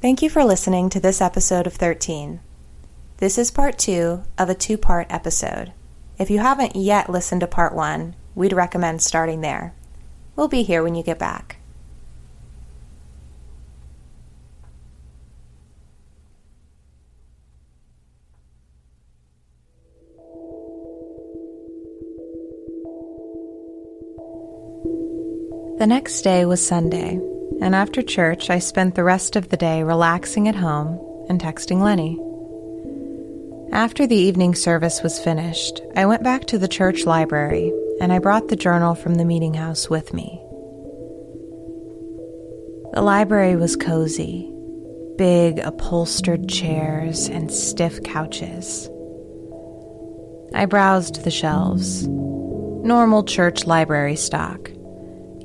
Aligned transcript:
Thank 0.00 0.22
you 0.22 0.30
for 0.30 0.44
listening 0.44 0.90
to 0.90 1.00
this 1.00 1.20
episode 1.20 1.66
of 1.66 1.74
13. 1.74 2.38
This 3.16 3.36
is 3.36 3.50
part 3.50 3.80
two 3.80 4.22
of 4.38 4.48
a 4.48 4.54
two 4.54 4.78
part 4.78 5.08
episode. 5.10 5.72
If 6.20 6.30
you 6.30 6.38
haven't 6.38 6.76
yet 6.76 7.10
listened 7.10 7.40
to 7.40 7.48
part 7.48 7.74
one, 7.74 8.14
we'd 8.36 8.52
recommend 8.52 9.02
starting 9.02 9.40
there. 9.40 9.74
We'll 10.36 10.46
be 10.46 10.62
here 10.62 10.84
when 10.84 10.94
you 10.94 11.02
get 11.02 11.18
back. 11.18 11.56
The 25.78 25.86
next 25.88 26.22
day 26.22 26.44
was 26.44 26.64
Sunday, 26.64 27.20
and 27.60 27.74
after 27.74 28.02
church, 28.02 28.50
I 28.50 28.58
spent 28.58 28.94
the 28.94 29.04
rest 29.04 29.36
of 29.36 29.48
the 29.48 29.56
day 29.56 29.82
relaxing 29.82 30.48
at 30.48 30.54
home 30.54 30.98
and 31.28 31.40
texting 31.40 31.80
Lenny. 31.80 32.18
After 33.72 34.06
the 34.06 34.16
evening 34.16 34.54
service 34.54 35.02
was 35.02 35.18
finished, 35.18 35.82
I 35.96 36.06
went 36.06 36.22
back 36.22 36.46
to 36.46 36.58
the 36.58 36.68
church 36.68 37.04
library 37.04 37.72
and 38.00 38.12
I 38.12 38.18
brought 38.18 38.48
the 38.48 38.56
journal 38.56 38.94
from 38.94 39.16
the 39.16 39.24
meeting 39.24 39.54
house 39.54 39.90
with 39.90 40.14
me. 40.14 40.40
The 42.94 43.02
library 43.02 43.56
was 43.56 43.76
cozy 43.76 44.52
big 45.18 45.58
upholstered 45.58 46.48
chairs 46.48 47.28
and 47.28 47.52
stiff 47.52 48.00
couches. 48.04 48.88
I 50.54 50.64
browsed 50.64 51.24
the 51.24 51.30
shelves. 51.30 52.06
Normal 52.06 53.24
church 53.24 53.66
library 53.66 54.14
stock 54.14 54.70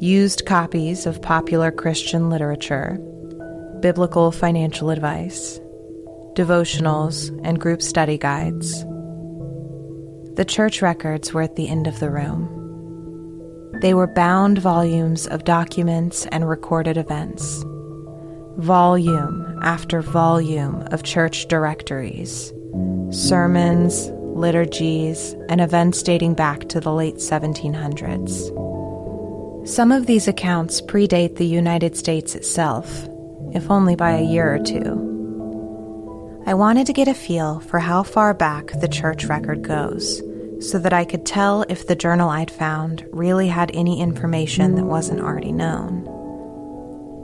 used 0.03 0.45
copies 0.45 1.05
of 1.05 1.21
popular 1.21 1.71
Christian 1.71 2.29
literature, 2.29 2.97
biblical 3.79 4.33
financial 4.33 4.89
advice, 4.89 5.61
devotionals, 6.33 7.29
and 7.45 7.57
group 7.57 7.81
study 7.81 8.17
guides. 8.17 8.83
The 10.35 10.43
church 10.45 10.81
records 10.81 11.33
were 11.33 11.43
at 11.43 11.55
the 11.55 11.69
end 11.69 11.87
of 11.87 12.01
the 12.01 12.09
room. 12.09 12.49
They 13.79 13.93
were 13.93 14.07
bound 14.07 14.57
volumes 14.57 15.25
of 15.27 15.45
documents 15.45 16.25
and 16.33 16.49
recorded 16.49 16.97
events, 16.97 17.63
volume 18.57 19.57
after 19.61 20.01
volume 20.01 20.81
of 20.91 21.03
church 21.03 21.47
directories, 21.47 22.51
sermons, 23.09 24.09
liturgies, 24.11 25.33
and 25.47 25.61
events 25.61 26.03
dating 26.03 26.33
back 26.33 26.67
to 26.67 26.81
the 26.81 26.91
late 26.91 27.15
1700s. 27.15 28.62
Some 29.65 29.93
of 29.93 30.07
these 30.07 30.27
accounts 30.27 30.81
predate 30.81 31.37
the 31.37 31.45
United 31.45 31.95
States 31.95 32.35
itself, 32.35 33.07
if 33.53 33.71
only 33.71 33.95
by 33.95 34.11
a 34.11 34.21
year 34.21 34.53
or 34.53 34.59
two. 34.59 36.43
I 36.45 36.53
wanted 36.53 36.85
to 36.87 36.93
get 36.93 37.07
a 37.07 37.13
feel 37.13 37.61
for 37.61 37.79
how 37.79 38.03
far 38.03 38.33
back 38.33 38.71
the 38.81 38.89
church 38.89 39.23
record 39.23 39.61
goes, 39.61 40.21
so 40.59 40.79
that 40.79 40.91
I 40.91 41.05
could 41.05 41.25
tell 41.25 41.63
if 41.69 41.87
the 41.87 41.95
journal 41.95 42.29
I'd 42.29 42.51
found 42.51 43.05
really 43.13 43.47
had 43.47 43.71
any 43.73 44.01
information 44.01 44.75
that 44.75 44.83
wasn't 44.83 45.21
already 45.21 45.53
known. 45.53 46.09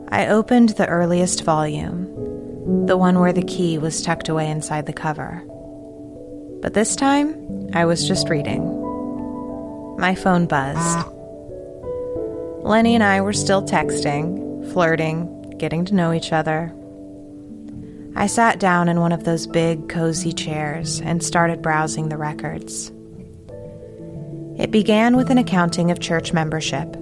I 0.09 0.27
opened 0.27 0.69
the 0.69 0.88
earliest 0.88 1.44
volume, 1.44 2.85
the 2.85 2.95
one 2.95 3.19
where 3.19 3.33
the 3.33 3.44
key 3.44 3.77
was 3.77 4.01
tucked 4.01 4.29
away 4.29 4.50
inside 4.50 4.85
the 4.85 4.94
cover. 4.94 5.44
But 6.61 6.73
this 6.73 6.95
time, 6.95 7.69
I 7.73 7.83
was 7.83 8.07
just 8.07 8.29
reading. 8.29 8.63
My 9.97 10.16
phone 10.16 10.45
buzzed. 10.45 11.19
Lenny 12.61 12.93
and 12.93 13.03
I 13.03 13.21
were 13.21 13.33
still 13.33 13.63
texting, 13.63 14.71
flirting, 14.73 15.55
getting 15.57 15.85
to 15.85 15.95
know 15.95 16.13
each 16.13 16.31
other. 16.31 16.73
I 18.15 18.27
sat 18.27 18.59
down 18.59 18.89
in 18.89 18.99
one 18.99 19.11
of 19.11 19.23
those 19.23 19.47
big, 19.47 19.87
cozy 19.87 20.33
chairs 20.33 20.99
and 21.01 21.23
started 21.23 21.61
browsing 21.61 22.09
the 22.09 22.17
records. 22.17 22.91
It 24.59 24.71
began 24.71 25.15
with 25.15 25.29
an 25.29 25.37
accounting 25.37 25.89
of 25.89 25.99
church 25.99 26.33
membership, 26.33 26.95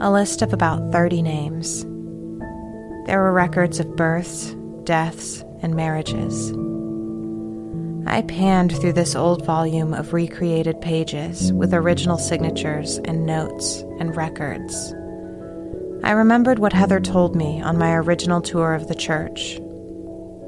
a 0.00 0.10
list 0.10 0.42
of 0.42 0.52
about 0.52 0.90
30 0.90 1.22
names. 1.22 1.84
There 3.06 3.20
were 3.20 3.32
records 3.32 3.78
of 3.78 3.94
births, 3.94 4.54
deaths, 4.84 5.44
and 5.62 5.76
marriages. 5.76 6.52
I 8.06 8.22
panned 8.22 8.78
through 8.78 8.94
this 8.94 9.14
old 9.14 9.44
volume 9.44 9.94
of 9.94 10.12
recreated 10.12 10.80
pages 10.80 11.52
with 11.52 11.74
original 11.74 12.18
signatures 12.18 12.98
and 13.04 13.26
notes 13.26 13.82
and 13.98 14.16
records. 14.16 14.92
I 16.02 16.12
remembered 16.12 16.58
what 16.58 16.72
Heather 16.72 17.00
told 17.00 17.36
me 17.36 17.60
on 17.60 17.78
my 17.78 17.94
original 17.94 18.40
tour 18.40 18.74
of 18.74 18.88
the 18.88 18.94
church. 18.94 19.60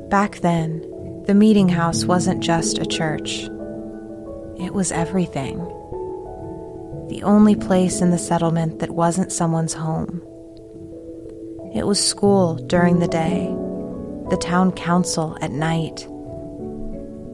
Back 0.09 0.41
then, 0.41 0.81
the 1.27 1.35
meeting 1.35 1.69
house 1.69 2.05
wasn't 2.05 2.43
just 2.43 2.79
a 2.79 2.87
church, 2.87 3.45
it 4.59 4.75
was 4.75 4.93
everything. 4.93 5.59
The 7.09 7.23
only 7.23 7.57
place 7.57 8.01
in 8.01 8.11
the 8.11 8.19
settlement 8.19 8.79
that 8.79 8.91
wasn't 8.91 9.33
someone's 9.33 9.75
home. 9.75 10.23
It 11.75 11.87
was 11.87 12.03
school 12.05 12.55
during 12.55 12.99
the 12.99 13.09
day, 13.09 13.55
the 14.31 14.37
town 14.37 14.73
council 14.73 15.37
at 15.41 15.51
night 15.51 16.07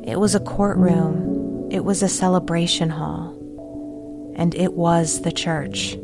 it 0.08 0.18
was 0.18 0.34
a 0.34 0.40
courtroom, 0.40 1.68
it 1.70 1.84
was 1.84 2.02
a 2.02 2.08
celebration 2.08 2.88
hall, 2.88 3.34
and 4.36 4.54
it 4.54 4.72
was 4.72 5.20
the 5.20 5.30
church. 5.30 5.96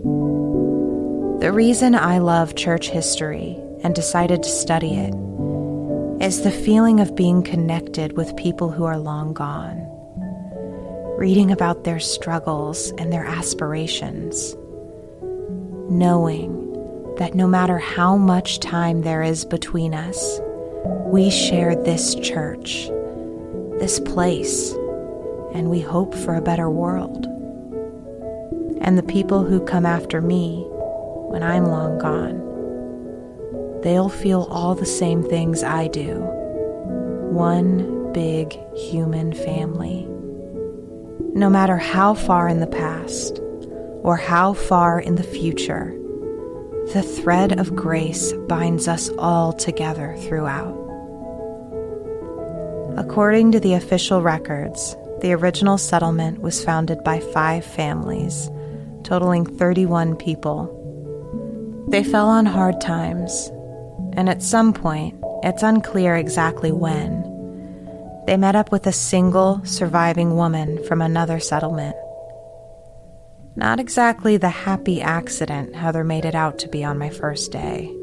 The 1.40 1.50
reason 1.50 1.94
I 1.94 2.18
love 2.18 2.54
church 2.54 2.90
history 2.90 3.58
and 3.82 3.94
decided 3.94 4.42
to 4.42 4.48
study 4.50 4.94
it 4.94 5.14
is 6.22 6.42
the 6.42 6.50
feeling 6.50 7.00
of 7.00 7.16
being 7.16 7.42
connected 7.42 8.14
with 8.14 8.36
people 8.36 8.70
who 8.70 8.84
are 8.84 8.98
long 8.98 9.32
gone, 9.32 9.80
reading 11.16 11.50
about 11.50 11.84
their 11.84 11.98
struggles 11.98 12.90
and 12.98 13.10
their 13.10 13.24
aspirations, 13.24 14.54
knowing 15.90 16.60
that 17.16 17.34
no 17.34 17.46
matter 17.46 17.78
how 17.78 18.18
much 18.18 18.60
time 18.60 19.00
there 19.00 19.22
is 19.22 19.46
between 19.46 19.94
us, 19.94 20.40
we 21.06 21.30
share 21.30 21.74
this 21.74 22.14
church 22.16 22.90
this 23.78 24.00
place, 24.00 24.72
and 25.52 25.70
we 25.70 25.80
hope 25.80 26.14
for 26.14 26.34
a 26.34 26.42
better 26.42 26.70
world. 26.70 27.26
And 28.80 28.98
the 28.98 29.02
people 29.02 29.44
who 29.44 29.64
come 29.64 29.86
after 29.86 30.20
me 30.20 30.64
when 30.68 31.42
I'm 31.42 31.66
long 31.66 31.98
gone, 31.98 32.40
they'll 33.82 34.08
feel 34.08 34.42
all 34.50 34.74
the 34.74 34.86
same 34.86 35.22
things 35.22 35.62
I 35.62 35.88
do. 35.88 36.16
One 37.30 38.12
big 38.12 38.58
human 38.74 39.32
family. 39.32 40.06
No 41.34 41.50
matter 41.50 41.76
how 41.76 42.14
far 42.14 42.48
in 42.48 42.60
the 42.60 42.66
past 42.66 43.40
or 44.02 44.16
how 44.16 44.52
far 44.52 45.00
in 45.00 45.16
the 45.16 45.22
future, 45.22 45.98
the 46.92 47.02
thread 47.02 47.58
of 47.58 47.74
grace 47.74 48.32
binds 48.46 48.86
us 48.86 49.08
all 49.18 49.52
together 49.52 50.14
throughout. 50.18 50.83
According 52.96 53.50
to 53.52 53.60
the 53.60 53.74
official 53.74 54.22
records, 54.22 54.96
the 55.20 55.32
original 55.32 55.78
settlement 55.78 56.40
was 56.40 56.64
founded 56.64 57.02
by 57.02 57.18
five 57.18 57.64
families, 57.64 58.48
totaling 59.02 59.46
31 59.46 60.14
people. 60.16 60.70
They 61.88 62.04
fell 62.04 62.28
on 62.28 62.46
hard 62.46 62.80
times, 62.80 63.50
and 64.12 64.28
at 64.28 64.42
some 64.42 64.72
point, 64.72 65.18
it's 65.42 65.64
unclear 65.64 66.14
exactly 66.14 66.70
when, 66.70 67.22
they 68.26 68.36
met 68.36 68.56
up 68.56 68.70
with 68.70 68.86
a 68.86 68.92
single 68.92 69.60
surviving 69.64 70.36
woman 70.36 70.82
from 70.84 71.02
another 71.02 71.40
settlement. 71.40 71.96
Not 73.56 73.80
exactly 73.80 74.36
the 74.36 74.48
happy 74.48 75.02
accident 75.02 75.74
Heather 75.74 76.04
made 76.04 76.24
it 76.24 76.34
out 76.34 76.60
to 76.60 76.68
be 76.68 76.84
on 76.84 76.98
my 76.98 77.10
first 77.10 77.50
day. 77.50 77.94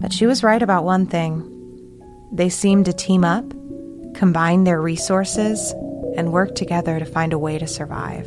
But 0.00 0.12
she 0.12 0.26
was 0.26 0.42
right 0.42 0.62
about 0.62 0.84
one 0.84 1.06
thing 1.06 1.51
they 2.32 2.48
seem 2.48 2.84
to 2.84 2.92
team 2.92 3.24
up, 3.24 3.48
combine 4.14 4.64
their 4.64 4.80
resources, 4.80 5.72
and 6.16 6.32
work 6.32 6.54
together 6.54 6.98
to 6.98 7.04
find 7.04 7.32
a 7.32 7.38
way 7.38 7.58
to 7.58 7.66
survive. 7.66 8.26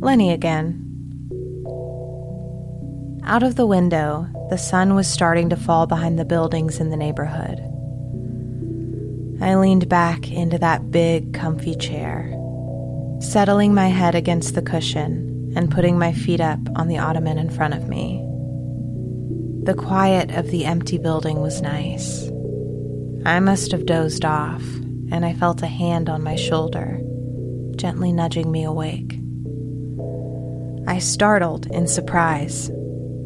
Lenny 0.00 0.32
again. 0.32 0.78
Out 3.24 3.44
of 3.44 3.54
the 3.54 3.66
window, 3.66 4.26
the 4.50 4.58
sun 4.58 4.94
was 4.94 5.06
starting 5.06 5.48
to 5.50 5.56
fall 5.56 5.86
behind 5.86 6.18
the 6.18 6.24
buildings 6.24 6.80
in 6.80 6.90
the 6.90 6.96
neighborhood. 6.96 7.60
I 9.40 9.54
leaned 9.54 9.88
back 9.88 10.30
into 10.30 10.58
that 10.58 10.90
big, 10.90 11.32
comfy 11.34 11.76
chair, 11.76 12.28
settling 13.20 13.74
my 13.74 13.88
head 13.88 14.14
against 14.16 14.54
the 14.54 14.62
cushion 14.62 15.52
and 15.56 15.70
putting 15.70 15.98
my 15.98 16.12
feet 16.12 16.40
up 16.40 16.58
on 16.74 16.88
the 16.88 16.98
ottoman 16.98 17.38
in 17.38 17.48
front 17.48 17.74
of 17.74 17.88
me. 17.88 18.26
The 19.64 19.74
quiet 19.74 20.32
of 20.32 20.50
the 20.50 20.64
empty 20.64 20.98
building 20.98 21.40
was 21.40 21.62
nice. 21.62 22.28
I 23.24 23.38
must 23.38 23.70
have 23.70 23.86
dozed 23.86 24.24
off, 24.24 24.62
and 25.12 25.24
I 25.24 25.34
felt 25.34 25.62
a 25.62 25.68
hand 25.68 26.08
on 26.08 26.24
my 26.24 26.34
shoulder, 26.34 27.00
gently 27.76 28.12
nudging 28.12 28.50
me 28.50 28.64
awake. 28.64 29.20
I 30.88 30.98
startled 30.98 31.66
in 31.66 31.86
surprise 31.86 32.70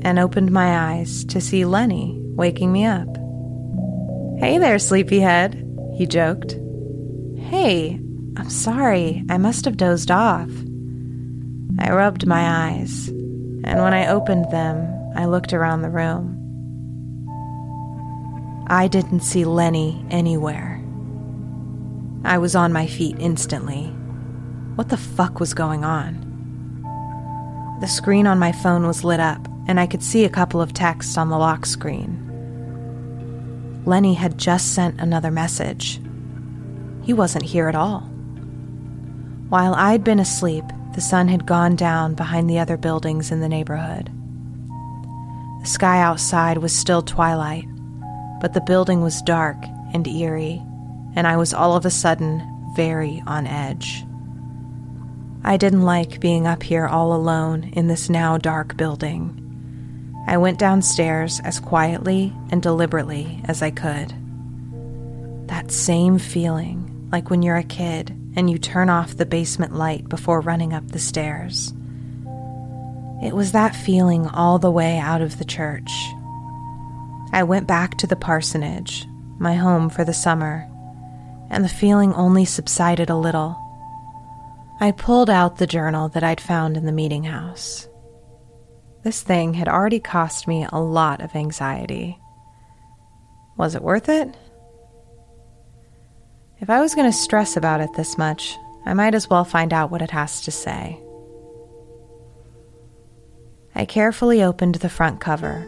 and 0.03 0.19
opened 0.19 0.53
my 0.53 0.93
eyes 0.93 1.25
to 1.25 1.41
see 1.41 1.65
Lenny 1.65 2.21
waking 2.21 2.71
me 2.71 2.85
up. 2.85 3.09
Hey 4.39 4.59
there, 4.59 4.79
sleepyhead, 4.79 5.55
he 5.97 6.07
joked. 6.07 6.53
Hey, 7.39 7.99
I'm 8.37 8.51
sorry, 8.51 9.25
I 9.31 9.39
must 9.39 9.65
have 9.65 9.79
dozed 9.79 10.11
off. 10.11 10.51
I 11.79 11.93
rubbed 11.93 12.27
my 12.27 12.69
eyes, 12.69 13.09
and 13.09 13.81
when 13.81 13.95
I 13.95 14.09
opened 14.09 14.51
them, 14.51 14.93
I 15.17 15.25
looked 15.25 15.55
around 15.55 15.81
the 15.81 15.89
room. 15.89 16.43
I 18.69 18.87
didn't 18.87 19.21
see 19.21 19.47
Lenny 19.47 20.05
anywhere. 20.11 20.83
I 22.23 22.37
was 22.37 22.55
on 22.55 22.71
my 22.73 22.87
feet 22.87 23.17
instantly. 23.19 23.87
What 24.75 24.91
the 24.91 24.99
fuck 24.99 25.41
was 25.41 25.55
going 25.55 25.85
on? 25.85 26.23
The 27.81 27.87
screen 27.87 28.27
on 28.27 28.39
my 28.39 28.53
phone 28.53 28.87
was 28.87 29.05
lit 29.05 29.21
up, 29.21 29.49
and 29.67 29.81
I 29.81 29.87
could 29.87 30.03
see 30.03 30.25
a 30.25 30.31
couple 30.31 30.61
of 30.61 30.75
texts 30.75 31.17
on 31.17 31.31
the 31.31 31.39
lock 31.39 31.65
screen. 31.65 32.23
Lenny 33.87 34.15
had 34.15 34.37
just 34.37 34.75
sent 34.75 35.01
another 35.01 35.31
message. 35.31 35.99
He 37.05 37.15
wasn't 37.15 37.45
here 37.45 37.69
at 37.69 37.75
all. 37.75 38.01
While 39.49 39.75
I'd 39.75 40.05
been 40.05 40.21
asleep, 40.21 40.65
the 40.95 41.01
sun 41.01 41.29
had 41.29 41.47
gone 41.47 41.75
down 41.75 42.15
behind 42.15 42.51
the 42.51 42.59
other 42.59 42.77
buildings 42.77 43.31
in 43.31 43.41
the 43.41 43.49
neighborhood. 43.49 44.11
The 45.67 45.73
sky 45.73 46.01
outside 46.01 46.59
was 46.59 46.73
still 46.73 47.03
twilight, 47.03 47.67
but 48.41 48.55
the 48.55 48.61
building 48.61 49.03
was 49.03 49.21
dark 49.23 49.57
and 49.93 50.07
eerie, 50.07 50.63
and 51.17 51.27
I 51.27 51.37
was 51.37 51.53
all 51.53 51.75
of 51.75 51.85
a 51.85 51.91
sudden 51.91 52.41
very 52.77 53.21
on 53.27 53.49
edge. 53.49 54.05
I 55.43 55.57
didn't 55.57 55.83
like 55.83 56.21
being 56.21 56.47
up 56.47 56.63
here 56.63 56.87
all 56.87 57.13
alone 57.13 57.73
in 57.73 57.89
this 57.89 58.09
now 58.09 58.39
dark 58.39 58.77
building. 58.77 59.43
I 60.29 60.37
went 60.37 60.61
downstairs 60.61 61.41
as 61.43 61.59
quietly 61.59 62.33
and 62.53 62.63
deliberately 62.63 63.43
as 63.47 63.61
I 63.61 63.73
could. 63.73 64.15
That 65.49 65.73
same 65.73 66.21
feeling, 66.21 67.09
like 67.11 67.29
when 67.29 67.43
you're 67.43 67.57
a 67.57 67.65
kid 67.65 68.17
and 68.37 68.49
you 68.49 68.59
turn 68.59 68.89
off 68.89 69.17
the 69.17 69.27
basement 69.27 69.75
light 69.75 70.09
before 70.09 70.41
running 70.41 70.73
up 70.73 70.93
the 70.93 71.01
stairs. 71.01 71.75
It 73.23 73.35
was 73.35 73.53
that 73.53 73.75
feeling 73.75 74.27
all 74.29 74.59
the 74.59 74.71
way 74.71 74.99
out 74.99 75.23
of 75.23 75.39
the 75.39 75.45
church. 75.45 75.91
I 77.33 77.43
went 77.43 77.67
back 77.67 77.97
to 77.99 78.07
the 78.07 78.17
parsonage, 78.17 79.07
my 79.39 79.55
home 79.55 79.89
for 79.89 80.05
the 80.05 80.15
summer, 80.15 80.69
and 81.51 81.65
the 81.65 81.69
feeling 81.69 82.13
only 82.15 82.45
subsided 82.45 83.11
a 83.11 83.17
little. 83.17 83.57
I 84.81 84.93
pulled 84.93 85.31
out 85.31 85.57
the 85.57 85.67
journal 85.67 86.09
that 86.11 86.23
I'd 86.23 86.41
found 86.41 86.77
in 86.77 86.85
the 86.85 86.93
meeting 86.93 87.25
house. 87.25 87.89
This 89.03 89.23
thing 89.23 89.55
had 89.55 89.69
already 89.69 90.01
cost 90.01 90.47
me 90.47 90.67
a 90.71 90.81
lot 90.81 91.23
of 91.23 91.35
anxiety. 91.35 92.19
Was 93.57 93.75
it 93.75 93.83
worth 93.83 94.09
it? 94.09 94.37
If 96.61 96.69
I 96.69 96.81
was 96.81 96.95
going 96.95 97.11
to 97.11 97.17
stress 97.17 97.57
about 97.57 97.81
it 97.81 97.93
this 97.95 98.19
much, 98.19 98.57
I 98.85 98.95
might 98.95 99.15
as 99.15 99.31
well 99.31 99.45
find 99.45 99.73
out 99.73 99.91
what 99.91 100.03
it 100.03 100.11
has 100.11 100.43
to 100.43 100.51
say. 100.51 101.01
I 103.77 103.85
carefully 103.85 104.43
opened 104.43 104.77
the 104.77 104.89
front 104.89 105.21
cover, 105.21 105.67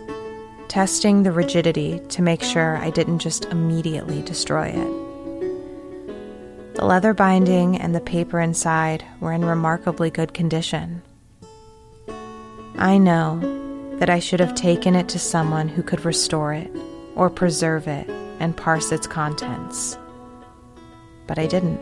testing 0.68 1.22
the 1.22 1.30
rigidity 1.30 2.00
to 2.08 2.22
make 2.22 2.42
sure 2.42 2.78
I 2.78 2.88
didn't 2.88 3.18
just 3.18 3.44
immediately 3.44 4.22
destroy 4.22 4.68
it. 4.68 6.74
The 6.74 6.86
leather 6.86 7.12
binding 7.12 7.78
and 7.78 7.94
the 7.94 8.00
paper 8.00 8.40
inside 8.40 9.04
were 9.20 9.34
in 9.34 9.44
remarkably 9.44 10.08
good 10.08 10.32
condition. 10.32 11.02
I 12.78 12.96
know 12.96 13.40
that 13.98 14.08
I 14.08 14.20
should 14.20 14.40
have 14.40 14.54
taken 14.54 14.94
it 14.94 15.10
to 15.10 15.18
someone 15.18 15.68
who 15.68 15.82
could 15.82 16.06
restore 16.06 16.54
it 16.54 16.70
or 17.14 17.28
preserve 17.28 17.88
it 17.88 18.08
and 18.40 18.56
parse 18.56 18.90
its 18.90 19.06
contents. 19.06 19.98
But 21.26 21.38
I 21.38 21.46
didn't. 21.46 21.76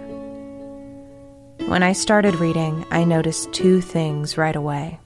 When 1.69 1.85
I 1.85 1.93
started 1.93 2.35
reading, 2.35 2.85
I 2.91 3.05
noticed 3.05 3.53
two 3.53 3.81
things 3.81 4.37
right 4.37 4.57
away. 4.57 4.99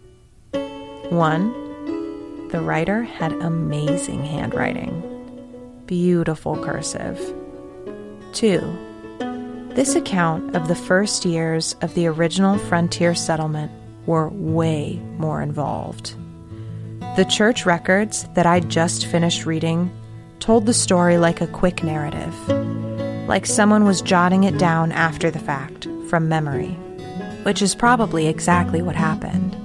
One, 1.11 2.49
the 2.51 2.61
writer 2.61 3.03
had 3.03 3.33
amazing 3.33 4.25
handwriting, 4.25 5.83
beautiful 5.85 6.57
cursive. 6.63 7.19
Two, 8.33 8.61
this 9.75 9.97
account 9.97 10.55
of 10.55 10.69
the 10.69 10.77
first 10.77 11.25
years 11.25 11.75
of 11.81 11.93
the 11.95 12.07
original 12.07 12.59
frontier 12.59 13.17
settlement 13.17 13.73
were 14.07 14.29
way 14.29 15.01
more 15.19 15.43
involved. 15.43 16.15
The 17.17 17.27
church 17.29 17.67
records 17.67 18.29
that 18.35 18.47
I'd 18.47 18.69
just 18.69 19.07
finished 19.07 19.47
reading 19.47 19.91
told 20.39 20.65
the 20.65 20.73
story 20.73 21.19
like 21.19 21.41
a 21.41 21.49
quick 21.49 21.83
narrative, 21.83 22.37
like 23.29 23.47
someone 23.47 23.83
was 23.83 24.01
jotting 24.01 24.45
it 24.45 24.59
down 24.59 24.93
after 24.93 25.29
the 25.29 25.41
fact 25.41 25.89
from 26.09 26.29
memory, 26.29 26.71
which 27.43 27.63
is 27.63 27.75
probably 27.75 28.29
exactly 28.29 28.81
what 28.81 28.95
happened 28.95 29.57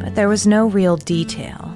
but 0.00 0.14
there 0.14 0.28
was 0.28 0.46
no 0.46 0.66
real 0.66 0.96
detail. 0.96 1.74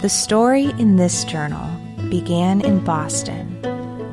The 0.00 0.08
story 0.08 0.66
in 0.78 0.96
this 0.96 1.24
journal 1.24 1.68
began 2.10 2.60
in 2.60 2.84
Boston 2.84 3.60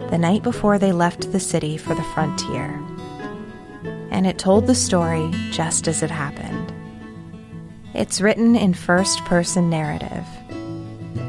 the 0.09 0.18
night 0.18 0.44
before 0.44 0.77
they 0.77 0.92
left 0.92 1.31
the 1.31 1.39
city 1.39 1.77
for 1.77 1.95
the 1.95 2.03
frontier, 2.13 2.81
and 4.12 4.27
it 4.27 4.38
told 4.38 4.68
the 4.68 4.75
story 4.75 5.31
just 5.51 5.88
as 5.88 6.03
it 6.03 6.12
happened. 6.12 6.74
It's 7.94 8.21
written 8.21 8.56
in 8.56 8.74
first 8.74 9.24
person 9.25 9.69
narrative, 9.69 10.25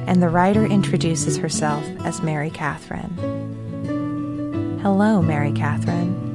and 0.07 0.23
the 0.23 0.29
writer 0.29 0.65
introduces 0.65 1.37
herself 1.37 1.85
as 2.05 2.23
Mary 2.23 2.51
Catherine. 2.51 3.19
Hello, 4.83 5.23
Mary 5.23 5.53
Catherine. 5.53 6.31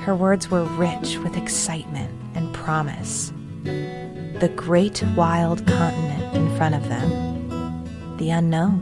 Her 0.00 0.14
words 0.14 0.50
were 0.50 0.64
rich 0.64 1.16
with 1.18 1.36
excitement 1.36 2.10
promise. 2.70 3.32
The 3.64 4.52
great 4.54 5.02
wild 5.16 5.66
continent 5.66 6.36
in 6.36 6.56
front 6.56 6.76
of 6.76 6.88
them, 6.88 8.16
the 8.16 8.30
unknown, 8.30 8.80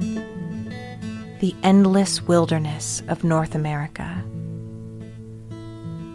the 1.41 1.55
endless 1.63 2.21
wilderness 2.21 3.03
of 3.09 3.25
North 3.25 3.55
America. 3.55 4.23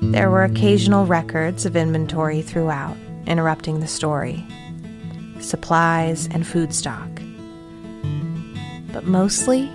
There 0.04 0.30
were 0.30 0.44
occasional 0.44 1.08
records 1.08 1.66
of 1.66 1.76
inventory 1.76 2.44
throughout, 2.44 2.96
interrupting 3.26 3.80
the 3.80 3.88
story. 3.88 4.46
Supplies 5.40 6.28
and 6.28 6.46
food 6.46 6.76
stock. 6.76 7.10
But 8.92 9.06
mostly, 9.06 9.68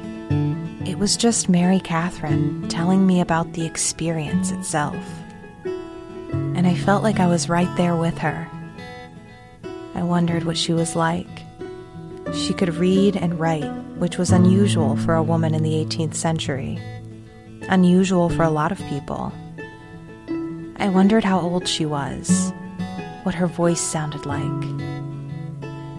it 0.86 1.00
was 1.00 1.16
just 1.16 1.48
Mary 1.48 1.80
Catherine 1.80 2.68
telling 2.68 3.08
me 3.08 3.20
about 3.20 3.54
the 3.54 3.66
experience 3.66 4.52
itself 4.52 5.17
and 6.58 6.66
I 6.66 6.74
felt 6.74 7.04
like 7.04 7.20
I 7.20 7.28
was 7.28 7.48
right 7.48 7.72
there 7.76 7.94
with 7.94 8.18
her. 8.18 8.50
I 9.94 10.02
wondered 10.02 10.42
what 10.42 10.58
she 10.58 10.72
was 10.72 10.96
like. 10.96 11.44
She 12.34 12.52
could 12.52 12.74
read 12.74 13.14
and 13.14 13.38
write, 13.38 13.70
which 13.98 14.18
was 14.18 14.32
unusual 14.32 14.96
for 14.96 15.14
a 15.14 15.22
woman 15.22 15.54
in 15.54 15.62
the 15.62 15.84
18th 15.84 16.16
century, 16.16 16.76
unusual 17.68 18.28
for 18.28 18.42
a 18.42 18.50
lot 18.50 18.72
of 18.72 18.84
people. 18.88 19.32
I 20.80 20.88
wondered 20.88 21.22
how 21.22 21.38
old 21.38 21.68
she 21.68 21.86
was, 21.86 22.52
what 23.22 23.36
her 23.36 23.46
voice 23.46 23.80
sounded 23.80 24.26
like, 24.26 24.42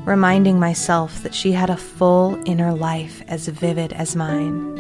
reminding 0.06 0.60
myself 0.60 1.24
that 1.24 1.34
she 1.34 1.54
had 1.54 1.70
a 1.70 1.78
full 1.78 2.38
inner 2.46 2.74
life 2.74 3.24
as 3.30 3.48
vivid 3.48 3.94
as 3.94 4.14
mine. 4.14 4.78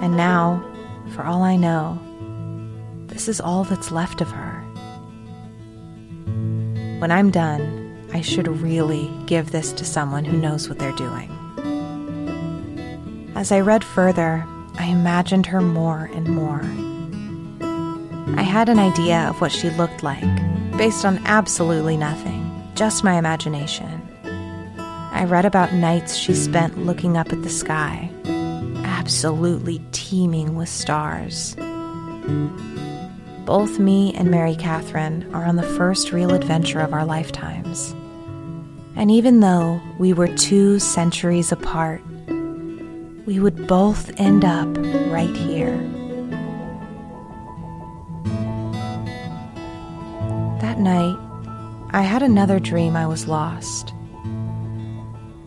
And 0.00 0.16
now, 0.16 0.64
for 1.10 1.24
all 1.24 1.42
I 1.42 1.56
know, 1.56 2.00
this 3.06 3.28
is 3.28 3.40
all 3.40 3.64
that's 3.64 3.90
left 3.90 4.22
of 4.22 4.30
her. 4.30 4.45
When 6.98 7.10
I'm 7.10 7.30
done, 7.30 8.08
I 8.14 8.22
should 8.22 8.48
really 8.48 9.10
give 9.26 9.52
this 9.52 9.72
to 9.74 9.84
someone 9.84 10.24
who 10.24 10.38
knows 10.38 10.68
what 10.68 10.78
they're 10.78 10.92
doing. 10.92 11.30
As 13.34 13.52
I 13.52 13.60
read 13.60 13.84
further, 13.84 14.46
I 14.78 14.86
imagined 14.86 15.44
her 15.46 15.60
more 15.60 16.10
and 16.14 16.26
more. 16.26 16.62
I 18.38 18.42
had 18.42 18.70
an 18.70 18.78
idea 18.78 19.28
of 19.28 19.40
what 19.42 19.52
she 19.52 19.68
looked 19.70 20.02
like, 20.02 20.24
based 20.78 21.04
on 21.04 21.20
absolutely 21.26 21.98
nothing, 21.98 22.50
just 22.74 23.04
my 23.04 23.18
imagination. 23.18 24.02
I 24.24 25.24
read 25.24 25.44
about 25.44 25.74
nights 25.74 26.16
she 26.16 26.34
spent 26.34 26.78
looking 26.78 27.18
up 27.18 27.30
at 27.32 27.42
the 27.42 27.50
sky, 27.50 28.10
absolutely 28.84 29.82
teeming 29.92 30.56
with 30.56 30.70
stars. 30.70 31.56
Both 33.46 33.78
me 33.78 34.12
and 34.14 34.28
Mary 34.28 34.56
Catherine 34.56 35.32
are 35.32 35.44
on 35.44 35.54
the 35.54 35.62
first 35.62 36.10
real 36.10 36.34
adventure 36.34 36.80
of 36.80 36.92
our 36.92 37.04
lifetimes. 37.04 37.92
And 38.96 39.08
even 39.08 39.38
though 39.38 39.80
we 40.00 40.12
were 40.12 40.26
two 40.26 40.80
centuries 40.80 41.52
apart, 41.52 42.02
we 43.24 43.38
would 43.38 43.68
both 43.68 44.10
end 44.18 44.44
up 44.44 44.66
right 45.12 45.36
here. 45.36 45.76
That 50.60 50.80
night, 50.80 51.16
I 51.90 52.02
had 52.02 52.24
another 52.24 52.58
dream 52.58 52.96
I 52.96 53.06
was 53.06 53.28
lost. 53.28 53.94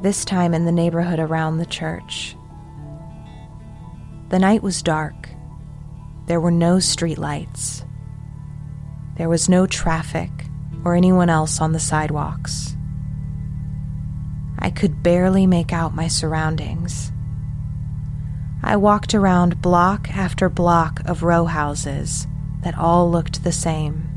This 0.01 0.23
time 0.23 0.53
in 0.53 0.63
the 0.63 0.71
neighborhood 0.71 1.19
around 1.19 1.57
the 1.57 1.65
church. 1.65 2.33
The 4.29 4.39
night 4.39 4.63
was 4.63 4.81
dark. 4.81 5.27
There 6.27 6.39
were 6.39 6.49
no 6.49 6.77
streetlights. 6.77 7.83
There 9.19 9.27
was 9.27 9.49
no 9.49 9.67
traffic 9.67 10.31
or 10.85 10.95
anyone 10.95 11.29
else 11.29 11.59
on 11.59 11.73
the 11.73 11.79
sidewalks. 11.79 12.73
I 14.57 14.69
could 14.69 15.03
barely 15.03 15.45
make 15.45 15.73
out 15.73 15.93
my 15.93 16.07
surroundings. 16.07 17.11
I 18.63 18.77
walked 18.77 19.13
around 19.13 19.61
block 19.61 20.09
after 20.09 20.47
block 20.47 21.01
of 21.03 21.21
row 21.21 21.43
houses 21.43 22.27
that 22.63 22.77
all 22.77 23.11
looked 23.11 23.43
the 23.43 23.51
same. 23.51 24.07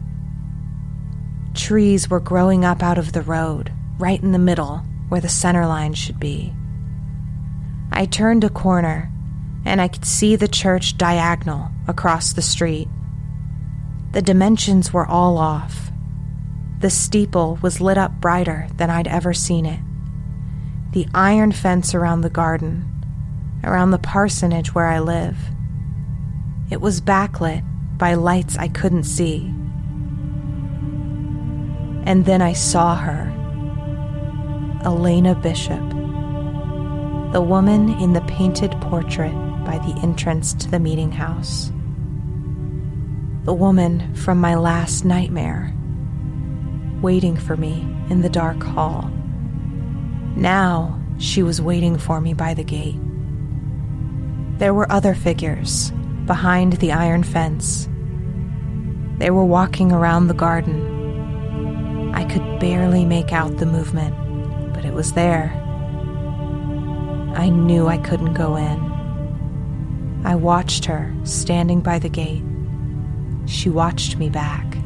Trees 1.52 2.08
were 2.08 2.20
growing 2.20 2.64
up 2.64 2.80
out 2.80 2.96
of 2.96 3.12
the 3.12 3.22
road, 3.22 3.72
right 3.98 4.22
in 4.22 4.30
the 4.30 4.38
middle, 4.38 4.84
where 5.08 5.20
the 5.20 5.28
center 5.28 5.66
line 5.66 5.94
should 5.94 6.20
be. 6.20 6.54
I 7.90 8.06
turned 8.06 8.44
a 8.44 8.48
corner, 8.48 9.10
and 9.64 9.80
I 9.80 9.88
could 9.88 10.04
see 10.04 10.36
the 10.36 10.46
church 10.46 10.96
diagonal 10.96 11.72
across 11.88 12.32
the 12.32 12.40
street. 12.40 12.86
The 14.12 14.22
dimensions 14.22 14.92
were 14.92 15.06
all 15.06 15.38
off. 15.38 15.90
The 16.80 16.90
steeple 16.90 17.58
was 17.62 17.80
lit 17.80 17.98
up 17.98 18.20
brighter 18.20 18.68
than 18.76 18.90
I'd 18.90 19.08
ever 19.08 19.32
seen 19.32 19.66
it. 19.66 19.80
The 20.92 21.06
iron 21.14 21.52
fence 21.52 21.94
around 21.94 22.20
the 22.20 22.30
garden 22.30 22.92
around 23.64 23.90
the 23.90 23.98
parsonage 23.98 24.74
where 24.74 24.86
I 24.86 24.98
live. 24.98 25.36
It 26.70 26.80
was 26.80 27.00
backlit 27.00 27.62
by 27.98 28.14
lights 28.14 28.56
I 28.56 28.68
couldn't 28.68 29.04
see. 29.04 29.46
And 32.04 32.24
then 32.24 32.42
I 32.42 32.52
saw 32.52 32.96
her 32.96 33.28
Elena 34.84 35.34
Bishop, 35.36 35.90
the 37.32 37.40
woman 37.40 37.90
in 38.00 38.12
the 38.12 38.22
painted 38.22 38.72
portrait 38.80 39.34
by 39.64 39.78
the 39.78 39.98
entrance 40.02 40.54
to 40.54 40.68
the 40.68 40.80
meeting 40.80 41.12
house. 41.12 41.70
The 43.44 43.52
woman 43.52 44.14
from 44.14 44.40
my 44.40 44.54
last 44.54 45.04
nightmare, 45.04 45.74
waiting 47.02 47.36
for 47.36 47.56
me 47.56 47.80
in 48.08 48.20
the 48.22 48.28
dark 48.28 48.62
hall. 48.62 49.10
Now 50.36 51.00
she 51.18 51.42
was 51.42 51.60
waiting 51.60 51.98
for 51.98 52.20
me 52.20 52.34
by 52.34 52.54
the 52.54 52.62
gate. 52.62 53.00
There 54.58 54.72
were 54.72 54.90
other 54.92 55.16
figures 55.16 55.90
behind 56.24 56.74
the 56.74 56.92
iron 56.92 57.24
fence. 57.24 57.88
They 59.18 59.30
were 59.30 59.44
walking 59.44 59.90
around 59.90 60.28
the 60.28 60.34
garden. 60.34 62.12
I 62.14 62.24
could 62.24 62.60
barely 62.60 63.04
make 63.04 63.32
out 63.32 63.56
the 63.56 63.66
movement, 63.66 64.14
but 64.72 64.84
it 64.84 64.94
was 64.94 65.14
there. 65.14 65.50
I 67.34 67.48
knew 67.48 67.88
I 67.88 67.98
couldn't 67.98 68.34
go 68.34 68.54
in. 68.54 70.22
I 70.24 70.36
watched 70.36 70.84
her 70.84 71.12
standing 71.24 71.80
by 71.80 71.98
the 71.98 72.08
gate. 72.08 72.44
She 73.52 73.68
watched 73.68 74.16
me 74.16 74.30
back. 74.30 74.78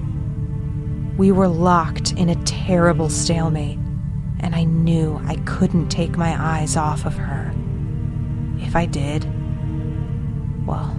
We 1.16 1.30
were 1.30 1.46
locked 1.46 2.12
in 2.12 2.28
a 2.28 2.44
terrible 2.44 3.08
stalemate, 3.08 3.78
and 4.40 4.56
I 4.56 4.64
knew 4.64 5.18
I 5.24 5.36
couldn't 5.46 5.88
take 5.88 6.18
my 6.18 6.36
eyes 6.36 6.76
off 6.76 7.06
of 7.06 7.14
her. 7.14 7.54
If 8.58 8.74
I 8.74 8.86
did, 8.86 9.24
well, 10.66 10.94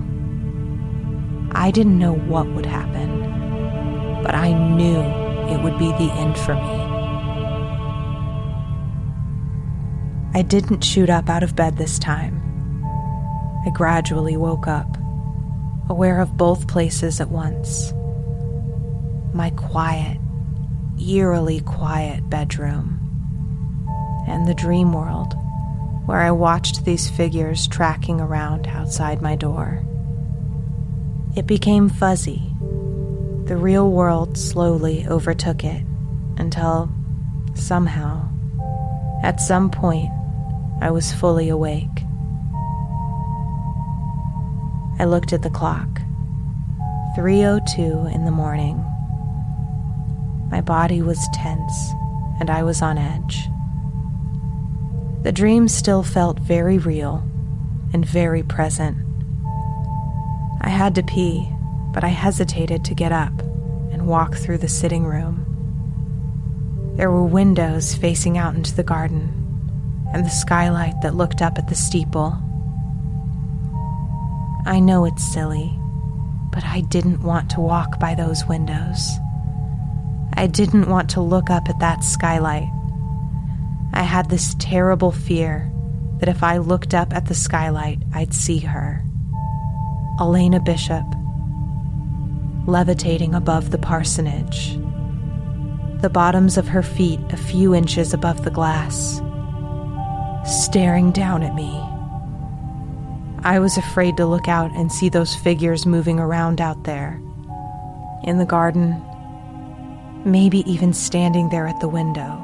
I 1.51 1.69
didn't 1.71 1.99
know 1.99 2.13
what 2.13 2.47
would 2.53 2.65
happen, 2.65 4.23
but 4.23 4.33
I 4.33 4.53
knew 4.53 5.01
it 5.53 5.61
would 5.61 5.77
be 5.77 5.91
the 5.91 6.11
end 6.13 6.37
for 6.37 6.55
me. 6.55 6.61
I 10.33 10.41
didn't 10.41 10.85
shoot 10.85 11.09
up 11.09 11.29
out 11.29 11.43
of 11.43 11.55
bed 11.55 11.77
this 11.77 11.99
time. 11.99 12.41
I 13.65 13.71
gradually 13.71 14.37
woke 14.37 14.67
up, 14.67 14.96
aware 15.89 16.19
of 16.19 16.37
both 16.37 16.67
places 16.67 17.19
at 17.21 17.29
once. 17.29 17.93
My 19.33 19.51
quiet, 19.51 20.17
eerily 20.99 21.61
quiet 21.61 22.29
bedroom, 22.29 22.99
and 24.27 24.47
the 24.47 24.55
dream 24.55 24.93
world 24.93 25.33
where 26.07 26.21
I 26.21 26.31
watched 26.31 26.85
these 26.85 27.09
figures 27.09 27.67
tracking 27.67 28.21
around 28.21 28.65
outside 28.67 29.21
my 29.21 29.35
door. 29.35 29.83
It 31.35 31.45
became 31.45 31.89
fuzzy. 31.89 32.41
The 33.43 33.57
real 33.57 33.91
world 33.91 34.37
slowly 34.37 35.05
overtook 35.07 35.65
it 35.65 35.85
until, 36.37 36.89
somehow, 37.55 38.29
at 39.21 39.41
some 39.41 39.69
point, 39.69 40.09
I 40.79 40.91
was 40.91 41.11
fully 41.11 41.49
awake. 41.49 41.96
I 44.99 45.05
looked 45.05 45.33
at 45.33 45.43
the 45.43 45.49
clock. 45.49 46.01
3:02 47.15 48.13
in 48.13 48.25
the 48.25 48.31
morning. 48.31 48.83
My 50.49 50.61
body 50.61 51.01
was 51.01 51.29
tense 51.33 51.93
and 52.39 52.49
I 52.49 52.63
was 52.63 52.81
on 52.81 52.97
edge. 52.97 53.49
The 55.23 55.31
dream 55.31 55.67
still 55.67 56.03
felt 56.03 56.39
very 56.39 56.77
real 56.77 57.23
and 57.93 58.05
very 58.05 58.43
present. 58.43 58.97
I 60.61 60.69
had 60.69 60.95
to 60.95 61.03
pee, 61.03 61.49
but 61.93 62.03
I 62.03 62.09
hesitated 62.09 62.83
to 62.85 62.95
get 62.95 63.11
up 63.11 63.41
and 63.91 64.07
walk 64.07 64.35
through 64.35 64.59
the 64.59 64.67
sitting 64.67 65.05
room. 65.05 65.45
There 66.95 67.11
were 67.11 67.25
windows 67.25 67.93
facing 67.93 68.37
out 68.37 68.55
into 68.55 68.75
the 68.75 68.83
garden 68.83 69.33
and 70.13 70.25
the 70.25 70.29
skylight 70.29 71.01
that 71.01 71.15
looked 71.15 71.41
up 71.41 71.57
at 71.57 71.67
the 71.67 71.75
steeple. 71.75 72.37
I 74.67 74.79
know 74.79 75.05
it's 75.05 75.23
silly, 75.33 75.73
but 76.51 76.63
I 76.63 76.81
didn't 76.81 77.23
want 77.23 77.49
to 77.51 77.61
walk 77.61 77.99
by 77.99 78.13
those 78.13 78.45
windows. 78.45 78.99
I 80.33 80.47
didn't 80.47 80.89
want 80.89 81.09
to 81.11 81.21
look 81.21 81.49
up 81.49 81.69
at 81.69 81.79
that 81.79 82.03
skylight 82.03 82.69
I 83.97 84.03
had 84.03 84.29
this 84.29 84.55
terrible 84.59 85.11
fear 85.11 85.71
that 86.19 86.29
if 86.29 86.43
I 86.43 86.57
looked 86.57 86.93
up 86.93 87.13
at 87.13 87.25
the 87.25 87.33
skylight, 87.33 87.99
I'd 88.13 88.31
see 88.31 88.59
her. 88.59 89.03
Elena 90.19 90.59
Bishop, 90.59 91.03
levitating 92.67 93.33
above 93.33 93.71
the 93.71 93.77
parsonage, 93.77 94.75
the 96.01 96.11
bottoms 96.11 96.57
of 96.57 96.67
her 96.67 96.83
feet 96.83 97.19
a 97.31 97.37
few 97.37 97.73
inches 97.73 98.13
above 98.13 98.43
the 98.43 98.51
glass, 98.51 99.19
staring 100.45 101.11
down 101.11 101.41
at 101.41 101.55
me. 101.55 101.83
I 103.47 103.59
was 103.59 103.77
afraid 103.77 104.17
to 104.17 104.25
look 104.25 104.49
out 104.49 104.71
and 104.71 104.91
see 104.91 105.07
those 105.07 105.33
figures 105.33 105.85
moving 105.85 106.19
around 106.19 106.59
out 106.59 106.83
there, 106.83 107.21
in 108.25 108.39
the 108.39 108.45
garden, 108.45 109.01
maybe 110.25 110.69
even 110.69 110.91
standing 110.91 111.47
there 111.47 111.65
at 111.65 111.79
the 111.79 111.87
window 111.87 112.43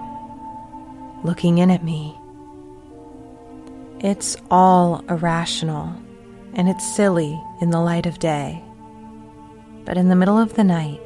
looking 1.26 1.58
in 1.58 1.70
at 1.72 1.84
me. 1.84 2.18
It's 4.00 4.38
all 4.50 5.04
irrational 5.10 5.94
and 6.54 6.70
it's 6.70 6.96
silly 6.96 7.42
in 7.60 7.72
the 7.72 7.82
light 7.82 8.06
of 8.06 8.20
day. 8.20 8.64
But 9.84 9.98
in 9.98 10.08
the 10.08 10.16
middle 10.16 10.40
of 10.40 10.54
the 10.54 10.64
night, 10.64 11.02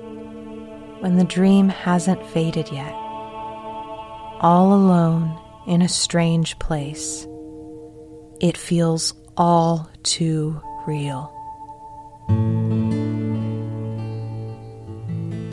when 1.00 1.18
the 1.18 1.24
dream 1.24 1.70
hasn't 1.70 2.24
faded 2.27 2.70
yet, 2.72 2.94
all 4.42 4.74
alone 4.74 5.39
in 5.66 5.82
a 5.82 5.89
strange 5.89 6.60
place, 6.60 7.25
it 8.39 8.58
feels 8.58 9.16
all 9.38 9.89
too 10.03 10.62
real. 10.86 11.34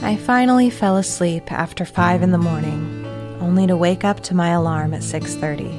I 0.02 0.16
finally 0.16 0.70
fell 0.70 0.96
asleep 0.96 1.52
after 1.52 1.84
five 1.84 2.22
in 2.22 2.30
the 2.30 2.38
morning 2.38 3.04
only 3.40 3.66
to 3.66 3.76
wake 3.76 4.04
up 4.04 4.20
to 4.20 4.34
my 4.34 4.48
alarm 4.50 4.94
at 4.94 5.02
6:30. 5.02 5.70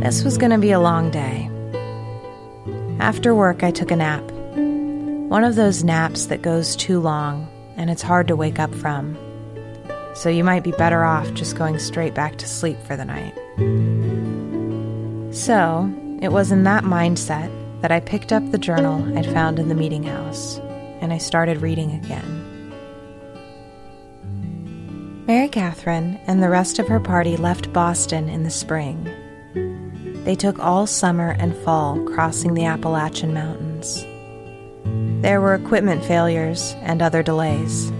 This 0.00 0.24
was 0.24 0.38
going 0.38 0.52
to 0.52 0.58
be 0.58 0.70
a 0.70 0.80
long 0.80 1.10
day. 1.10 1.50
After 3.00 3.34
work, 3.34 3.62
I 3.62 3.70
took 3.70 3.90
a 3.90 3.96
nap. 3.96 4.24
One 5.28 5.44
of 5.44 5.56
those 5.56 5.84
naps 5.84 6.26
that 6.26 6.42
goes 6.42 6.76
too 6.76 7.00
long 7.00 7.48
and 7.76 7.90
it's 7.90 8.02
hard 8.02 8.28
to 8.28 8.36
wake 8.36 8.58
up 8.58 8.74
from. 8.74 9.16
so 10.14 10.30
you 10.30 10.42
might 10.42 10.64
be 10.64 10.72
better 10.72 11.04
off 11.04 11.30
just 11.34 11.56
going 11.56 11.78
straight 11.78 12.14
back 12.14 12.36
to 12.36 12.46
sleep 12.48 12.78
for 12.86 12.96
the 12.96 13.04
night. 13.04 13.34
So, 15.34 15.92
it 16.22 16.32
was 16.32 16.50
in 16.50 16.64
that 16.64 16.84
mindset 16.84 17.50
that 17.82 17.92
I 17.92 18.00
picked 18.00 18.32
up 18.32 18.50
the 18.50 18.58
journal 18.58 19.16
I'd 19.18 19.26
found 19.26 19.58
in 19.58 19.68
the 19.68 19.74
meeting 19.74 20.02
house 20.02 20.58
and 21.00 21.12
I 21.12 21.18
started 21.18 21.62
reading 21.62 21.92
again. 21.92 22.42
Mary 25.26 25.48
Catherine 25.48 26.18
and 26.26 26.42
the 26.42 26.48
rest 26.48 26.78
of 26.78 26.88
her 26.88 27.00
party 27.00 27.36
left 27.36 27.72
Boston 27.72 28.28
in 28.28 28.44
the 28.44 28.50
spring. 28.50 29.04
They 30.24 30.34
took 30.34 30.58
all 30.58 30.86
summer 30.86 31.36
and 31.38 31.56
fall 31.58 32.00
crossing 32.04 32.54
the 32.54 32.64
Appalachian 32.64 33.34
Mountains. 33.34 34.04
There 35.22 35.40
were 35.40 35.54
equipment 35.54 36.04
failures 36.04 36.74
and 36.80 37.02
other 37.02 37.22
delays. 37.22 37.92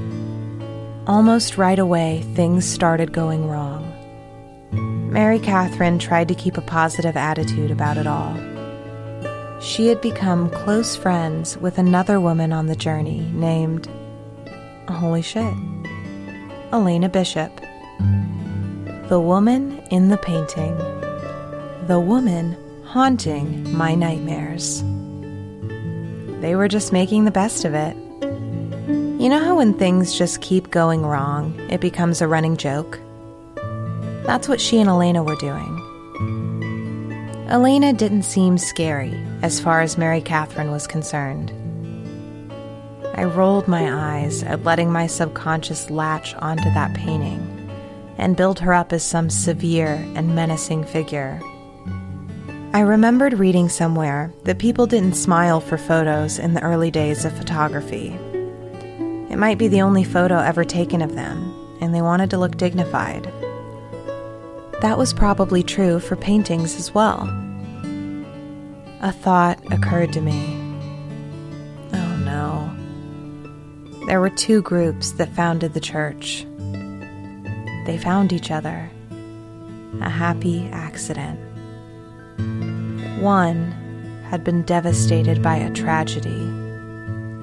Almost 1.06 1.58
right 1.58 1.78
away, 1.78 2.22
things 2.34 2.64
started 2.64 3.12
going 3.12 3.48
wrong. 3.48 3.85
Mary 5.16 5.38
Catherine 5.38 5.98
tried 5.98 6.28
to 6.28 6.34
keep 6.34 6.58
a 6.58 6.60
positive 6.60 7.16
attitude 7.16 7.70
about 7.70 7.96
it 7.96 8.06
all. 8.06 8.36
She 9.62 9.86
had 9.86 9.98
become 10.02 10.50
close 10.50 10.94
friends 10.94 11.56
with 11.56 11.78
another 11.78 12.20
woman 12.20 12.52
on 12.52 12.66
the 12.66 12.76
journey 12.76 13.20
named. 13.32 13.88
Holy 14.90 15.22
shit. 15.22 15.54
Elena 16.70 17.08
Bishop. 17.08 17.50
The 19.08 19.18
woman 19.18 19.78
in 19.90 20.10
the 20.10 20.18
painting. 20.18 20.76
The 21.86 21.98
woman 21.98 22.54
haunting 22.84 23.74
my 23.74 23.94
nightmares. 23.94 24.82
They 26.42 26.56
were 26.56 26.68
just 26.68 26.92
making 26.92 27.24
the 27.24 27.30
best 27.30 27.64
of 27.64 27.72
it. 27.72 27.96
You 29.18 29.30
know 29.30 29.42
how 29.42 29.56
when 29.56 29.72
things 29.72 30.12
just 30.18 30.42
keep 30.42 30.70
going 30.70 31.06
wrong, 31.06 31.58
it 31.70 31.80
becomes 31.80 32.20
a 32.20 32.28
running 32.28 32.58
joke? 32.58 33.00
That's 34.26 34.48
what 34.48 34.60
she 34.60 34.80
and 34.80 34.88
Elena 34.88 35.22
were 35.22 35.36
doing. 35.36 35.82
Elena 37.48 37.92
didn't 37.92 38.24
seem 38.24 38.58
scary 38.58 39.14
as 39.42 39.60
far 39.60 39.80
as 39.80 39.96
Mary 39.96 40.20
Catherine 40.20 40.72
was 40.72 40.88
concerned. 40.88 41.52
I 43.14 43.24
rolled 43.24 43.68
my 43.68 44.18
eyes 44.18 44.42
at 44.42 44.64
letting 44.64 44.90
my 44.90 45.06
subconscious 45.06 45.90
latch 45.90 46.34
onto 46.34 46.64
that 46.74 46.92
painting 46.94 47.70
and 48.18 48.36
build 48.36 48.58
her 48.60 48.74
up 48.74 48.92
as 48.92 49.04
some 49.04 49.30
severe 49.30 49.94
and 50.16 50.34
menacing 50.34 50.84
figure. 50.84 51.40
I 52.72 52.80
remembered 52.80 53.38
reading 53.38 53.68
somewhere 53.68 54.32
that 54.42 54.58
people 54.58 54.86
didn't 54.86 55.14
smile 55.14 55.60
for 55.60 55.78
photos 55.78 56.38
in 56.38 56.52
the 56.52 56.62
early 56.62 56.90
days 56.90 57.24
of 57.24 57.32
photography. 57.32 58.08
It 59.30 59.38
might 59.38 59.56
be 59.56 59.68
the 59.68 59.82
only 59.82 60.04
photo 60.04 60.38
ever 60.38 60.64
taken 60.64 61.00
of 61.00 61.14
them, 61.14 61.54
and 61.80 61.94
they 61.94 62.02
wanted 62.02 62.28
to 62.30 62.38
look 62.38 62.56
dignified. 62.56 63.32
That 64.86 64.98
was 64.98 65.12
probably 65.12 65.64
true 65.64 65.98
for 65.98 66.14
paintings 66.14 66.76
as 66.76 66.94
well. 66.94 67.22
A 69.00 69.10
thought 69.10 69.58
occurred 69.72 70.12
to 70.12 70.20
me 70.20 70.56
Oh 71.92 72.16
no. 72.18 72.72
There 74.06 74.20
were 74.20 74.30
two 74.30 74.62
groups 74.62 75.10
that 75.18 75.34
founded 75.34 75.74
the 75.74 75.80
church. 75.80 76.46
They 77.84 77.98
found 78.00 78.32
each 78.32 78.52
other. 78.52 78.88
A 80.02 80.08
happy 80.08 80.68
accident. 80.70 81.40
One 83.20 83.72
had 84.30 84.44
been 84.44 84.62
devastated 84.62 85.42
by 85.42 85.56
a 85.56 85.72
tragedy, 85.72 86.44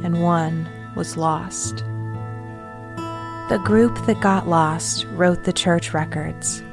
and 0.05 0.23
one 0.23 0.65
was 0.95 1.17
lost. 1.17 1.79
The 3.49 3.61
group 3.65 3.97
that 4.05 4.21
got 4.21 4.47
lost 4.47 5.05
wrote 5.11 5.43
the 5.43 5.51
church 5.51 5.93
records, 5.93 6.63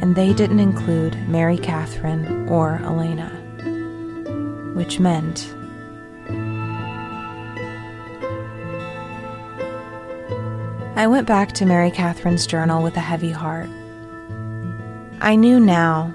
and 0.00 0.14
they 0.14 0.32
didn't 0.32 0.60
include 0.60 1.28
Mary 1.28 1.58
Catherine 1.58 2.48
or 2.48 2.76
Elena, 2.84 3.30
which 4.74 5.00
meant 5.00 5.52
I 10.96 11.06
went 11.06 11.28
back 11.28 11.52
to 11.52 11.64
Mary 11.64 11.92
Catherine's 11.92 12.46
journal 12.46 12.82
with 12.82 12.96
a 12.96 13.00
heavy 13.00 13.30
heart. 13.30 13.68
I 15.20 15.36
knew 15.36 15.60
now 15.60 16.12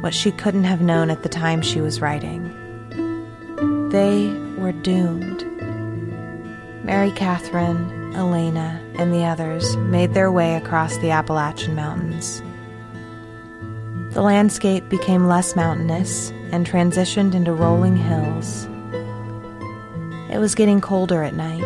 what 0.00 0.14
she 0.14 0.30
couldn't 0.30 0.64
have 0.64 0.80
known 0.80 1.10
at 1.10 1.22
the 1.22 1.28
time 1.28 1.62
she 1.62 1.80
was 1.80 2.00
writing. 2.00 2.48
They 3.90 4.28
were 4.60 4.72
doomed. 4.72 5.44
Mary 6.84 7.10
Catherine, 7.10 8.14
Elena, 8.14 8.80
and 8.98 9.12
the 9.12 9.24
others 9.24 9.76
made 9.76 10.14
their 10.14 10.30
way 10.30 10.54
across 10.54 10.96
the 10.98 11.10
Appalachian 11.10 11.74
Mountains. 11.74 12.42
The 14.10 14.22
landscape 14.22 14.88
became 14.88 15.26
less 15.26 15.56
mountainous 15.56 16.30
and 16.52 16.66
transitioned 16.66 17.34
into 17.34 17.52
rolling 17.52 17.96
hills. 17.96 18.66
It 20.30 20.38
was 20.38 20.54
getting 20.54 20.80
colder 20.80 21.22
at 21.22 21.34
night 21.34 21.64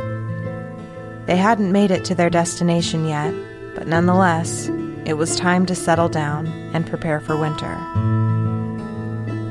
they 1.27 1.37
hadn't 1.37 1.73
made 1.73 1.91
it 1.91 2.05
to 2.07 2.15
their 2.15 2.29
destination 2.29 3.07
yet, 3.07 3.35
but 3.75 3.87
nonetheless, 3.87 4.69
it 5.07 5.15
was 5.15 5.37
time 5.37 5.65
to 5.67 5.75
settle 5.75 6.09
down 6.09 6.47
and 6.75 6.87
prepare 6.87 7.19
for 7.19 7.37
winter. 7.37 7.75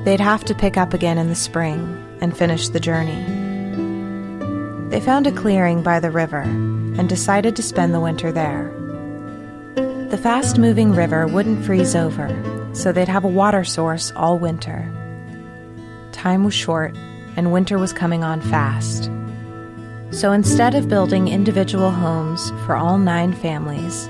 They'd 0.03 0.19
have 0.19 0.43
to 0.45 0.55
pick 0.55 0.77
up 0.77 0.93
again 0.93 1.17
in 1.17 1.29
the 1.29 1.35
spring 1.35 2.17
and 2.21 2.37
finish 2.37 2.69
the 2.69 2.79
journey. 2.79 3.23
They 4.89 4.99
found 4.99 5.25
a 5.25 5.31
clearing 5.31 5.81
by 5.81 5.99
the 5.99 6.11
river 6.11 6.41
and 6.41 7.09
decided 7.09 7.55
to 7.55 7.63
spend 7.63 7.93
the 7.93 7.99
winter 7.99 8.31
there. 8.31 8.71
The 10.13 10.19
fast 10.19 10.59
moving 10.59 10.91
river 10.91 11.25
wouldn't 11.25 11.65
freeze 11.65 11.95
over, 11.95 12.29
so 12.75 12.91
they'd 12.91 13.07
have 13.07 13.23
a 13.23 13.27
water 13.27 13.63
source 13.63 14.11
all 14.15 14.37
winter. 14.37 14.87
Time 16.11 16.43
was 16.43 16.53
short, 16.53 16.95
and 17.35 17.51
winter 17.51 17.79
was 17.79 17.93
coming 17.93 18.23
on 18.23 18.39
fast. 18.39 19.09
So 20.11 20.31
instead 20.31 20.75
of 20.75 20.87
building 20.87 21.29
individual 21.29 21.89
homes 21.89 22.51
for 22.63 22.75
all 22.75 22.99
nine 22.99 23.33
families, 23.33 24.07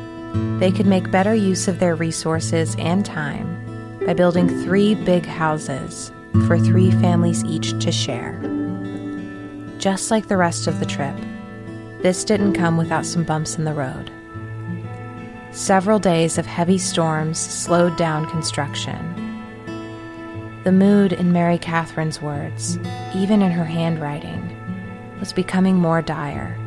they 0.60 0.74
could 0.74 0.88
make 0.88 1.10
better 1.10 1.34
use 1.34 1.70
of 1.70 1.80
their 1.80 1.96
resources 1.96 2.76
and 2.78 3.06
time 3.06 4.02
by 4.06 4.14
building 4.14 4.50
three 4.66 4.96
big 4.96 5.26
houses 5.26 6.12
for 6.48 6.60
three 6.60 6.92
families 6.92 7.46
each 7.46 7.82
to 7.82 7.94
share. 7.94 8.38
Just 9.78 10.12
like 10.12 10.28
the 10.28 10.36
rest 10.36 10.68
of 10.68 10.82
the 10.82 10.86
trip, 10.86 11.16
this 12.02 12.26
didn't 12.26 12.56
come 12.56 12.76
without 12.76 13.06
some 13.06 13.24
bumps 13.24 13.58
in 13.58 13.64
the 13.64 13.74
road. 13.74 14.12
Several 15.54 16.00
days 16.00 16.40
of 16.40 16.48
heavy 16.48 16.80
storms 16.80 17.38
slowed 17.38 17.96
down 17.96 18.28
construction. 18.28 18.98
The 20.64 20.72
mood 20.72 21.14
in 21.14 21.32
Mary 21.32 21.60
Catherine's 21.60 22.20
words, 22.20 22.80
even 23.14 23.44
in 23.44 23.52
her 23.52 23.64
handwriting, 23.64 24.50
was 25.20 25.32
becoming 25.32 25.76
more 25.76 26.02
dire. 26.02 26.58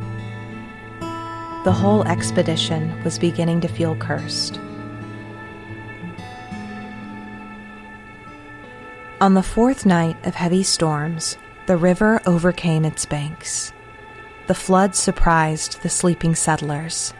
The 1.65 1.73
whole 1.73 2.07
expedition 2.07 3.03
was 3.03 3.19
beginning 3.19 3.59
to 3.59 3.67
feel 3.67 3.93
cursed. 3.97 4.57
On 9.19 9.33
the 9.33 9.43
fourth 9.43 9.85
night 9.85 10.15
of 10.25 10.35
heavy 10.35 10.63
storms, 10.63 11.37
the 11.65 11.75
river 11.75 12.21
overcame 12.25 12.85
its 12.85 13.05
banks. 13.05 13.73
The 14.47 14.55
flood 14.55 14.95
surprised 14.95 15.81
the 15.81 15.89
sleeping 15.89 16.35
settlers. 16.35 17.13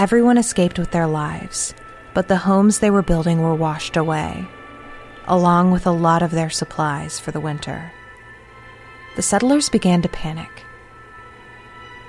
Everyone 0.00 0.38
escaped 0.38 0.78
with 0.78 0.92
their 0.92 1.06
lives, 1.06 1.74
but 2.14 2.26
the 2.26 2.38
homes 2.38 2.78
they 2.78 2.90
were 2.90 3.02
building 3.02 3.42
were 3.42 3.54
washed 3.54 3.98
away, 3.98 4.48
along 5.26 5.72
with 5.72 5.86
a 5.86 5.90
lot 5.90 6.22
of 6.22 6.30
their 6.30 6.48
supplies 6.48 7.20
for 7.20 7.32
the 7.32 7.40
winter 7.40 7.92
the 9.16 9.22
settlers 9.22 9.68
began 9.68 10.02
to 10.02 10.08
panic. 10.08 10.64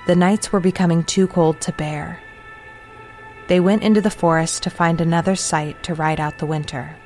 The 0.06 0.16
nights 0.16 0.52
were 0.52 0.60
becoming 0.60 1.04
too 1.04 1.26
cold 1.26 1.60
to 1.62 1.72
bear. 1.72 2.20
They 3.48 3.60
went 3.60 3.82
into 3.82 4.00
the 4.00 4.10
forest 4.10 4.62
to 4.62 4.70
find 4.70 5.00
another 5.00 5.36
site 5.36 5.82
to 5.82 5.94
ride 5.94 6.20
out 6.20 6.38
the 6.38 6.46
winter. 6.46 6.96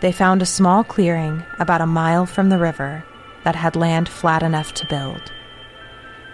They 0.00 0.12
found 0.12 0.42
a 0.42 0.46
small 0.46 0.84
clearing 0.84 1.44
about 1.58 1.80
a 1.80 1.86
mile 1.86 2.26
from 2.26 2.48
the 2.48 2.58
river 2.58 3.04
that 3.44 3.56
had 3.56 3.76
land 3.76 4.08
flat 4.08 4.42
enough 4.42 4.74
to 4.74 4.86
build. 4.86 5.32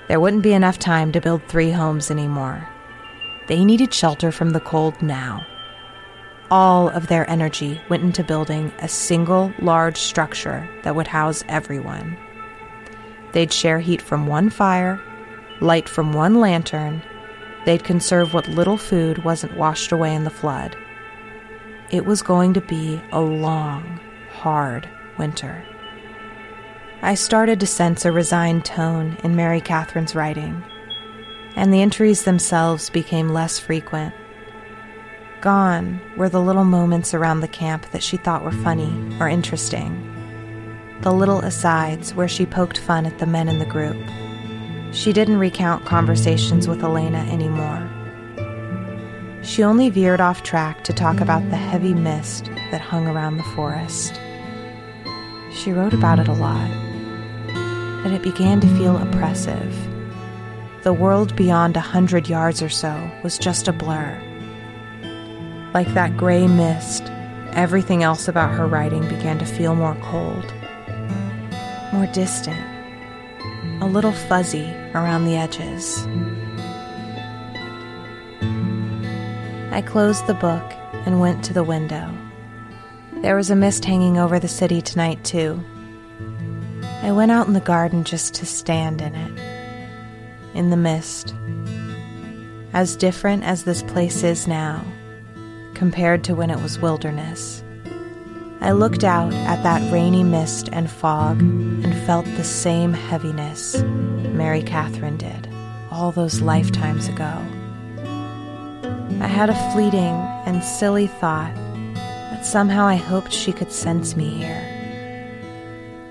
There 0.08 0.18
wouldn't 0.18 0.42
be 0.42 0.54
enough 0.54 0.78
time 0.78 1.12
to 1.12 1.20
build 1.20 1.42
three 1.46 1.70
homes 1.70 2.10
anymore. 2.10 2.68
They 3.46 3.64
needed 3.64 3.92
shelter 3.92 4.32
from 4.32 4.50
the 4.50 4.60
cold 4.60 5.00
now 5.02 5.46
all 6.52 6.90
of 6.90 7.06
their 7.06 7.28
energy 7.30 7.80
went 7.88 8.02
into 8.02 8.22
building 8.22 8.70
a 8.80 8.86
single 8.86 9.50
large 9.58 9.96
structure 9.96 10.68
that 10.82 10.94
would 10.94 11.06
house 11.06 11.42
everyone. 11.48 12.14
They'd 13.32 13.50
share 13.50 13.80
heat 13.80 14.02
from 14.02 14.26
one 14.26 14.50
fire, 14.50 15.00
light 15.62 15.88
from 15.88 16.12
one 16.12 16.40
lantern, 16.40 17.02
they'd 17.64 17.82
conserve 17.82 18.34
what 18.34 18.48
little 18.48 18.76
food 18.76 19.24
wasn't 19.24 19.56
washed 19.56 19.92
away 19.92 20.14
in 20.14 20.24
the 20.24 20.30
flood. 20.30 20.76
It 21.88 22.04
was 22.04 22.20
going 22.20 22.52
to 22.52 22.60
be 22.60 23.00
a 23.12 23.20
long, 23.20 23.98
hard 24.30 24.86
winter. 25.16 25.64
I 27.00 27.14
started 27.14 27.60
to 27.60 27.66
sense 27.66 28.04
a 28.04 28.12
resigned 28.12 28.66
tone 28.66 29.16
in 29.24 29.34
Mary 29.34 29.62
Catherine's 29.62 30.14
writing. 30.14 30.62
And 31.56 31.72
the 31.72 31.82
entries 31.82 32.24
themselves 32.24 32.90
became 32.90 33.28
less 33.28 33.58
frequent. 33.58 34.14
Gone 35.40 36.00
were 36.16 36.28
the 36.28 36.40
little 36.40 36.64
moments 36.64 37.14
around 37.14 37.40
the 37.40 37.48
camp 37.48 37.90
that 37.90 38.02
she 38.02 38.16
thought 38.16 38.44
were 38.44 38.52
funny 38.52 39.16
or 39.18 39.28
interesting. 39.28 40.08
The 41.00 41.12
little 41.12 41.40
asides 41.40 42.14
where 42.14 42.28
she 42.28 42.46
poked 42.46 42.78
fun 42.78 43.06
at 43.06 43.18
the 43.18 43.26
men 43.26 43.48
in 43.48 43.58
the 43.58 43.66
group. 43.66 43.96
She 44.92 45.12
didn't 45.12 45.38
recount 45.38 45.84
conversations 45.84 46.68
with 46.68 46.84
Elena 46.84 47.26
anymore. 47.30 47.90
She 49.42 49.64
only 49.64 49.90
veered 49.90 50.20
off 50.20 50.44
track 50.44 50.84
to 50.84 50.92
talk 50.92 51.20
about 51.20 51.48
the 51.50 51.56
heavy 51.56 51.92
mist 51.92 52.44
that 52.70 52.80
hung 52.80 53.08
around 53.08 53.36
the 53.36 53.42
forest. 53.42 54.14
She 55.52 55.72
wrote 55.72 55.92
about 55.92 56.20
it 56.20 56.28
a 56.28 56.32
lot, 56.32 56.70
that 58.04 58.12
it 58.12 58.22
began 58.22 58.60
to 58.60 58.78
feel 58.78 58.96
oppressive. 58.96 59.91
The 60.82 60.92
world 60.92 61.36
beyond 61.36 61.76
a 61.76 61.80
hundred 61.80 62.28
yards 62.28 62.60
or 62.60 62.68
so 62.68 63.08
was 63.22 63.38
just 63.38 63.68
a 63.68 63.72
blur. 63.72 64.20
Like 65.72 65.86
that 65.94 66.16
gray 66.16 66.48
mist, 66.48 67.04
everything 67.52 68.02
else 68.02 68.26
about 68.26 68.52
her 68.54 68.66
writing 68.66 69.08
began 69.08 69.38
to 69.38 69.44
feel 69.44 69.76
more 69.76 69.96
cold, 70.02 70.52
more 71.92 72.08
distant, 72.12 72.60
a 73.80 73.86
little 73.86 74.10
fuzzy 74.10 74.74
around 74.92 75.24
the 75.24 75.36
edges. 75.36 76.04
I 79.72 79.82
closed 79.86 80.26
the 80.26 80.34
book 80.34 80.64
and 81.06 81.20
went 81.20 81.44
to 81.44 81.52
the 81.52 81.62
window. 81.62 82.12
There 83.22 83.36
was 83.36 83.50
a 83.50 83.56
mist 83.56 83.84
hanging 83.84 84.18
over 84.18 84.40
the 84.40 84.48
city 84.48 84.82
tonight, 84.82 85.22
too. 85.22 85.62
I 87.02 87.12
went 87.12 87.30
out 87.30 87.46
in 87.46 87.52
the 87.52 87.60
garden 87.60 88.02
just 88.02 88.34
to 88.34 88.46
stand 88.46 89.00
in 89.00 89.14
it, 89.14 89.51
in 90.54 90.70
the 90.70 90.76
mist. 90.76 91.34
As 92.72 92.96
different 92.96 93.44
as 93.44 93.64
this 93.64 93.82
place 93.82 94.22
is 94.22 94.46
now, 94.46 94.84
compared 95.74 96.24
to 96.24 96.34
when 96.34 96.50
it 96.50 96.60
was 96.60 96.78
wilderness. 96.78 97.62
I 98.60 98.72
looked 98.72 99.02
out 99.02 99.32
at 99.34 99.62
that 99.64 99.92
rainy 99.92 100.22
mist 100.22 100.68
and 100.72 100.90
fog 100.90 101.40
and 101.40 101.94
felt 102.06 102.24
the 102.24 102.44
same 102.44 102.92
heaviness 102.92 103.82
Mary 103.82 104.62
Catherine 104.62 105.16
did 105.16 105.48
all 105.90 106.10
those 106.10 106.40
lifetimes 106.40 107.08
ago. 107.08 107.32
I 109.20 109.26
had 109.26 109.50
a 109.50 109.72
fleeting 109.72 110.14
and 110.46 110.64
silly 110.64 111.06
thought 111.06 111.54
that 111.94 112.46
somehow 112.46 112.86
I 112.86 112.96
hoped 112.96 113.32
she 113.32 113.52
could 113.52 113.70
sense 113.70 114.16
me 114.16 114.30
here. 114.30 114.68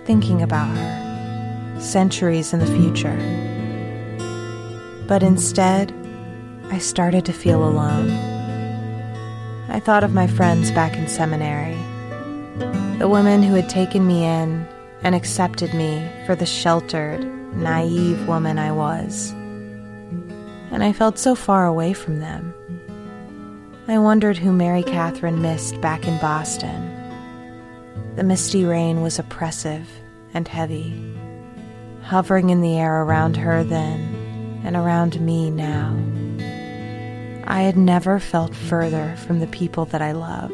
Thinking 0.06 0.42
about 0.42 0.76
her, 0.76 1.82
centuries 1.82 2.54
in 2.54 2.60
the 2.60 2.68
future. 2.68 3.18
But 5.08 5.24
instead, 5.24 5.94
I 6.72 6.78
started 6.78 7.26
to 7.26 7.34
feel 7.34 7.64
alone. 7.64 8.10
I 9.68 9.80
thought 9.80 10.04
of 10.04 10.14
my 10.14 10.28
friends 10.28 10.72
back 10.72 10.96
in 10.96 11.08
seminary, 11.08 11.78
the 12.98 13.10
women 13.10 13.44
who 13.44 13.56
had 13.56 13.70
taken 13.70 14.06
me 14.06 14.24
in 14.24 14.68
and 15.04 15.16
accepted 15.16 15.74
me 15.74 16.10
for 16.26 16.36
the 16.36 16.46
sheltered, 16.46 17.24
naive 17.56 18.28
woman 18.28 18.60
I 18.60 18.72
was. 18.72 19.32
And 20.72 20.84
I 20.84 20.94
felt 20.94 21.18
so 21.18 21.36
far 21.36 21.66
away 21.66 21.94
from 21.94 22.20
them. 22.20 22.54
I 23.88 23.98
wondered 23.98 24.38
who 24.38 24.54
Mary 24.54 24.84
Catherine 24.84 25.42
missed 25.42 25.82
back 25.82 26.08
in 26.08 26.20
Boston. 26.20 26.88
The 28.16 28.24
misty 28.24 28.64
rain 28.64 29.02
was 29.02 29.20
oppressive 29.20 29.90
and 30.34 30.48
heavy, 30.48 31.14
hovering 32.04 32.50
in 32.50 32.62
the 32.62 32.78
air 32.78 33.04
around 33.04 33.36
her 33.38 33.64
then 33.64 34.21
and 34.64 34.76
around 34.76 35.20
me 35.22 35.50
now. 35.50 35.98
I 37.46 37.64
had 37.64 37.78
never 37.78 38.20
felt 38.20 38.56
further 38.56 39.16
from 39.26 39.40
the 39.40 39.48
people 39.48 39.86
that 39.86 40.02
I 40.02 40.12
love. 40.12 40.52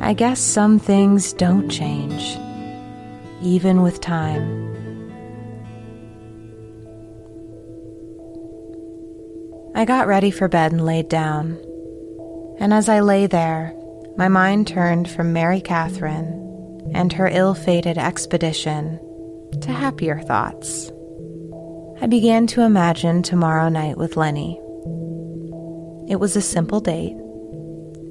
I 0.00 0.14
guess 0.14 0.40
some 0.40 0.78
things 0.78 1.32
don't 1.32 1.68
change, 1.68 2.38
even 3.42 3.82
with 3.82 4.00
time. 4.00 4.62
I 9.74 9.84
got 9.84 10.06
ready 10.06 10.30
for 10.30 10.48
bed 10.48 10.72
and 10.72 10.84
laid 10.84 11.08
down. 11.08 11.58
And 12.58 12.72
as 12.74 12.88
I 12.88 13.00
lay 13.00 13.26
there, 13.26 13.74
my 14.16 14.28
mind 14.28 14.68
turned 14.68 15.10
from 15.10 15.32
Mary 15.32 15.60
Catherine 15.60 16.90
and 16.94 17.12
her 17.14 17.26
ill 17.26 17.54
fated 17.54 17.98
expedition 17.98 19.00
to 19.62 19.72
happier 19.72 20.20
thoughts. 20.20 20.91
I 22.02 22.06
began 22.06 22.46
to 22.48 22.62
imagine 22.62 23.22
tomorrow 23.22 23.68
night 23.68 23.96
with 23.96 24.16
Lenny. 24.16 24.58
It 26.10 26.16
was 26.20 26.36
a 26.36 26.42
simple 26.42 26.80
date 26.80 27.16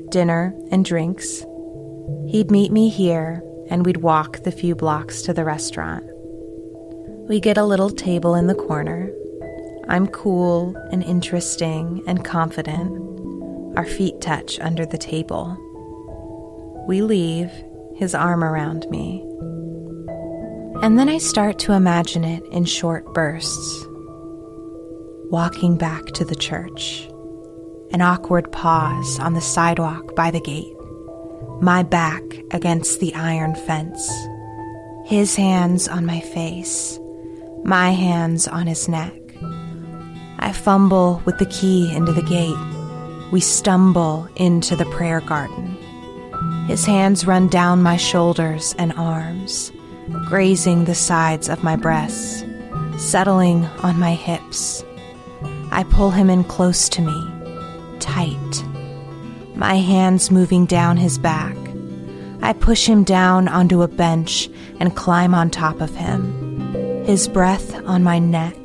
dinner 0.09 0.55
and 0.71 0.83
drinks. 0.83 1.45
He'd 2.27 2.51
meet 2.51 2.71
me 2.71 2.89
here, 2.89 3.43
and 3.69 3.85
we'd 3.85 3.97
walk 3.97 4.43
the 4.43 4.51
few 4.51 4.75
blocks 4.75 5.21
to 5.21 5.33
the 5.33 5.45
restaurant. 5.45 6.03
We 7.29 7.39
get 7.39 7.57
a 7.57 7.63
little 7.63 7.89
table 7.89 8.35
in 8.35 8.47
the 8.47 8.55
corner, 8.55 9.09
I'm 9.91 10.07
cool 10.07 10.73
and 10.91 11.03
interesting 11.03 12.01
and 12.07 12.23
confident. 12.23 12.97
Our 13.77 13.85
feet 13.85 14.21
touch 14.21 14.57
under 14.61 14.85
the 14.85 14.97
table. 14.97 15.57
We 16.87 17.01
leave, 17.01 17.51
his 17.95 18.15
arm 18.15 18.41
around 18.41 18.89
me. 18.89 19.21
And 20.81 20.97
then 20.97 21.09
I 21.09 21.19
start 21.19 21.59
to 21.59 21.73
imagine 21.73 22.23
it 22.23 22.43
in 22.47 22.65
short 22.65 23.13
bursts. 23.13 23.85
Walking 25.29 25.77
back 25.77 26.05
to 26.13 26.25
the 26.25 26.35
church. 26.35 27.07
An 27.91 28.01
awkward 28.01 28.51
pause 28.51 29.19
on 29.19 29.35
the 29.35 29.41
sidewalk 29.41 30.15
by 30.15 30.31
the 30.31 30.39
gate. 30.39 30.75
My 31.61 31.83
back 31.83 32.23
against 32.49 32.99
the 32.99 33.13
iron 33.13 33.53
fence. 33.53 34.11
His 35.05 35.35
hands 35.35 35.87
on 35.87 36.03
my 36.07 36.19
face. 36.19 36.99
My 37.63 37.91
hands 37.91 38.47
on 38.47 38.65
his 38.65 38.87
neck. 38.87 39.13
I 40.39 40.51
fumble 40.51 41.21
with 41.25 41.37
the 41.37 41.45
key 41.45 41.95
into 41.95 42.11
the 42.11 42.23
gate. 42.23 43.31
We 43.31 43.39
stumble 43.39 44.27
into 44.35 44.75
the 44.75 44.85
prayer 44.85 45.21
garden. 45.21 45.77
His 46.65 46.85
hands 46.85 47.27
run 47.27 47.49
down 47.49 47.83
my 47.83 47.97
shoulders 47.97 48.73
and 48.79 48.93
arms, 48.93 49.71
grazing 50.27 50.85
the 50.85 50.95
sides 50.95 51.49
of 51.49 51.63
my 51.63 51.75
breasts, 51.75 52.43
settling 52.97 53.65
on 53.83 53.99
my 53.99 54.13
hips. 54.13 54.83
I 55.71 55.83
pull 55.83 56.11
him 56.11 56.29
in 56.29 56.43
close 56.43 56.89
to 56.89 57.01
me, 57.01 57.97
tight, 57.99 58.63
my 59.55 59.75
hands 59.75 60.31
moving 60.31 60.65
down 60.65 60.97
his 60.97 61.17
back. 61.17 61.55
I 62.41 62.53
push 62.53 62.87
him 62.87 63.03
down 63.03 63.47
onto 63.47 63.81
a 63.81 63.87
bench 63.87 64.49
and 64.79 64.95
climb 64.95 65.33
on 65.33 65.49
top 65.49 65.81
of 65.81 65.95
him, 65.95 67.03
his 67.05 67.27
breath 67.27 67.75
on 67.85 68.03
my 68.03 68.19
neck 68.19 68.55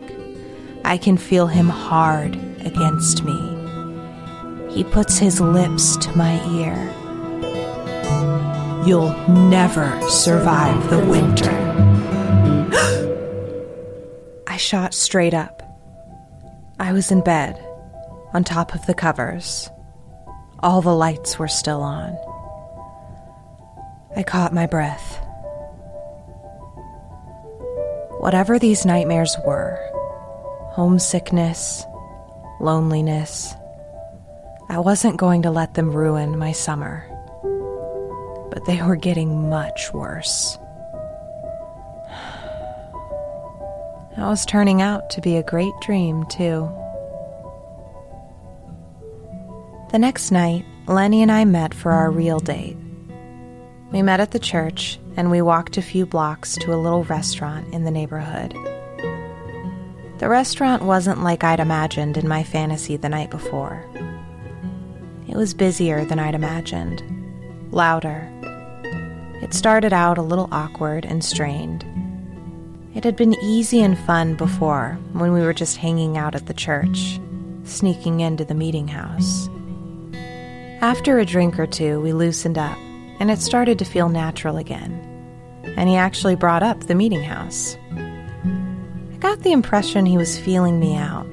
I 0.86 0.98
can 0.98 1.16
feel 1.16 1.48
him 1.48 1.68
hard 1.68 2.36
against 2.64 3.24
me. 3.24 3.34
He 4.70 4.84
puts 4.84 5.18
his 5.18 5.40
lips 5.40 5.96
to 5.96 6.16
my 6.16 6.40
ear. 6.48 6.94
You'll 8.86 9.12
never 9.26 10.00
survive 10.08 10.90
the 10.90 11.04
winter. 11.04 11.50
I 14.46 14.56
shot 14.56 14.94
straight 14.94 15.34
up. 15.34 15.60
I 16.78 16.92
was 16.92 17.10
in 17.10 17.20
bed, 17.20 17.58
on 18.32 18.44
top 18.44 18.76
of 18.76 18.86
the 18.86 18.94
covers. 18.94 19.68
All 20.60 20.82
the 20.82 20.94
lights 20.94 21.36
were 21.36 21.48
still 21.48 21.82
on. 21.82 22.16
I 24.16 24.22
caught 24.22 24.54
my 24.54 24.66
breath. 24.66 25.18
Whatever 28.20 28.60
these 28.60 28.86
nightmares 28.86 29.36
were, 29.44 29.80
homesickness, 30.74 31.84
loneliness. 32.60 33.52
I 34.68 34.78
wasn't 34.78 35.16
going 35.16 35.42
to 35.42 35.50
let 35.50 35.74
them 35.74 35.90
ruin 35.90 36.38
my 36.38 36.52
summer. 36.52 37.04
But 38.56 38.64
they 38.64 38.80
were 38.80 38.96
getting 38.96 39.50
much 39.50 39.92
worse. 39.92 40.56
That 44.16 44.26
was 44.26 44.46
turning 44.46 44.80
out 44.80 45.10
to 45.10 45.20
be 45.20 45.36
a 45.36 45.42
great 45.42 45.74
dream, 45.82 46.24
too. 46.24 46.66
The 49.92 49.98
next 49.98 50.30
night, 50.30 50.64
Lenny 50.86 51.20
and 51.20 51.30
I 51.30 51.44
met 51.44 51.74
for 51.74 51.92
our 51.92 52.10
real 52.10 52.40
date. 52.40 52.78
We 53.92 54.00
met 54.00 54.20
at 54.20 54.30
the 54.30 54.38
church 54.38 54.98
and 55.18 55.30
we 55.30 55.42
walked 55.42 55.76
a 55.76 55.82
few 55.82 56.06
blocks 56.06 56.56
to 56.56 56.72
a 56.72 56.80
little 56.80 57.04
restaurant 57.04 57.74
in 57.74 57.84
the 57.84 57.90
neighborhood. 57.90 58.54
The 60.16 60.30
restaurant 60.30 60.82
wasn't 60.82 61.22
like 61.22 61.44
I'd 61.44 61.60
imagined 61.60 62.16
in 62.16 62.26
my 62.26 62.42
fantasy 62.42 62.96
the 62.96 63.10
night 63.10 63.28
before. 63.28 63.84
It 65.28 65.36
was 65.36 65.52
busier 65.52 66.06
than 66.06 66.18
I'd 66.18 66.34
imagined, 66.34 67.02
louder. 67.70 68.28
It 69.42 69.52
started 69.54 69.92
out 69.92 70.18
a 70.18 70.22
little 70.22 70.48
awkward 70.50 71.04
and 71.04 71.22
strained. 71.22 71.84
It 72.94 73.04
had 73.04 73.16
been 73.16 73.34
easy 73.42 73.82
and 73.82 73.98
fun 73.98 74.34
before 74.34 74.98
when 75.12 75.32
we 75.32 75.42
were 75.42 75.52
just 75.52 75.76
hanging 75.76 76.16
out 76.16 76.34
at 76.34 76.46
the 76.46 76.54
church, 76.54 77.20
sneaking 77.64 78.20
into 78.20 78.44
the 78.44 78.54
meeting 78.54 78.88
house. 78.88 79.48
After 80.80 81.18
a 81.18 81.26
drink 81.26 81.58
or 81.58 81.66
two, 81.66 82.00
we 82.00 82.12
loosened 82.12 82.56
up, 82.56 82.78
and 83.20 83.30
it 83.30 83.40
started 83.40 83.78
to 83.78 83.84
feel 83.84 84.08
natural 84.08 84.56
again. 84.56 85.02
And 85.76 85.88
he 85.88 85.96
actually 85.96 86.36
brought 86.36 86.62
up 86.62 86.80
the 86.80 86.94
meeting 86.94 87.22
house. 87.22 87.76
I 87.92 89.16
got 89.18 89.40
the 89.40 89.52
impression 89.52 90.06
he 90.06 90.16
was 90.16 90.38
feeling 90.38 90.80
me 90.80 90.96
out, 90.96 91.26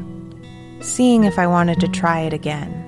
seeing 0.82 1.24
if 1.24 1.40
I 1.40 1.48
wanted 1.48 1.80
to 1.80 1.88
try 1.88 2.22
it 2.22 2.34
again. 2.34 2.83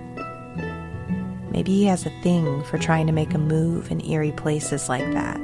Maybe 1.56 1.72
he 1.72 1.86
has 1.86 2.06
a 2.06 2.10
thing 2.22 2.64
for 2.64 2.78
trying 2.78 3.08
to 3.08 3.14
make 3.14 3.34
a 3.34 3.38
move 3.38 3.90
in 3.90 4.06
eerie 4.06 4.34
places 4.34 4.90
like 4.90 5.10
that. 5.14 5.40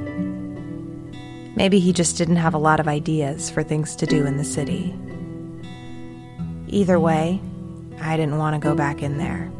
Maybe 1.56 1.80
he 1.80 1.94
just 1.94 2.18
didn't 2.18 2.36
have 2.36 2.52
a 2.52 2.58
lot 2.58 2.80
of 2.80 2.86
ideas 2.86 3.48
for 3.48 3.62
things 3.62 3.96
to 3.96 4.04
do 4.04 4.26
in 4.26 4.36
the 4.36 4.44
city. 4.44 4.94
Either 6.68 7.00
way, 7.00 7.40
I 8.02 8.18
didn't 8.18 8.36
want 8.36 8.54
to 8.54 8.60
go 8.60 8.74
back 8.74 9.02
in 9.02 9.16
there. 9.16 9.50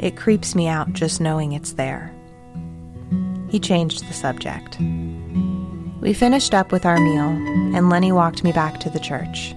It 0.00 0.16
creeps 0.16 0.56
me 0.56 0.66
out 0.66 0.92
just 0.92 1.20
knowing 1.20 1.52
it's 1.52 1.74
there. 1.74 2.12
He 3.48 3.60
changed 3.60 4.08
the 4.08 4.12
subject. 4.12 4.76
We 6.00 6.14
finished 6.14 6.52
up 6.52 6.72
with 6.72 6.84
our 6.84 6.98
meal, 6.98 7.28
and 7.76 7.90
Lenny 7.90 8.10
walked 8.10 8.42
me 8.42 8.50
back 8.50 8.80
to 8.80 8.90
the 8.90 8.98
church. 8.98 9.54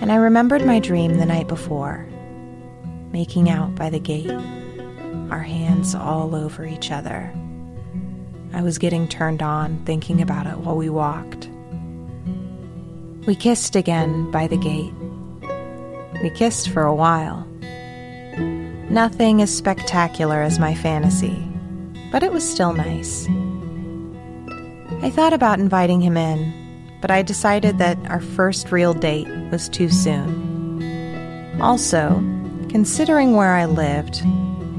And 0.00 0.10
I 0.10 0.16
remembered 0.16 0.66
my 0.66 0.80
dream 0.80 1.18
the 1.18 1.26
night 1.26 1.46
before 1.46 2.08
making 3.14 3.48
out 3.48 3.72
by 3.76 3.88
the 3.88 4.00
gate, 4.00 4.26
our 5.30 5.42
hands 5.42 5.94
all 5.94 6.34
over 6.34 6.64
each 6.64 6.90
other. 6.90 7.32
I 8.52 8.62
was 8.62 8.78
getting 8.78 9.08
turned 9.08 9.42
on 9.42 9.84
thinking 9.84 10.22
about 10.22 10.46
it 10.46 10.58
while 10.58 10.76
we 10.76 10.88
walked. 10.88 11.48
We 13.26 13.34
kissed 13.34 13.74
again 13.74 14.30
by 14.30 14.46
the 14.46 14.56
gate. 14.56 14.92
We 16.22 16.30
kissed 16.30 16.68
for 16.68 16.82
a 16.82 16.94
while. 16.94 17.46
Nothing 18.90 19.42
as 19.42 19.54
spectacular 19.54 20.42
as 20.42 20.58
my 20.58 20.74
fantasy, 20.74 21.36
but 22.12 22.22
it 22.22 22.32
was 22.32 22.48
still 22.48 22.72
nice. 22.72 23.26
I 25.02 25.10
thought 25.10 25.32
about 25.32 25.58
inviting 25.58 26.00
him 26.00 26.16
in, 26.16 26.98
but 27.00 27.10
I 27.10 27.22
decided 27.22 27.78
that 27.78 27.98
our 28.08 28.20
first 28.20 28.70
real 28.70 28.94
date 28.94 29.28
was 29.50 29.68
too 29.68 29.88
soon. 29.88 31.60
Also, 31.60 32.10
considering 32.68 33.34
where 33.34 33.54
I 33.54 33.64
lived, 33.64 34.22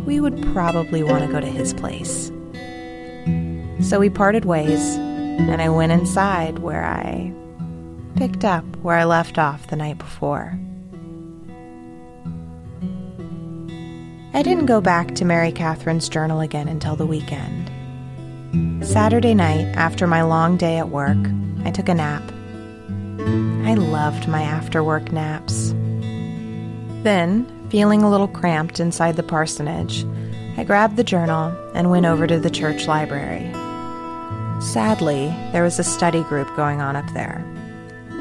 we 0.05 0.19
would 0.19 0.41
probably 0.53 1.03
want 1.03 1.25
to 1.25 1.31
go 1.31 1.39
to 1.39 1.47
his 1.47 1.73
place. 1.73 2.31
So 3.81 3.99
we 3.99 4.09
parted 4.09 4.45
ways, 4.45 4.95
and 4.95 5.61
I 5.61 5.69
went 5.69 5.91
inside 5.91 6.59
where 6.59 6.85
I 6.85 7.33
picked 8.15 8.45
up 8.45 8.63
where 8.77 8.95
I 8.95 9.03
left 9.03 9.37
off 9.37 9.67
the 9.67 9.75
night 9.75 9.97
before. 9.97 10.57
I 14.33 14.41
didn't 14.41 14.65
go 14.65 14.81
back 14.81 15.15
to 15.15 15.25
Mary 15.25 15.51
Catherine's 15.51 16.09
journal 16.09 16.39
again 16.41 16.67
until 16.67 16.95
the 16.95 17.05
weekend. 17.05 17.71
Saturday 18.85 19.33
night, 19.33 19.65
after 19.75 20.07
my 20.07 20.21
long 20.21 20.57
day 20.57 20.77
at 20.77 20.89
work, 20.89 21.17
I 21.63 21.71
took 21.71 21.89
a 21.89 21.93
nap. 21.93 22.23
I 23.65 23.73
loved 23.73 24.27
my 24.27 24.41
after 24.41 24.83
work 24.83 25.11
naps. 25.11 25.73
Then, 27.03 27.47
feeling 27.69 28.03
a 28.03 28.09
little 28.09 28.27
cramped 28.27 28.79
inside 28.79 29.15
the 29.15 29.23
parsonage, 29.23 30.05
I 30.57 30.63
grabbed 30.63 30.97
the 30.97 31.03
journal 31.03 31.55
and 31.73 31.89
went 31.89 32.05
over 32.05 32.27
to 32.27 32.39
the 32.39 32.49
church 32.49 32.87
library. 32.87 33.51
Sadly, 34.61 35.27
there 35.51 35.63
was 35.63 35.79
a 35.79 35.83
study 35.83 36.23
group 36.23 36.47
going 36.55 36.81
on 36.81 36.95
up 36.95 37.11
there, 37.13 37.43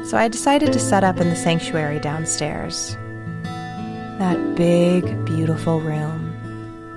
so 0.05 0.17
I 0.17 0.27
decided 0.27 0.73
to 0.73 0.79
set 0.79 1.03
up 1.03 1.19
in 1.19 1.29
the 1.29 1.35
sanctuary 1.35 1.99
downstairs. 1.99 2.97
That 4.19 4.55
big, 4.55 5.25
beautiful 5.25 5.79
room 5.79 6.35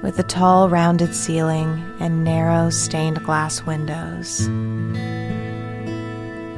with 0.02 0.16
the 0.16 0.22
tall, 0.22 0.68
rounded 0.68 1.14
ceiling 1.14 1.84
and 2.00 2.24
narrow, 2.24 2.70
stained 2.70 3.22
glass 3.24 3.62
windows. 3.62 4.46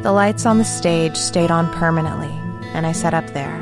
The 0.02 0.12
lights 0.12 0.46
on 0.46 0.58
the 0.58 0.64
stage 0.64 1.16
stayed 1.16 1.50
on 1.50 1.72
permanently, 1.72 2.32
and 2.74 2.86
I 2.86 2.92
set 2.92 3.14
up 3.14 3.26
there. 3.28 3.58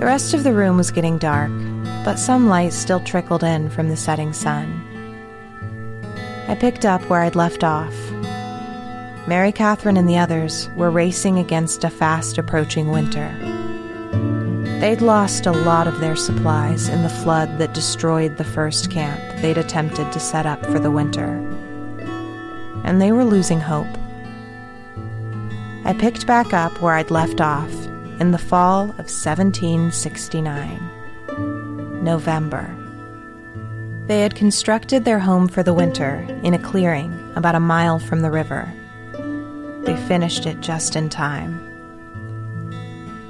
The 0.00 0.06
rest 0.06 0.32
of 0.32 0.44
the 0.44 0.54
room 0.54 0.78
was 0.78 0.90
getting 0.90 1.18
dark, 1.18 1.50
but 2.06 2.16
some 2.16 2.48
light 2.48 2.72
still 2.72 3.00
trickled 3.00 3.44
in 3.44 3.68
from 3.68 3.90
the 3.90 3.98
setting 3.98 4.32
sun. 4.32 4.82
I 6.48 6.54
picked 6.54 6.86
up 6.86 7.02
where 7.10 7.20
I'd 7.20 7.36
left 7.36 7.62
off. 7.62 7.94
Mary 9.28 9.52
Catherine 9.52 9.98
and 9.98 10.08
the 10.08 10.16
others 10.16 10.70
were 10.74 10.90
racing 10.90 11.38
against 11.38 11.84
a 11.84 11.90
fast 11.90 12.38
approaching 12.38 12.90
winter. 12.90 13.28
They'd 14.80 15.02
lost 15.02 15.44
a 15.44 15.52
lot 15.52 15.86
of 15.86 16.00
their 16.00 16.16
supplies 16.16 16.88
in 16.88 17.02
the 17.02 17.10
flood 17.10 17.58
that 17.58 17.74
destroyed 17.74 18.38
the 18.38 18.44
first 18.44 18.90
camp 18.90 19.20
they'd 19.42 19.58
attempted 19.58 20.10
to 20.12 20.18
set 20.18 20.46
up 20.46 20.64
for 20.64 20.78
the 20.78 20.90
winter. 20.90 21.28
And 22.84 23.02
they 23.02 23.12
were 23.12 23.26
losing 23.26 23.60
hope. 23.60 23.98
I 25.84 25.92
picked 25.92 26.26
back 26.26 26.54
up 26.54 26.80
where 26.80 26.94
I'd 26.94 27.10
left 27.10 27.42
off 27.42 27.79
in 28.20 28.30
the 28.32 28.38
fall 28.38 28.82
of 28.82 29.08
1769. 29.08 32.04
November. 32.04 32.76
They 34.06 34.20
had 34.20 34.34
constructed 34.34 35.04
their 35.04 35.18
home 35.18 35.48
for 35.48 35.62
the 35.62 35.72
winter 35.72 36.26
in 36.42 36.52
a 36.52 36.58
clearing 36.58 37.32
about 37.34 37.54
a 37.54 37.60
mile 37.60 37.98
from 37.98 38.20
the 38.20 38.30
river. 38.30 38.70
They 39.84 39.96
finished 40.06 40.44
it 40.44 40.60
just 40.60 40.96
in 40.96 41.08
time. 41.08 41.66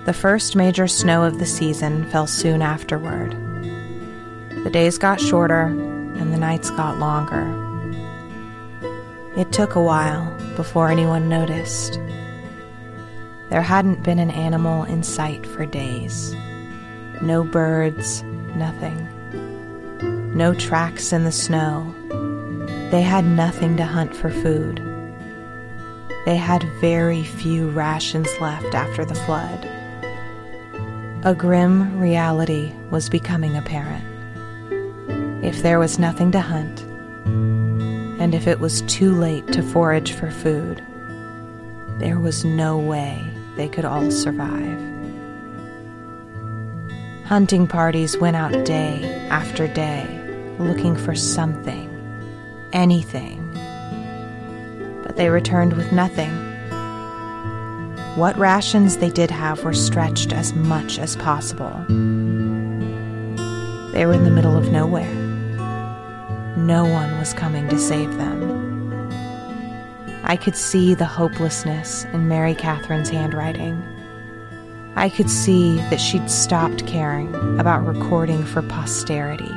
The 0.07 0.12
first 0.12 0.57
major 0.57 0.88
snow 0.88 1.22
of 1.22 1.38
the 1.38 1.46
season 1.46 2.11
fell 2.11 2.26
soon 2.26 2.61
afterward. 2.61 3.37
The 4.64 4.70
days 4.70 4.98
got 4.98 5.20
shorter 5.20 5.66
and 5.66 6.33
the 6.33 6.38
nights 6.38 6.70
got 6.70 6.98
longer. 6.98 7.46
It 9.37 9.53
took 9.53 9.76
a 9.76 9.83
while 9.83 10.37
before 10.57 10.90
anyone 10.90 11.29
noticed. 11.29 12.00
There 13.51 13.63
hadn't 13.63 14.03
been 14.03 14.19
an 14.19 14.31
animal 14.31 14.85
in 14.85 15.03
sight 15.03 15.45
for 15.47 15.67
days. 15.67 16.35
No 17.21 17.45
birds, 17.45 18.23
nothing 18.55 19.09
no 20.35 20.55
tracks 20.55 21.13
in 21.13 21.25
the 21.25 21.33
snow. 21.33 21.95
They 22.91 23.03
had 23.03 23.25
nothing 23.25 23.77
to 23.77 23.85
hunt 23.85 24.15
for 24.15 24.31
food. 24.31 24.79
They 26.25 26.37
had 26.37 26.63
very 26.81 27.23
few 27.23 27.69
rations 27.71 28.29
left 28.41 28.75
after 28.75 29.05
the 29.05 29.15
flood. 29.15 29.65
A 31.25 31.35
grim 31.35 31.99
reality 31.99 32.73
was 32.91 33.09
becoming 33.09 33.57
apparent. 33.57 34.05
If 35.45 35.63
there 35.63 35.79
was 35.79 35.99
nothing 35.99 36.31
to 36.33 36.41
hunt, 36.41 36.81
and 38.21 38.35
if 38.35 38.47
it 38.47 38.61
was 38.61 38.83
too 38.83 39.15
late 39.15 39.47
to 39.49 39.63
forage 39.63 40.13
for 40.13 40.31
food, 40.31 40.83
there 41.99 42.19
was 42.19 42.45
no 42.45 42.79
way 42.79 43.23
they 43.57 43.69
could 43.69 43.85
all 43.85 44.11
survive. 44.11 44.79
Hunting 47.25 47.67
parties 47.67 48.17
went 48.19 48.37
out 48.37 48.65
day 48.65 49.05
after 49.31 49.69
day 49.69 50.05
looking 50.59 50.97
for 50.97 51.15
something, 51.15 51.89
anything. 52.73 53.39
But 55.03 55.17
they 55.17 55.29
returned 55.29 55.75
with 55.75 55.93
nothing. 55.93 56.31
What 58.17 58.37
rations 58.37 58.97
they 58.97 59.11
did 59.11 59.31
have 59.31 59.65
were 59.65 59.73
stretched 59.73 60.33
as 60.33 60.53
much 60.53 60.99
as 60.99 61.17
possible. 61.17 61.85
They 63.93 64.07
were 64.07 64.15
in 64.15 64.25
the 64.25 64.31
middle 64.31 64.57
of 64.57 64.71
nowhere. 64.73 65.15
No 66.57 66.85
one 66.85 67.19
was 67.19 67.33
coming 67.33 67.69
to 67.69 67.79
save 67.79 68.17
them. 68.17 68.70
I 70.31 70.37
could 70.37 70.55
see 70.55 70.95
the 70.95 71.07
hopelessness 71.07 72.05
in 72.12 72.29
Mary 72.29 72.55
Catherine's 72.55 73.09
handwriting. 73.09 73.83
I 74.95 75.09
could 75.09 75.29
see 75.29 75.79
that 75.90 76.01
she'd 76.01 76.31
stopped 76.31 76.87
caring 76.87 77.35
about 77.59 77.85
recording 77.85 78.45
for 78.45 78.62
posterity. 78.62 79.51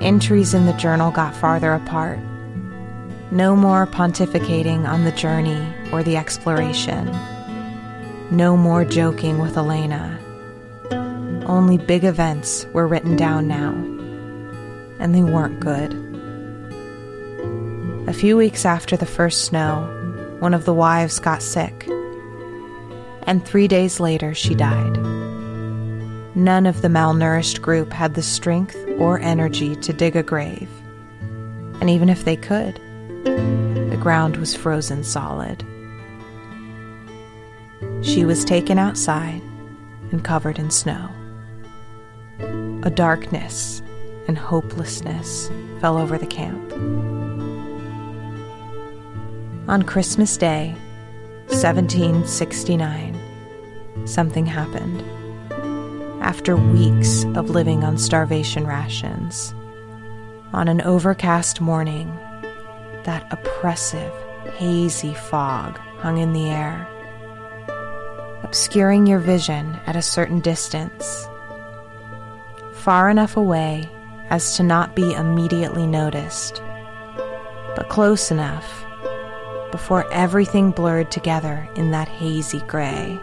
Entries 0.00 0.54
in 0.54 0.64
the 0.64 0.72
journal 0.72 1.10
got 1.10 1.36
farther 1.36 1.74
apart. 1.74 2.18
No 3.30 3.54
more 3.54 3.86
pontificating 3.86 4.88
on 4.88 5.04
the 5.04 5.12
journey 5.12 5.70
or 5.92 6.02
the 6.02 6.16
exploration. 6.16 7.14
No 8.30 8.56
more 8.56 8.86
joking 8.86 9.38
with 9.38 9.58
Elena. 9.58 10.18
Only 11.44 11.76
big 11.76 12.04
events 12.04 12.64
were 12.72 12.88
written 12.88 13.16
down 13.16 13.48
now, 13.48 13.72
and 14.98 15.14
they 15.14 15.22
weren't 15.22 15.60
good. 15.60 16.05
A 18.06 18.12
few 18.12 18.36
weeks 18.36 18.64
after 18.64 18.96
the 18.96 19.04
first 19.04 19.46
snow, 19.46 19.82
one 20.38 20.54
of 20.54 20.64
the 20.64 20.72
wives 20.72 21.18
got 21.18 21.42
sick, 21.42 21.88
and 23.24 23.44
three 23.44 23.66
days 23.66 23.98
later 23.98 24.32
she 24.32 24.54
died. 24.54 24.96
None 26.36 26.66
of 26.66 26.82
the 26.82 26.88
malnourished 26.88 27.62
group 27.62 27.92
had 27.92 28.14
the 28.14 28.22
strength 28.22 28.76
or 28.98 29.18
energy 29.18 29.74
to 29.74 29.92
dig 29.92 30.14
a 30.14 30.22
grave. 30.22 30.70
And 31.80 31.90
even 31.90 32.08
if 32.08 32.24
they 32.24 32.36
could, 32.36 32.76
the 33.24 33.98
ground 34.00 34.36
was 34.36 34.54
frozen 34.54 35.02
solid. 35.02 35.64
She 38.02 38.24
was 38.24 38.44
taken 38.44 38.78
outside 38.78 39.42
and 40.12 40.22
covered 40.22 40.60
in 40.60 40.70
snow. 40.70 41.10
A 42.84 42.90
darkness 42.90 43.82
and 44.28 44.38
hopelessness 44.38 45.50
fell 45.80 45.98
over 45.98 46.16
the 46.18 46.26
camp. 46.26 46.72
On 49.68 49.82
Christmas 49.82 50.36
Day, 50.36 50.76
1769, 51.48 54.06
something 54.06 54.46
happened. 54.46 55.02
After 56.22 56.54
weeks 56.54 57.24
of 57.34 57.50
living 57.50 57.82
on 57.82 57.98
starvation 57.98 58.64
rations, 58.64 59.52
on 60.52 60.68
an 60.68 60.82
overcast 60.82 61.60
morning, 61.60 62.16
that 63.02 63.26
oppressive, 63.32 64.12
hazy 64.54 65.14
fog 65.14 65.76
hung 65.98 66.18
in 66.18 66.32
the 66.32 66.48
air, 66.48 66.86
obscuring 68.44 69.08
your 69.08 69.18
vision 69.18 69.80
at 69.88 69.96
a 69.96 70.02
certain 70.02 70.38
distance, 70.38 71.26
far 72.72 73.10
enough 73.10 73.36
away 73.36 73.90
as 74.30 74.56
to 74.56 74.62
not 74.62 74.94
be 74.94 75.12
immediately 75.12 75.88
noticed, 75.88 76.62
but 77.74 77.88
close 77.88 78.30
enough 78.30 78.85
before 79.70 80.10
everything 80.12 80.70
blurred 80.70 81.10
together 81.10 81.68
in 81.74 81.90
that 81.90 82.08
hazy 82.08 82.60
gray. 82.60 83.18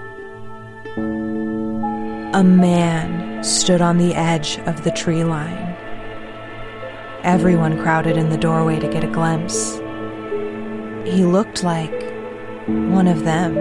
A 2.34 2.43
man 2.43 3.43
stood 3.43 3.82
on 3.82 3.97
the 3.97 4.13
edge 4.15 4.60
of 4.65 4.84
the 4.84 4.91
tree 4.91 5.23
line. 5.23 5.75
Everyone 7.23 7.82
crowded 7.82 8.17
in 8.17 8.29
the 8.29 8.38
doorway 8.38 8.79
to 8.79 8.88
get 8.88 9.03
a 9.03 9.08
glimpse. 9.08 9.77
He 11.06 11.23
looked 11.25 11.63
like 11.63 11.93
one 12.67 13.08
of 13.08 13.23
them, 13.23 13.58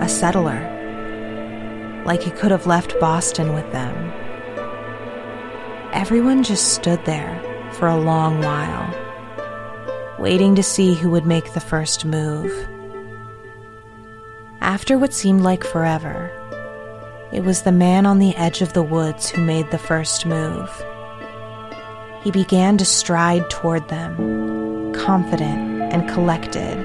a 0.00 0.08
settler, 0.08 0.60
like 2.04 2.22
he 2.22 2.30
could 2.30 2.50
have 2.50 2.66
left 2.66 2.98
Boston 3.00 3.54
with 3.54 3.70
them. 3.72 4.12
Everyone 5.92 6.42
just 6.42 6.74
stood 6.74 7.04
there 7.04 7.42
for 7.72 7.88
a 7.88 7.96
long 7.96 8.40
while, 8.42 8.94
waiting 10.18 10.56
to 10.56 10.62
see 10.62 10.94
who 10.94 11.10
would 11.10 11.26
make 11.26 11.52
the 11.52 11.60
first 11.60 12.04
move. 12.04 12.52
After 14.60 14.98
what 14.98 15.14
seemed 15.14 15.42
like 15.42 15.62
forever, 15.64 16.30
it 17.32 17.44
was 17.44 17.62
the 17.62 17.72
man 17.72 18.04
on 18.04 18.18
the 18.18 18.34
edge 18.34 18.60
of 18.60 18.72
the 18.72 18.82
woods 18.82 19.30
who 19.30 19.44
made 19.44 19.70
the 19.70 19.78
first 19.78 20.26
move. 20.26 20.68
He 22.22 22.32
began 22.32 22.76
to 22.78 22.84
stride 22.84 23.48
toward 23.48 23.88
them, 23.88 24.92
confident 24.92 25.92
and 25.92 26.08
collected. 26.08 26.76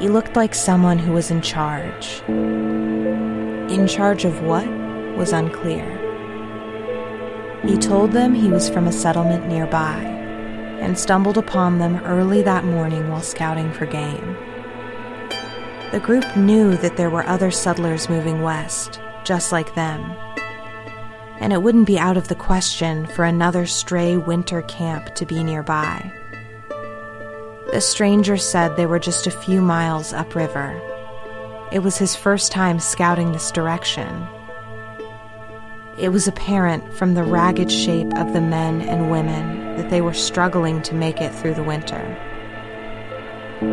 He 0.00 0.08
looked 0.08 0.34
like 0.34 0.54
someone 0.54 0.98
who 0.98 1.12
was 1.12 1.30
in 1.30 1.42
charge. 1.42 2.22
In 2.28 3.86
charge 3.86 4.24
of 4.24 4.42
what 4.42 4.66
was 5.16 5.32
unclear. 5.32 5.98
He 7.66 7.76
told 7.76 8.12
them 8.12 8.34
he 8.34 8.48
was 8.48 8.70
from 8.70 8.88
a 8.88 8.92
settlement 8.92 9.46
nearby 9.46 10.11
and 10.82 10.98
stumbled 10.98 11.38
upon 11.38 11.78
them 11.78 11.96
early 12.04 12.42
that 12.42 12.64
morning 12.64 13.08
while 13.08 13.22
scouting 13.22 13.72
for 13.72 13.86
game. 13.86 14.36
The 15.92 16.00
group 16.00 16.36
knew 16.36 16.76
that 16.78 16.96
there 16.96 17.10
were 17.10 17.26
other 17.26 17.50
settlers 17.50 18.08
moving 18.08 18.42
west, 18.42 19.00
just 19.24 19.52
like 19.52 19.74
them. 19.74 20.00
And 21.38 21.52
it 21.52 21.62
wouldn't 21.62 21.86
be 21.86 21.98
out 21.98 22.16
of 22.16 22.28
the 22.28 22.34
question 22.34 23.06
for 23.06 23.24
another 23.24 23.64
stray 23.64 24.16
winter 24.16 24.62
camp 24.62 25.14
to 25.14 25.24
be 25.24 25.44
nearby. 25.44 26.12
The 27.72 27.80
stranger 27.80 28.36
said 28.36 28.76
they 28.76 28.86
were 28.86 28.98
just 28.98 29.26
a 29.26 29.30
few 29.30 29.62
miles 29.62 30.12
upriver. 30.12 30.80
It 31.70 31.78
was 31.78 31.96
his 31.96 32.16
first 32.16 32.52
time 32.52 32.80
scouting 32.80 33.32
this 33.32 33.50
direction. 33.50 34.26
It 35.98 36.08
was 36.08 36.26
apparent 36.26 36.90
from 36.94 37.12
the 37.12 37.22
ragged 37.22 37.70
shape 37.70 38.14
of 38.16 38.32
the 38.32 38.40
men 38.40 38.80
and 38.80 39.10
women 39.10 39.76
that 39.76 39.90
they 39.90 40.00
were 40.00 40.14
struggling 40.14 40.80
to 40.82 40.94
make 40.94 41.20
it 41.20 41.34
through 41.34 41.52
the 41.52 41.62
winter. 41.62 42.00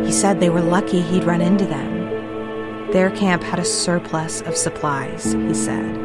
He 0.04 0.12
said 0.12 0.38
they 0.38 0.50
were 0.50 0.60
lucky 0.60 1.00
he'd 1.00 1.24
run 1.24 1.40
into 1.40 1.64
them. 1.64 2.90
Their 2.92 3.10
camp 3.10 3.42
had 3.42 3.58
a 3.58 3.64
surplus 3.64 4.42
of 4.42 4.54
supplies, 4.54 5.32
he 5.32 5.54
said. 5.54 5.96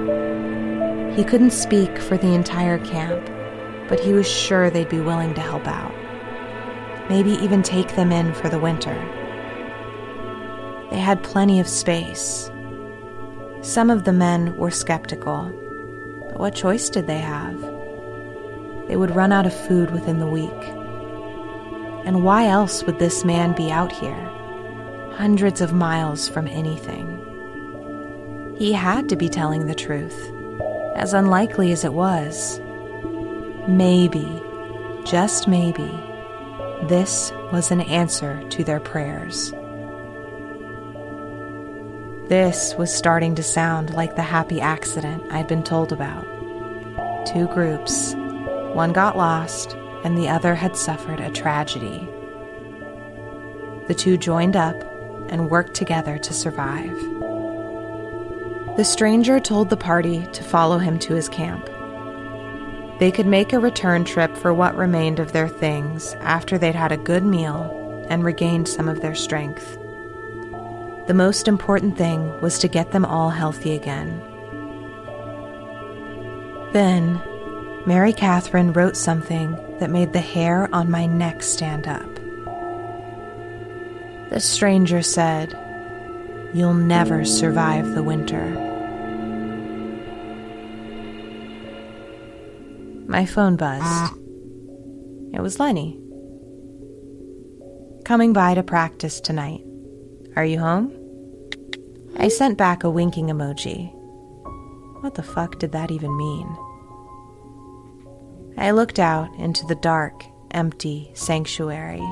He 1.18 1.26
couldn't 1.26 1.52
speak 1.52 1.98
for 1.98 2.18
the 2.18 2.34
entire 2.34 2.80
camp, 2.80 3.30
but 3.90 4.00
he 4.00 4.14
was 4.14 4.28
sure 4.28 4.70
they'd 4.70 4.88
be 4.88 5.02
willing 5.02 5.34
to 5.34 5.42
help 5.42 5.68
out. 5.68 5.94
Maybe 7.10 7.32
even 7.32 7.62
take 7.62 7.96
them 7.96 8.14
in 8.14 8.34
for 8.34 8.48
the 8.48 8.60
winter. 8.60 8.96
They 10.92 11.00
had 11.00 11.24
plenty 11.24 11.60
of 11.60 11.68
space. 11.68 12.50
Some 13.62 13.90
of 13.90 14.06
the 14.06 14.14
men 14.14 14.56
were 14.58 14.72
skeptical, 14.72 15.54
but 16.36 16.42
what 16.42 16.54
choice 16.54 16.90
did 16.90 17.08
they 17.08 17.20
have? 17.20 17.58
They 18.90 18.98
would 18.98 19.16
run 19.16 19.32
out 19.32 19.46
of 19.46 19.68
food 19.68 19.92
within 19.92 20.20
the 20.20 20.28
week. 20.28 20.52
And 22.06 22.26
why 22.26 22.48
else 22.48 22.84
would 22.84 23.00
this 23.00 23.24
man 23.24 23.56
be 23.56 23.72
out 23.72 23.94
here? 23.94 24.30
hundreds 25.16 25.62
of 25.62 25.72
miles 25.72 26.28
from 26.28 26.46
anything. 26.46 27.08
He 28.58 28.74
had 28.74 29.08
to 29.10 29.16
be 29.16 29.30
telling 29.30 29.66
the 29.66 29.76
truth, 29.76 30.30
as 30.96 31.14
unlikely 31.14 31.72
as 31.72 31.86
it 31.86 31.94
was. 31.94 32.60
Maybe, 33.66 34.42
just 35.06 35.48
maybe, 35.48 35.90
this 36.90 37.32
was 37.54 37.72
an 37.72 37.82
answer 37.82 38.44
to 38.50 38.64
their 38.66 38.82
prayers. 38.82 39.54
This 42.28 42.74
was 42.74 42.92
starting 42.92 43.36
to 43.36 43.44
sound 43.44 43.94
like 43.94 44.16
the 44.16 44.24
happy 44.24 44.60
accident 44.60 45.32
I'd 45.32 45.48
been 45.48 45.62
told 45.62 45.92
about. 45.92 46.26
Two 47.28 47.48
groups, 47.50 48.16
one 48.74 48.94
got 48.94 49.16
lost, 49.16 49.76
and 50.04 50.18
the 50.18 50.28
other 50.28 50.56
had 50.56 50.76
suffered 50.76 51.20
a 51.20 51.30
tragedy. 51.30 52.10
The 53.88 53.94
two 53.94 54.18
joined 54.18 54.56
up 54.56 54.76
and 55.30 55.52
worked 55.52 55.76
together 55.76 56.18
to 56.18 56.34
survive. 56.34 56.98
The 58.76 58.84
stranger 58.84 59.40
told 59.40 59.70
the 59.70 59.78
party 59.78 60.26
to 60.34 60.44
follow 60.44 60.80
him 60.80 60.98
to 61.00 61.14
his 61.14 61.30
camp. 61.30 61.70
They 63.00 63.12
could 63.12 63.28
make 63.28 63.54
a 63.54 63.60
return 63.60 64.04
trip 64.04 64.36
for 64.36 64.52
what 64.52 64.76
remained 64.76 65.20
of 65.20 65.32
their 65.32 65.48
things 65.48 66.16
after 66.22 66.58
they'd 66.58 66.74
had 66.74 66.92
a 66.92 66.98
good 66.98 67.24
meal 67.24 68.06
and 68.10 68.24
regained 68.24 68.68
some 68.68 68.90
of 68.90 69.02
their 69.02 69.14
strength. 69.14 69.78
The 71.08 71.14
most 71.14 71.48
important 71.48 71.98
thing 71.98 72.42
was 72.42 72.58
to 72.60 72.68
get 72.68 72.92
them 72.92 73.06
all 73.06 73.30
healthy 73.30 73.76
again. 73.76 74.22
Then, 76.74 77.22
Mary 77.86 78.12
Catherine 78.12 78.74
wrote 78.74 78.98
something 78.98 79.56
that 79.80 79.92
made 79.92 80.14
the 80.14 80.20
hair 80.20 80.68
on 80.74 80.90
my 80.90 81.06
neck 81.06 81.44
stand 81.44 81.88
up. 81.88 82.16
The 84.32 84.40
stranger 84.40 85.02
said, 85.02 85.58
You'll 86.54 86.74
never 86.74 87.26
survive 87.26 87.94
the 87.94 88.04
winter. 88.04 88.44
My 93.08 93.26
phone 93.26 93.56
buzzed. 93.58 94.14
It 95.34 95.42
was 95.42 95.60
Lenny. 95.60 96.00
Coming 98.06 98.34
by 98.34 98.54
to 98.54 98.64
practice 98.64 99.20
tonight. 99.20 99.65
Are 100.36 100.46
you 100.46 100.60
home? 100.60 100.92
I 102.18 102.28
sent 102.28 102.58
back 102.58 102.84
a 102.84 102.90
winking 102.90 103.28
emoji. 103.28 103.94
What 105.02 105.16
the 105.16 105.24
fuck 105.24 105.60
did 105.60 105.72
that 105.72 105.92
even 105.92 106.16
mean? 106.16 106.58
I 108.58 108.72
looked 108.72 109.00
out 109.00 109.34
into 109.36 109.66
the 109.66 109.76
dark, 109.76 110.26
empty 110.52 111.12
sanctuary 111.14 112.04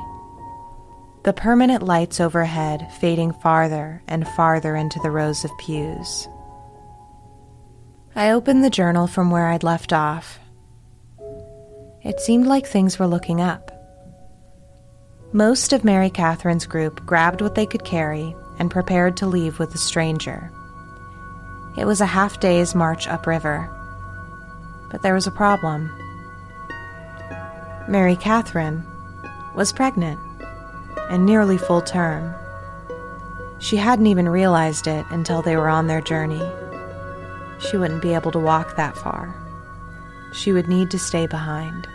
the 1.24 1.34
permanent 1.34 1.84
lights 1.84 2.20
overhead 2.20 2.92
fading 3.00 3.32
farther 3.32 4.04
and 4.08 4.28
farther 4.28 4.76
into 4.76 5.00
the 5.00 5.12
rows 5.12 5.46
of 5.46 5.58
pews. 5.58 6.28
I 8.16 8.32
opened 8.32 8.64
the 8.64 8.70
journal 8.70 9.08
from 9.08 9.32
where 9.32 9.48
I'd 9.48 9.64
left 9.64 9.94
off. 9.94 10.40
It 12.04 12.20
seemed 12.20 12.46
like 12.46 12.68
things 12.68 13.00
were 13.00 13.08
looking 13.08 13.40
up. 13.40 13.72
Most 15.36 15.74
of 15.74 15.84
Mary 15.84 16.12
Catherine's 16.12 16.68
group 16.68 17.04
grabbed 17.08 17.42
what 17.42 17.56
they 17.56 17.66
could 17.66 17.84
carry 17.84 18.36
and 18.60 18.70
prepared 18.70 19.18
to 19.18 19.26
leave 19.26 19.58
with 19.58 19.72
the 19.72 19.80
stranger. 19.80 20.52
It 21.76 21.86
was 21.86 22.02
a 22.02 22.06
half 22.06 22.40
day's 22.40 22.76
march 22.76 23.08
upriver. 23.08 23.68
But 24.92 25.02
there 25.02 25.16
was 25.16 25.26
a 25.26 25.32
problem. 25.32 25.92
Mary 27.88 28.16
Catherine 28.16 28.84
was 29.56 29.74
pregnant 29.74 30.20
and 31.10 31.26
nearly 31.26 31.58
full 31.58 31.82
term. 31.82 32.36
She 33.58 33.78
hadn't 33.78 34.06
even 34.06 34.30
realized 34.30 34.86
it 34.86 35.04
until 35.10 35.42
they 35.42 35.58
were 35.58 35.68
on 35.70 35.88
their 35.88 36.02
journey. 36.02 36.48
She 37.58 37.78
wouldn't 37.78 38.04
be 38.04 38.14
able 38.14 38.32
to 38.34 38.40
walk 38.40 38.76
that 38.76 38.96
far. 38.96 39.36
She 40.32 40.54
would 40.54 40.68
need 40.68 40.92
to 40.92 41.00
stay 41.00 41.26
behind. 41.26 41.88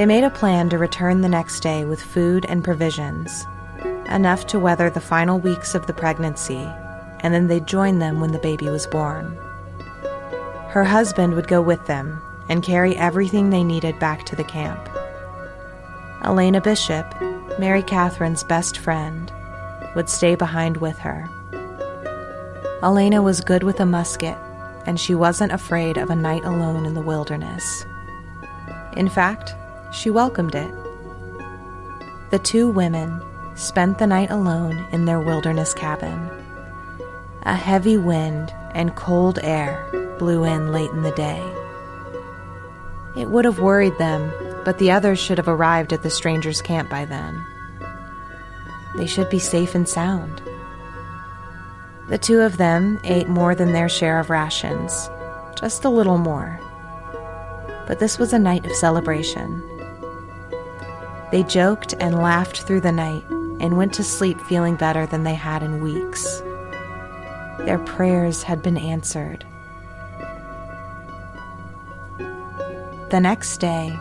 They 0.00 0.06
made 0.06 0.24
a 0.24 0.30
plan 0.30 0.70
to 0.70 0.78
return 0.78 1.20
the 1.20 1.28
next 1.28 1.60
day 1.60 1.84
with 1.84 2.00
food 2.00 2.46
and 2.48 2.64
provisions, 2.64 3.44
enough 4.08 4.46
to 4.46 4.58
weather 4.58 4.88
the 4.88 4.98
final 4.98 5.38
weeks 5.38 5.74
of 5.74 5.86
the 5.86 5.92
pregnancy, 5.92 6.66
and 7.20 7.34
then 7.34 7.48
they'd 7.48 7.66
join 7.66 7.98
them 7.98 8.18
when 8.18 8.32
the 8.32 8.38
baby 8.38 8.70
was 8.70 8.86
born. 8.86 9.36
Her 10.68 10.84
husband 10.84 11.34
would 11.34 11.48
go 11.48 11.60
with 11.60 11.84
them 11.84 12.18
and 12.48 12.62
carry 12.62 12.96
everything 12.96 13.50
they 13.50 13.62
needed 13.62 13.98
back 13.98 14.24
to 14.24 14.34
the 14.34 14.42
camp. 14.42 14.88
Elena 16.24 16.62
Bishop, 16.62 17.04
Mary 17.58 17.82
Catherine's 17.82 18.42
best 18.42 18.78
friend, 18.78 19.30
would 19.94 20.08
stay 20.08 20.34
behind 20.34 20.78
with 20.78 20.96
her. 21.00 21.28
Elena 22.82 23.20
was 23.20 23.42
good 23.42 23.64
with 23.64 23.80
a 23.80 23.84
musket, 23.84 24.38
and 24.86 24.98
she 24.98 25.14
wasn't 25.14 25.52
afraid 25.52 25.98
of 25.98 26.08
a 26.08 26.16
night 26.16 26.46
alone 26.46 26.86
in 26.86 26.94
the 26.94 27.02
wilderness. 27.02 27.84
In 28.96 29.10
fact, 29.10 29.54
she 29.92 30.10
welcomed 30.10 30.54
it. 30.54 30.72
The 32.30 32.38
two 32.38 32.68
women 32.68 33.22
spent 33.56 33.98
the 33.98 34.06
night 34.06 34.30
alone 34.30 34.86
in 34.92 35.04
their 35.04 35.20
wilderness 35.20 35.74
cabin. 35.74 36.30
A 37.42 37.54
heavy 37.54 37.96
wind 37.96 38.52
and 38.72 38.94
cold 38.94 39.38
air 39.42 39.86
blew 40.18 40.44
in 40.44 40.72
late 40.72 40.90
in 40.90 41.02
the 41.02 41.10
day. 41.12 41.42
It 43.16 43.30
would 43.30 43.44
have 43.44 43.58
worried 43.58 43.98
them, 43.98 44.32
but 44.64 44.78
the 44.78 44.90
others 44.90 45.18
should 45.18 45.38
have 45.38 45.48
arrived 45.48 45.92
at 45.92 46.02
the 46.02 46.10
stranger's 46.10 46.62
camp 46.62 46.88
by 46.88 47.04
then. 47.04 47.44
They 48.96 49.06
should 49.06 49.30
be 49.30 49.38
safe 49.38 49.74
and 49.74 49.88
sound. 49.88 50.40
The 52.08 52.18
two 52.18 52.40
of 52.40 52.56
them 52.56 53.00
ate 53.04 53.28
more 53.28 53.54
than 53.54 53.72
their 53.72 53.88
share 53.88 54.18
of 54.18 54.30
rations, 54.30 55.08
just 55.58 55.84
a 55.84 55.90
little 55.90 56.18
more. 56.18 56.60
But 57.86 57.98
this 57.98 58.18
was 58.18 58.32
a 58.32 58.38
night 58.38 58.66
of 58.66 58.72
celebration. 58.72 59.62
They 61.30 61.44
joked 61.44 61.94
and 62.00 62.16
laughed 62.16 62.62
through 62.62 62.80
the 62.80 62.92
night 62.92 63.24
and 63.60 63.76
went 63.76 63.92
to 63.94 64.04
sleep 64.04 64.40
feeling 64.40 64.74
better 64.74 65.06
than 65.06 65.22
they 65.22 65.34
had 65.34 65.62
in 65.62 65.82
weeks. 65.82 66.40
Their 67.58 67.78
prayers 67.78 68.42
had 68.42 68.62
been 68.62 68.76
answered. 68.76 69.44
The 73.10 73.20
next 73.20 73.58
day, 73.58 73.96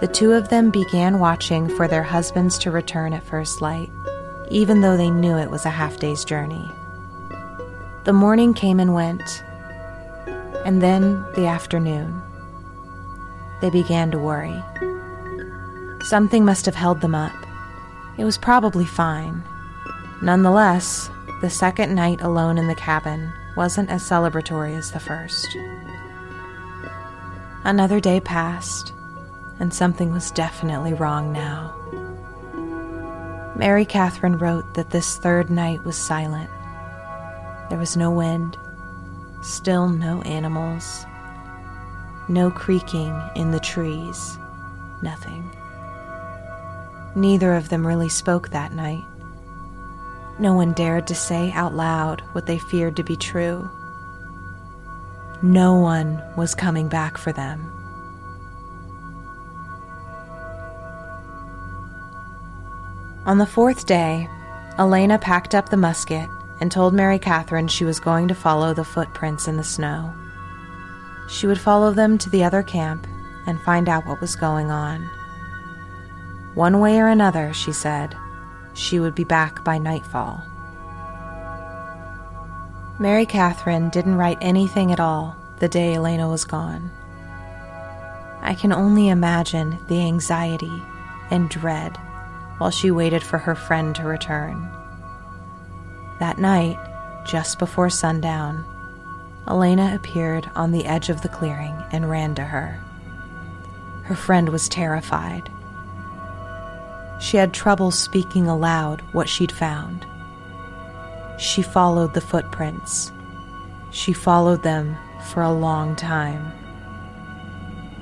the 0.00 0.08
two 0.08 0.32
of 0.32 0.48
them 0.50 0.70
began 0.70 1.18
watching 1.18 1.68
for 1.68 1.88
their 1.88 2.02
husbands 2.02 2.58
to 2.58 2.70
return 2.70 3.12
at 3.12 3.24
first 3.24 3.62
light, 3.62 3.90
even 4.50 4.82
though 4.82 4.96
they 4.96 5.10
knew 5.10 5.36
it 5.36 5.50
was 5.50 5.64
a 5.64 5.70
half 5.70 5.96
day's 5.98 6.24
journey. 6.24 6.70
The 8.04 8.12
morning 8.12 8.52
came 8.52 8.78
and 8.78 8.94
went, 8.94 9.42
and 10.64 10.82
then 10.82 11.24
the 11.34 11.46
afternoon. 11.46 12.20
They 13.60 13.70
began 13.70 14.10
to 14.10 14.18
worry. 14.18 14.62
Something 16.06 16.44
must 16.44 16.66
have 16.66 16.76
held 16.76 17.00
them 17.00 17.16
up. 17.16 17.34
It 18.16 18.24
was 18.24 18.38
probably 18.38 18.84
fine. 18.84 19.42
Nonetheless, 20.22 21.10
the 21.40 21.50
second 21.50 21.96
night 21.96 22.20
alone 22.20 22.58
in 22.58 22.68
the 22.68 22.76
cabin 22.76 23.32
wasn't 23.56 23.90
as 23.90 24.08
celebratory 24.08 24.78
as 24.78 24.92
the 24.92 25.00
first. 25.00 25.48
Another 27.64 27.98
day 27.98 28.20
passed, 28.20 28.92
and 29.58 29.74
something 29.74 30.12
was 30.12 30.30
definitely 30.30 30.94
wrong 30.94 31.32
now. 31.32 31.74
Mary 33.56 33.84
Catherine 33.84 34.38
wrote 34.38 34.74
that 34.74 34.90
this 34.90 35.16
third 35.16 35.50
night 35.50 35.82
was 35.82 35.96
silent. 35.96 36.48
There 37.68 37.78
was 37.78 37.96
no 37.96 38.12
wind, 38.12 38.56
still 39.42 39.88
no 39.88 40.22
animals, 40.22 41.04
no 42.28 42.48
creaking 42.52 43.20
in 43.34 43.50
the 43.50 43.58
trees, 43.58 44.38
nothing. 45.02 45.50
Neither 47.16 47.54
of 47.54 47.70
them 47.70 47.86
really 47.86 48.10
spoke 48.10 48.50
that 48.50 48.74
night. 48.74 49.02
No 50.38 50.52
one 50.52 50.74
dared 50.74 51.06
to 51.06 51.14
say 51.14 51.50
out 51.52 51.74
loud 51.74 52.20
what 52.32 52.44
they 52.44 52.58
feared 52.58 52.94
to 52.96 53.02
be 53.02 53.16
true. 53.16 53.70
No 55.42 55.74
one 55.74 56.22
was 56.36 56.54
coming 56.54 56.88
back 56.88 57.16
for 57.16 57.32
them. 57.32 57.72
On 63.24 63.38
the 63.38 63.46
fourth 63.46 63.86
day, 63.86 64.28
Elena 64.78 65.18
packed 65.18 65.54
up 65.54 65.70
the 65.70 65.76
musket 65.78 66.28
and 66.60 66.70
told 66.70 66.92
Mary 66.92 67.18
Catherine 67.18 67.66
she 67.66 67.84
was 67.84 67.98
going 67.98 68.28
to 68.28 68.34
follow 68.34 68.74
the 68.74 68.84
footprints 68.84 69.48
in 69.48 69.56
the 69.56 69.64
snow. 69.64 70.12
She 71.30 71.46
would 71.46 71.58
follow 71.58 71.92
them 71.92 72.18
to 72.18 72.28
the 72.28 72.44
other 72.44 72.62
camp 72.62 73.06
and 73.46 73.58
find 73.62 73.88
out 73.88 74.06
what 74.06 74.20
was 74.20 74.36
going 74.36 74.70
on. 74.70 75.08
One 76.56 76.80
way 76.80 76.98
or 76.98 77.06
another, 77.06 77.52
she 77.52 77.70
said, 77.70 78.16
she 78.72 78.98
would 78.98 79.14
be 79.14 79.24
back 79.24 79.62
by 79.62 79.76
nightfall. 79.76 80.42
Mary 82.98 83.26
Catherine 83.26 83.90
didn't 83.90 84.16
write 84.16 84.38
anything 84.40 84.90
at 84.90 84.98
all 84.98 85.36
the 85.58 85.68
day 85.68 85.94
Elena 85.96 86.30
was 86.30 86.46
gone. 86.46 86.90
I 88.40 88.54
can 88.54 88.72
only 88.72 89.08
imagine 89.08 89.78
the 89.88 90.00
anxiety 90.00 90.82
and 91.30 91.50
dread 91.50 91.98
while 92.56 92.70
she 92.70 92.90
waited 92.90 93.22
for 93.22 93.36
her 93.36 93.54
friend 93.54 93.94
to 93.96 94.04
return. 94.04 94.66
That 96.20 96.38
night, 96.38 96.78
just 97.26 97.58
before 97.58 97.90
sundown, 97.90 98.64
Elena 99.46 99.94
appeared 99.94 100.50
on 100.54 100.72
the 100.72 100.86
edge 100.86 101.10
of 101.10 101.20
the 101.20 101.28
clearing 101.28 101.76
and 101.92 102.08
ran 102.08 102.34
to 102.36 102.44
her. 102.44 102.80
Her 104.04 104.14
friend 104.14 104.48
was 104.48 104.70
terrified. 104.70 105.50
She 107.18 107.36
had 107.36 107.52
trouble 107.52 107.90
speaking 107.90 108.46
aloud 108.46 109.00
what 109.12 109.28
she'd 109.28 109.52
found. 109.52 110.06
She 111.38 111.62
followed 111.62 112.14
the 112.14 112.20
footprints. 112.20 113.10
She 113.90 114.12
followed 114.12 114.62
them 114.62 114.96
for 115.24 115.42
a 115.42 115.52
long 115.52 115.96
time. 115.96 116.52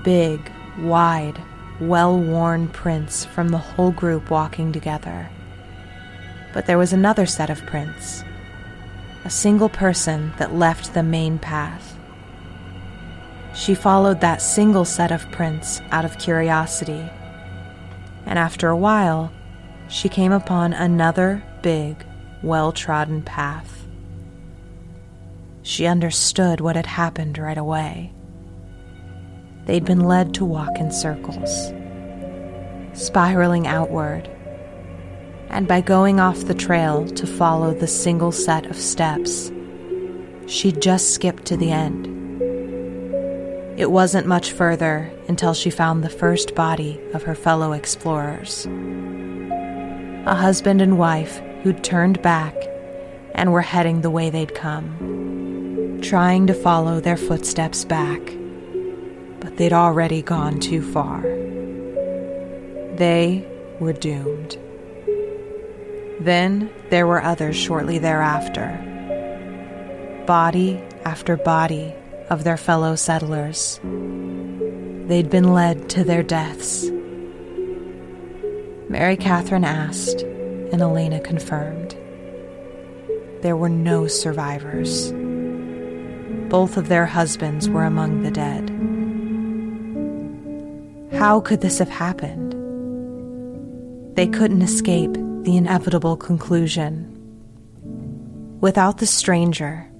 Big, 0.02 0.50
wide, 0.78 1.40
well 1.80 2.18
worn 2.18 2.68
prints 2.68 3.24
from 3.24 3.48
the 3.48 3.58
whole 3.58 3.92
group 3.92 4.30
walking 4.30 4.72
together. 4.72 5.30
But 6.52 6.66
there 6.66 6.78
was 6.78 6.92
another 6.92 7.26
set 7.26 7.50
of 7.50 7.64
prints, 7.66 8.22
a 9.24 9.30
single 9.30 9.68
person 9.68 10.32
that 10.38 10.54
left 10.54 10.94
the 10.94 11.02
main 11.02 11.38
path. 11.38 11.96
She 13.54 13.74
followed 13.74 14.20
that 14.20 14.42
single 14.42 14.84
set 14.84 15.12
of 15.12 15.30
prints 15.30 15.80
out 15.90 16.04
of 16.04 16.18
curiosity 16.18 17.08
and 18.26 18.38
after 18.38 18.68
a 18.68 18.76
while, 18.76 19.32
she 19.88 20.08
came 20.08 20.32
upon 20.32 20.72
another 20.72 21.42
big, 21.62 22.04
well 22.42 22.72
trodden 22.72 23.22
path. 23.22 23.86
She 25.62 25.86
understood 25.86 26.60
what 26.60 26.76
had 26.76 26.86
happened 26.86 27.38
right 27.38 27.56
away. 27.56 28.12
They'd 29.66 29.84
been 29.84 30.00
led 30.00 30.34
to 30.34 30.44
walk 30.44 30.78
in 30.78 30.90
circles, 30.90 31.72
spiraling 32.92 33.66
outward, 33.66 34.28
and 35.48 35.66
by 35.66 35.80
going 35.80 36.20
off 36.20 36.44
the 36.44 36.54
trail 36.54 37.06
to 37.06 37.26
follow 37.26 37.72
the 37.72 37.86
single 37.86 38.32
set 38.32 38.66
of 38.66 38.76
steps, 38.76 39.50
she'd 40.46 40.82
just 40.82 41.14
skipped 41.14 41.46
to 41.46 41.56
the 41.56 41.70
end. 41.70 42.13
It 43.76 43.90
wasn't 43.90 44.28
much 44.28 44.52
further 44.52 45.10
until 45.26 45.52
she 45.52 45.68
found 45.68 46.04
the 46.04 46.08
first 46.08 46.54
body 46.54 47.00
of 47.12 47.24
her 47.24 47.34
fellow 47.34 47.72
explorers. 47.72 48.66
A 50.26 50.34
husband 50.34 50.80
and 50.80 50.96
wife 50.96 51.42
who'd 51.62 51.82
turned 51.82 52.22
back 52.22 52.54
and 53.34 53.52
were 53.52 53.62
heading 53.62 54.00
the 54.00 54.10
way 54.10 54.30
they'd 54.30 54.54
come, 54.54 55.98
trying 56.02 56.46
to 56.46 56.54
follow 56.54 57.00
their 57.00 57.16
footsteps 57.16 57.84
back, 57.84 58.20
but 59.40 59.56
they'd 59.56 59.72
already 59.72 60.22
gone 60.22 60.60
too 60.60 60.80
far. 60.92 61.22
They 62.96 63.44
were 63.80 63.92
doomed. 63.92 64.56
Then 66.20 66.70
there 66.90 67.08
were 67.08 67.24
others 67.24 67.56
shortly 67.56 67.98
thereafter. 67.98 68.80
Body 70.28 70.80
after 71.04 71.36
body 71.36 71.92
of 72.30 72.44
their 72.44 72.56
fellow 72.56 72.96
settlers. 72.96 73.80
They'd 75.08 75.30
been 75.30 75.52
led 75.52 75.88
to 75.90 76.04
their 76.04 76.22
deaths. 76.22 76.90
Mary 78.88 79.16
Catherine 79.16 79.64
asked, 79.64 80.22
and 80.22 80.80
Elena 80.80 81.20
confirmed. 81.20 81.96
There 83.42 83.56
were 83.56 83.68
no 83.68 84.06
survivors. 84.06 85.12
Both 86.48 86.76
of 86.76 86.88
their 86.88 87.06
husbands 87.06 87.68
were 87.68 87.84
among 87.84 88.22
the 88.22 88.30
dead. 88.30 88.70
How 91.18 91.40
could 91.40 91.60
this 91.60 91.78
have 91.78 91.88
happened? 91.88 92.52
They 94.16 94.26
couldn't 94.26 94.62
escape 94.62 95.12
the 95.12 95.56
inevitable 95.56 96.16
conclusion. 96.16 97.10
Without 98.60 98.98
the 98.98 99.06
stranger, 99.06 99.90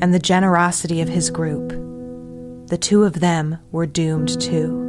and 0.00 0.12
the 0.12 0.18
generosity 0.18 1.00
of 1.00 1.08
his 1.08 1.30
group, 1.30 1.68
the 2.68 2.78
two 2.78 3.04
of 3.04 3.20
them 3.20 3.58
were 3.70 3.86
doomed 3.86 4.40
too. 4.40 4.84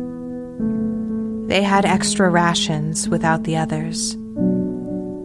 They 1.48 1.64
had 1.64 1.86
extra 1.86 2.30
rations 2.30 3.08
without 3.08 3.44
the 3.44 3.56
others, 3.56 4.16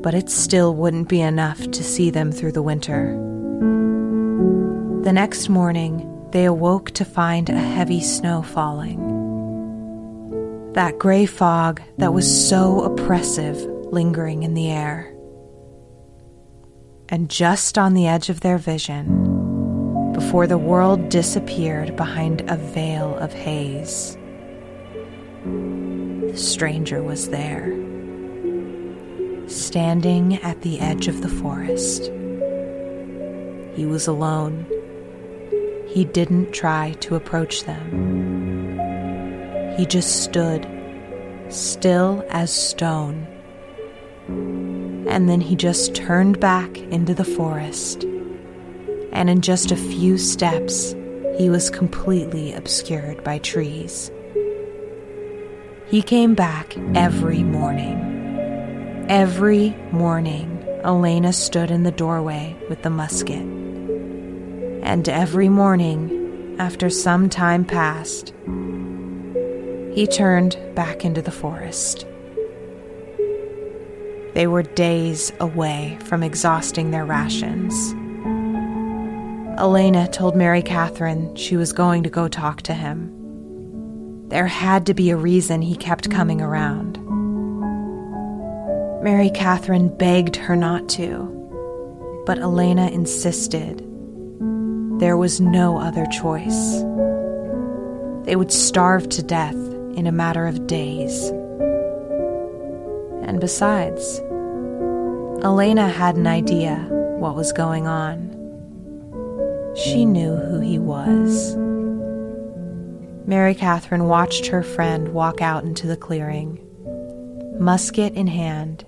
but 0.03 0.15
it 0.15 0.31
still 0.31 0.75
wouldn't 0.75 1.09
be 1.09 1.21
enough 1.21 1.71
to 1.71 1.83
see 1.83 2.11
them 2.11 2.31
through 2.31 2.53
the 2.53 2.63
winter. 2.63 3.15
The 5.03 5.13
next 5.13 5.49
morning, 5.49 6.09
they 6.31 6.45
awoke 6.45 6.93
to 6.93 7.05
find 7.05 7.49
a 7.49 7.59
heavy 7.59 8.01
snow 8.01 8.43
falling. 8.43 9.01
That 10.75 10.99
gray 10.99 11.27
fog 11.27 11.83
that 11.99 12.15
was 12.15 12.49
so 12.49 12.83
oppressive 12.83 13.57
lingering 13.93 14.43
in 14.43 14.55
the 14.55 14.71
air. 14.71 15.13
And 17.09 17.29
just 17.29 17.77
on 17.77 17.95
the 17.95 18.07
edge 18.07 18.31
of 18.31 18.41
their 18.41 18.59
vision, 18.59 19.22
before 20.23 20.47
the 20.47 20.57
world 20.57 21.09
disappeared 21.09 21.97
behind 21.97 22.49
a 22.49 22.57
veil 22.57 23.17
of 23.17 23.33
haze, 23.33 24.17
the 25.45 26.37
stranger 26.37 27.03
was 27.03 27.31
there, 27.31 27.67
standing 29.49 30.41
at 30.43 30.63
the 30.63 30.79
edge 30.81 31.09
of 31.09 31.23
the 31.23 31.29
forest. 31.29 32.05
He 33.75 33.85
was 33.85 34.07
alone. 34.07 34.65
He 35.89 36.05
didn't 36.05 36.53
try 36.53 36.93
to 37.01 37.17
approach 37.17 37.65
them. 37.65 38.79
He 39.77 39.85
just 39.85 40.23
stood, 40.23 40.67
still 41.49 42.25
as 42.31 42.51
stone. 42.51 43.27
And 45.09 45.29
then 45.29 45.41
he 45.41 45.57
just 45.57 45.97
turned 45.97 46.39
back 46.39 46.79
into 46.79 47.13
the 47.13 47.25
forest. 47.25 48.07
And 49.13 49.31
in 49.31 49.41
just 49.41 49.71
a 49.71 49.77
few 49.77 50.19
steps, 50.19 50.95
he 51.39 51.49
was 51.49 51.71
completely 51.71 52.53
obscured 52.53 53.23
by 53.23 53.39
trees. 53.39 54.11
He 55.87 56.03
came 56.03 56.35
back 56.35 56.77
every 56.95 57.43
morning. 57.43 59.07
Every 59.09 59.71
morning, 59.93 60.65
Elena 60.85 61.33
stood 61.33 61.71
in 61.71 61.83
the 61.83 61.91
doorway 61.91 62.57
with 62.69 62.83
the 62.83 62.91
musket. 62.91 63.43
And 64.83 65.09
every 65.09 65.49
morning, 65.49 66.57
after 66.59 66.91
some 66.91 67.29
time 67.29 67.65
passed, 67.65 68.33
he 69.95 70.07
turned 70.07 70.57
back 70.75 71.05
into 71.05 71.21
the 71.23 71.31
forest. 71.31 72.07
They 74.35 74.47
were 74.47 74.63
days 74.63 75.33
away 75.41 75.99
from 76.05 76.23
exhausting 76.23 76.91
their 76.91 77.05
rations. 77.05 77.95
Elena 79.59 80.09
told 80.09 80.35
Mary 80.35 80.63
Catherine 80.63 81.35
she 81.37 81.57
was 81.57 81.73
going 81.73 82.03
to 82.03 82.11
go 82.11 82.27
talk 82.27 82.63
to 82.63 82.75
him. 82.75 83.11
There 84.29 84.47
had 84.47 84.87
to 84.87 84.95
be 84.95 85.11
a 85.11 85.17
reason 85.17 85.61
he 85.61 85.77
kept 85.77 86.11
coming 86.11 86.41
around. 86.41 86.99
Mary 89.03 89.31
Catherine 89.31 89.95
begged 89.99 90.37
her 90.37 90.57
not 90.57 90.89
to, 90.91 92.23
but 92.25 92.39
Elena 92.39 92.89
insisted. 92.89 93.79
There 94.99 95.19
was 95.19 95.41
no 95.41 95.79
other 95.79 96.07
choice. 96.07 96.81
They 98.25 98.37
would 98.37 98.53
starve 98.53 99.09
to 99.11 99.23
death 99.23 99.57
in 99.97 100.07
a 100.07 100.13
matter 100.13 100.47
of 100.47 100.67
days. 100.67 101.29
And 103.27 103.39
besides, 103.39 104.21
Elena 105.45 105.89
had 105.89 106.17
an 106.17 106.27
idea 106.27 106.77
what 107.19 107.35
was 107.35 107.53
going 107.53 107.87
on. 107.87 108.42
She 109.75 110.05
knew 110.05 110.37
who 110.37 110.61
he 110.61 110.79
was. 110.79 111.57
Mary 113.27 113.55
Catherine 113.55 114.07
watched 114.07 114.47
her 114.47 114.63
friend 114.63 115.15
walk 115.15 115.41
out 115.41 115.65
into 115.65 115.87
the 115.87 115.97
clearing, 115.97 116.59
musket 117.59 118.13
in 118.13 118.27
hand. 118.27 118.85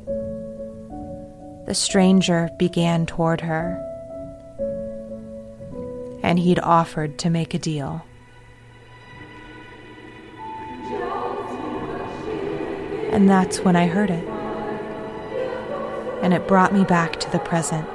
The 1.67 1.75
stranger 1.75 2.51
began 2.59 3.07
toward 3.07 3.41
her, 3.41 3.81
and 6.23 6.39
he'd 6.39 6.59
offered 6.59 7.19
to 7.21 7.31
make 7.31 7.55
a 7.55 7.59
deal. 7.59 8.05
And 13.11 13.31
that's 13.31 13.61
when 13.61 13.77
I 13.77 13.87
heard 13.87 14.11
it. 14.11 14.29
And 16.23 16.35
it 16.35 16.47
brought 16.47 16.75
me 16.75 16.85
back 16.85 17.19
to 17.21 17.31
the 17.31 17.39
present. 17.39 17.89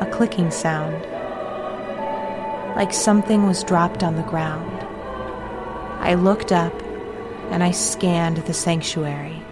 A 0.00 0.08
clicking 0.10 0.50
sound 0.50 1.11
like 2.76 2.92
something 2.92 3.46
was 3.46 3.64
dropped 3.64 4.02
on 4.02 4.16
the 4.16 4.22
ground. 4.22 4.82
I 6.00 6.14
looked 6.14 6.52
up 6.52 6.72
and 7.50 7.62
I 7.62 7.70
scanned 7.70 8.38
the 8.38 8.54
sanctuary. 8.54 9.42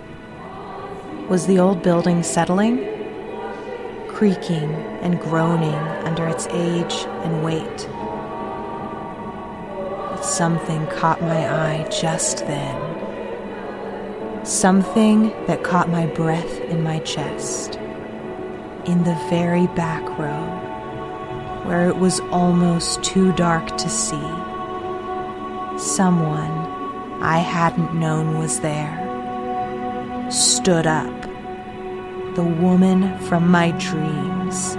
Was 1.29 1.47
the 1.47 1.59
old 1.59 1.83
building 1.83 2.23
settling? 2.23 2.79
Creaking 4.09 4.73
and 5.03 5.21
groaning 5.21 5.75
under 6.05 6.27
its 6.27 6.47
age 6.49 7.05
and 7.23 7.45
weight. 7.45 7.89
But 10.11 10.23
something 10.23 10.87
caught 10.87 11.21
my 11.21 11.49
eye 11.49 11.89
just 11.91 12.39
then. 12.47 12.87
Something 14.47 15.29
that 15.47 15.63
caught 15.63 15.91
my 15.91 16.07
breath 16.07 16.61
in 16.63 16.83
my 16.83 17.01
chest. 17.01 17.77
In 18.87 19.05
the 19.05 19.15
very 19.29 19.67
back 19.69 20.03
row 20.19 20.70
where 21.65 21.89
it 21.89 21.97
was 21.97 22.21
almost 22.31 23.03
too 23.03 23.33
dark 23.33 23.77
to 23.79 23.89
see. 23.89 24.17
Someone 25.79 26.51
I 27.23 27.39
hadn't 27.39 27.95
known 27.95 28.39
was 28.39 28.61
there 28.61 28.97
stood 30.31 30.87
up. 30.87 31.23
The 32.35 32.45
woman 32.45 33.19
from 33.21 33.51
my 33.51 33.73
dreams, 33.73 34.77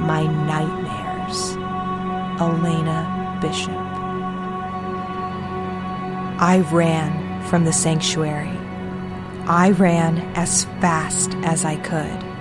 my 0.00 0.26
nightmares, 0.46 1.56
Elena 2.40 3.38
Bishop. 3.40 3.72
I 6.40 6.64
ran 6.70 7.42
from 7.46 7.64
the 7.64 7.72
sanctuary. 7.72 8.58
I 9.46 9.70
ran 9.70 10.18
as 10.36 10.64
fast 10.80 11.34
as 11.44 11.64
I 11.64 11.76
could. 11.76 12.33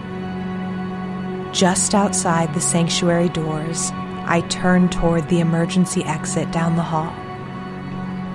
Just 1.54 1.94
outside 1.94 2.52
the 2.56 2.60
sanctuary 2.60 3.30
doors, 3.30 3.92
I 4.26 4.44
turned 4.50 4.92
toward 4.92 5.30
the 5.30 5.40
emergency 5.40 6.04
exit 6.04 6.50
down 6.50 6.76
the 6.76 6.82
hall. 6.82 7.14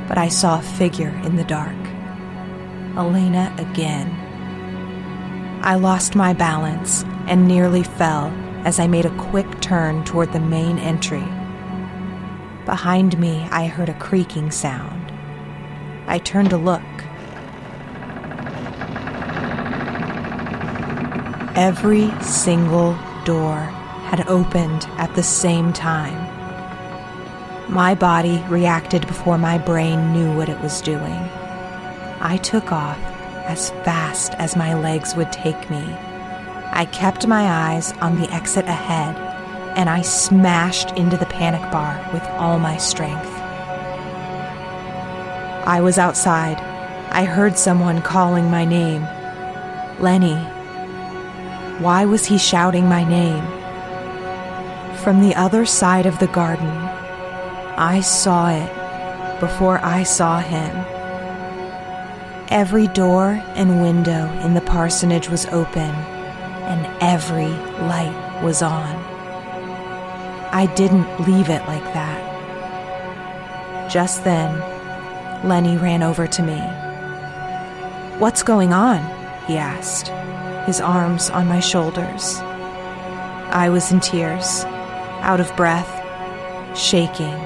But 0.07 0.19
I 0.19 0.29
saw 0.29 0.61
a 0.61 0.63
figure 0.63 1.11
in 1.25 1.35
the 1.35 1.43
dark. 1.43 1.75
Elena 2.97 3.53
again. 3.59 4.09
I 5.65 5.75
lost 5.75 6.15
my 6.15 6.33
balance 6.33 7.03
and 7.27 7.49
nearly 7.49 7.83
fell 7.83 8.27
as 8.65 8.79
I 8.79 8.87
made 8.87 9.05
a 9.05 9.17
quick 9.17 9.61
turn 9.61 10.05
toward 10.05 10.33
the 10.33 10.39
main 10.39 10.79
entry. 10.79 11.27
Behind 12.67 13.19
me, 13.19 13.49
I 13.51 13.67
heard 13.67 13.89
a 13.89 13.99
creaking 13.99 14.53
sound. 14.53 15.13
I 16.07 16.19
turned 16.19 16.51
to 16.51 16.57
look. 16.57 16.83
Every 21.57 22.13
single 22.23 22.97
door 23.29 23.61
had 24.09 24.27
opened 24.27 24.87
at 24.97 25.15
the 25.15 25.23
same 25.23 25.71
time. 25.71 26.19
My 27.71 27.95
body 27.95 28.43
reacted 28.49 29.07
before 29.07 29.37
my 29.37 29.59
brain 29.59 30.15
knew 30.15 30.35
what 30.35 30.49
it 30.49 30.59
was 30.63 30.81
doing. 30.81 31.21
I 32.21 32.39
took 32.43 32.73
off 32.73 32.99
as 33.45 33.69
fast 33.85 34.33
as 34.39 34.57
my 34.57 34.73
legs 34.73 35.15
would 35.15 35.31
take 35.31 35.69
me. 35.69 35.85
I 36.73 36.89
kept 36.91 37.27
my 37.27 37.45
eyes 37.71 37.93
on 38.01 38.19
the 38.19 38.33
exit 38.33 38.65
ahead 38.65 39.15
and 39.77 39.91
I 39.91 40.01
smashed 40.01 40.93
into 40.97 41.19
the 41.19 41.27
panic 41.27 41.71
bar 41.71 42.01
with 42.15 42.25
all 42.41 42.59
my 42.59 42.79
strength. 42.79 43.29
I 45.67 45.83
was 45.83 45.99
outside. 45.99 46.57
I 47.11 47.25
heard 47.25 47.59
someone 47.59 48.01
calling 48.01 48.51
my 48.51 48.65
name 48.65 49.03
Lenny. 50.01 50.58
Why 51.79 52.07
was 52.07 52.27
he 52.27 52.39
shouting 52.39 52.89
my 52.89 53.05
name? 53.05 53.45
From 54.97 55.21
the 55.21 55.37
other 55.37 55.65
side 55.65 56.07
of 56.07 56.19
the 56.19 56.27
garden, 56.27 56.67
I 56.67 58.01
saw 58.01 58.51
it 58.51 59.39
before 59.39 59.79
I 59.85 60.03
saw 60.03 60.41
him. 60.41 60.77
Every 62.49 62.89
door 62.89 63.41
and 63.55 63.81
window 63.81 64.29
in 64.41 64.55
the 64.55 64.61
parsonage 64.61 65.29
was 65.29 65.47
open, 65.47 65.95
and 66.67 66.85
every 67.01 67.47
light 67.87 68.43
was 68.43 68.61
on. 68.61 68.97
I 70.51 70.67
didn't 70.75 71.29
leave 71.29 71.49
it 71.49 71.65
like 71.69 71.85
that. 71.95 72.19
Just 73.89 74.25
then, 74.25 74.59
Lenny 75.47 75.77
ran 75.77 76.03
over 76.03 76.27
to 76.27 76.43
me. 76.43 76.59
What's 78.19 78.43
going 78.43 78.73
on? 78.73 78.99
he 79.47 79.57
asked 79.57 80.13
his 80.69 80.83
arms 80.83 81.31
on 81.31 81.47
my 81.49 81.61
shoulders. 81.61 82.37
I 83.51 83.71
was 83.71 83.91
in 83.91 84.01
tears, 84.01 84.65
out 85.23 85.41
of 85.41 85.57
breath, 85.57 85.89
shaking. 86.77 87.41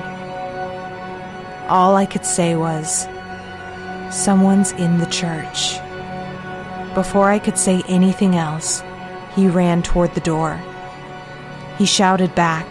All 1.68 1.94
I 1.94 2.04
could 2.04 2.26
say 2.26 2.56
was, 2.56 3.06
Someone's 4.10 4.72
in 4.72 4.98
the 4.98 5.06
church. 5.06 5.78
Before 6.94 7.30
I 7.30 7.38
could 7.38 7.56
say 7.56 7.84
anything 7.86 8.34
else, 8.34 8.82
he 9.36 9.46
ran 9.46 9.84
toward 9.84 10.12
the 10.16 10.28
door. 10.32 10.60
He 11.78 11.86
shouted 11.86 12.34
back, 12.34 12.66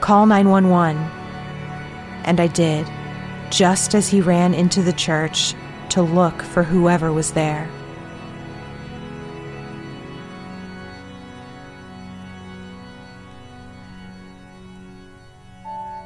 Call 0.00 0.26
911. 0.26 0.96
And 2.22 2.38
I 2.38 2.46
did, 2.46 2.88
just 3.50 3.96
as 3.96 4.08
he 4.08 4.20
ran 4.20 4.54
into 4.54 4.80
the 4.80 4.92
church 4.92 5.56
to 5.88 6.02
look 6.02 6.40
for 6.40 6.62
whoever 6.62 7.12
was 7.12 7.32
there. 7.32 7.68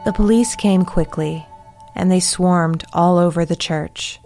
The 0.07 0.13
police 0.13 0.55
came 0.55 0.85
quickly, 0.85 1.45
and 1.97 2.13
they 2.13 2.21
swarmed 2.21 2.85
all 2.93 3.19
over 3.19 3.45
the 3.45 3.57
church. 3.57 4.21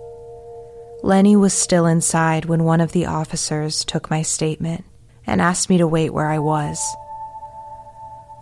Lenny 1.02 1.36
was 1.36 1.54
still 1.54 1.86
inside 1.86 2.44
when 2.44 2.64
one 2.64 2.82
of 2.82 2.92
the 2.92 3.06
officers 3.06 3.82
took 3.86 4.10
my 4.10 4.20
statement 4.20 4.84
and 5.26 5.40
asked 5.40 5.70
me 5.70 5.78
to 5.78 5.86
wait 5.86 6.12
where 6.12 6.30
I 6.30 6.38
was. 6.38 6.78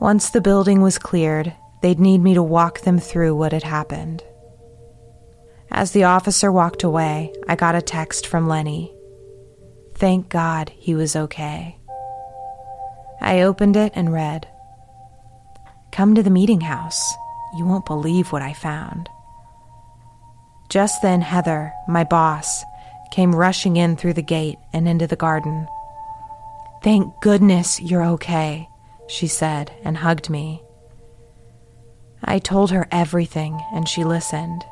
Once 0.00 0.30
the 0.30 0.40
building 0.40 0.82
was 0.82 0.98
cleared, 0.98 1.54
they'd 1.80 2.00
need 2.00 2.20
me 2.20 2.34
to 2.34 2.42
walk 2.42 2.80
them 2.80 2.98
through 2.98 3.36
what 3.36 3.52
had 3.52 3.62
happened. 3.62 4.24
As 5.70 5.92
the 5.92 6.02
officer 6.02 6.50
walked 6.50 6.82
away, 6.82 7.32
I 7.46 7.54
got 7.54 7.76
a 7.76 7.80
text 7.80 8.26
from 8.26 8.48
Lenny. 8.48 8.92
Thank 9.94 10.28
God 10.28 10.72
he 10.74 10.96
was 10.96 11.14
okay. 11.14 11.78
I 13.20 13.42
opened 13.42 13.76
it 13.76 13.92
and 13.94 14.12
read 14.12 14.48
Come 15.92 16.16
to 16.16 16.22
the 16.24 16.30
meeting 16.30 16.62
house. 16.62 17.14
You 17.56 17.64
won't 17.64 17.86
believe 17.86 18.32
what 18.32 18.42
I 18.42 18.52
found. 18.52 19.08
Just 20.68 21.00
then, 21.00 21.22
Heather, 21.22 21.72
my 21.88 22.04
boss, 22.04 22.62
came 23.10 23.34
rushing 23.34 23.76
in 23.76 23.96
through 23.96 24.12
the 24.12 24.22
gate 24.22 24.58
and 24.72 24.86
into 24.86 25.06
the 25.06 25.16
garden. 25.16 25.66
Thank 26.82 27.20
goodness 27.22 27.80
you're 27.80 28.04
okay, 28.04 28.68
she 29.08 29.26
said 29.26 29.72
and 29.82 29.96
hugged 29.96 30.28
me. 30.28 30.62
I 32.22 32.38
told 32.38 32.70
her 32.70 32.86
everything 32.92 33.60
and 33.72 33.88
she 33.88 34.04
listened. 34.04 34.64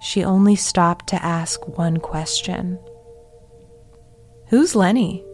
She 0.00 0.24
only 0.24 0.56
stopped 0.56 1.06
to 1.08 1.24
ask 1.24 1.66
one 1.78 1.98
question 1.98 2.78
Who's 4.48 4.74
Lenny? 4.74 5.24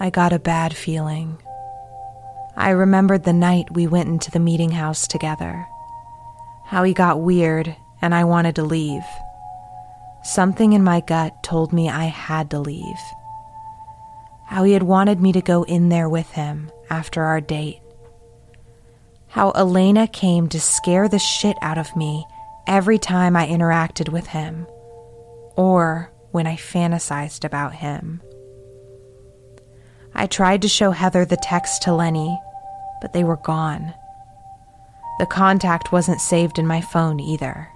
I 0.00 0.10
got 0.10 0.32
a 0.32 0.38
bad 0.38 0.74
feeling. 0.74 1.38
I 2.60 2.70
remembered 2.70 3.24
the 3.24 3.32
night 3.32 3.72
we 3.72 3.86
went 3.86 4.10
into 4.10 4.30
the 4.30 4.38
meeting 4.38 4.72
house 4.72 5.08
together. 5.08 5.66
How 6.66 6.82
he 6.82 6.92
got 6.92 7.22
weird 7.22 7.74
and 8.02 8.14
I 8.14 8.24
wanted 8.24 8.56
to 8.56 8.62
leave. 8.64 9.02
Something 10.22 10.74
in 10.74 10.84
my 10.84 11.00
gut 11.00 11.42
told 11.42 11.72
me 11.72 11.88
I 11.88 12.04
had 12.04 12.50
to 12.50 12.58
leave. 12.58 13.00
How 14.44 14.64
he 14.64 14.74
had 14.74 14.82
wanted 14.82 15.22
me 15.22 15.32
to 15.32 15.40
go 15.40 15.62
in 15.62 15.88
there 15.88 16.08
with 16.10 16.32
him 16.32 16.70
after 16.90 17.22
our 17.22 17.40
date. 17.40 17.80
How 19.28 19.52
Elena 19.52 20.06
came 20.06 20.46
to 20.50 20.60
scare 20.60 21.08
the 21.08 21.18
shit 21.18 21.56
out 21.62 21.78
of 21.78 21.96
me 21.96 22.26
every 22.66 22.98
time 22.98 23.36
I 23.36 23.46
interacted 23.48 24.10
with 24.10 24.26
him, 24.26 24.66
or 25.56 26.12
when 26.30 26.46
I 26.46 26.56
fantasized 26.56 27.42
about 27.42 27.76
him. 27.76 28.20
I 30.14 30.26
tried 30.26 30.60
to 30.60 30.68
show 30.68 30.90
Heather 30.90 31.24
the 31.24 31.38
text 31.38 31.82
to 31.82 31.94
Lenny, 31.94 32.38
but 33.00 33.12
they 33.12 33.24
were 33.24 33.36
gone. 33.36 33.94
The 35.18 35.26
contact 35.26 35.92
wasn't 35.92 36.20
saved 36.20 36.58
in 36.58 36.66
my 36.66 36.80
phone 36.80 37.20
either. 37.20 37.68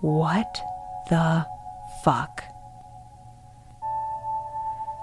What 0.00 0.60
the 1.10 1.46
fuck? 2.04 2.44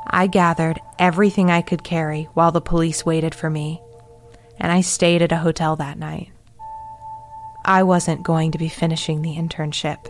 I 0.08 0.28
gathered 0.28 0.80
everything 0.98 1.52
I 1.52 1.62
could 1.62 1.84
carry 1.84 2.30
while 2.34 2.52
the 2.52 2.62
police 2.62 3.06
waited 3.06 3.36
for 3.36 3.50
me, 3.50 3.82
and 4.60 4.72
I 4.72 4.82
stayed 4.82 5.22
at 5.22 5.32
a 5.32 5.38
hotel 5.38 5.76
that 5.76 5.98
night. 5.98 6.32
I 7.66 7.84
wasn't 7.84 8.24
going 8.24 8.52
to 8.52 8.58
be 8.58 8.70
finishing 8.70 9.22
the 9.22 9.36
internship. 9.36 10.08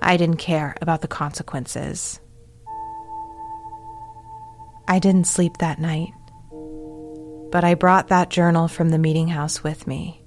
I 0.00 0.16
didn't 0.16 0.36
care 0.36 0.74
about 0.82 1.00
the 1.00 1.08
consequences. 1.08 2.20
I 4.86 4.98
didn't 4.98 5.28
sleep 5.28 5.58
that 5.58 5.78
night, 5.78 6.12
but 7.54 7.62
I 7.62 7.74
brought 7.74 8.08
that 8.08 8.30
journal 8.30 8.66
from 8.66 8.88
the 8.88 8.98
meeting 8.98 9.28
house 9.28 9.62
with 9.62 9.86
me 9.86 10.20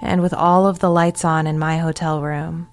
and 0.00 0.22
with 0.22 0.32
all 0.32 0.68
of 0.68 0.78
the 0.78 0.88
lights 0.88 1.24
on 1.24 1.48
in 1.48 1.58
my 1.58 1.78
hotel 1.78 2.22
room, 2.22 2.68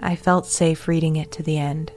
I 0.00 0.16
felt 0.16 0.46
safe 0.46 0.88
reading 0.88 1.16
it 1.16 1.30
to 1.32 1.42
the 1.42 1.58
end. 1.58 1.92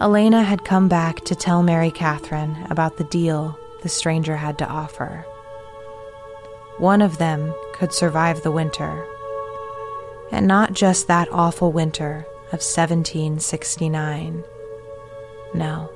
Elena 0.00 0.42
had 0.42 0.64
come 0.64 0.88
back 0.88 1.22
to 1.26 1.34
tell 1.34 1.62
Mary 1.62 1.90
Catherine 1.90 2.66
about 2.70 2.96
the 2.96 3.04
deal 3.04 3.58
the 3.82 3.90
stranger 3.90 4.36
had 4.36 4.56
to 4.56 4.66
offer. 4.66 5.22
One 6.78 7.02
of 7.02 7.18
them 7.18 7.54
could 7.74 7.92
survive 7.92 8.42
the 8.42 8.50
winter, 8.50 9.06
and 10.32 10.46
not 10.46 10.72
just 10.72 11.08
that 11.08 11.28
awful 11.30 11.72
winter 11.72 12.24
of 12.54 12.62
1769. 12.62 14.44
No. 15.52 15.90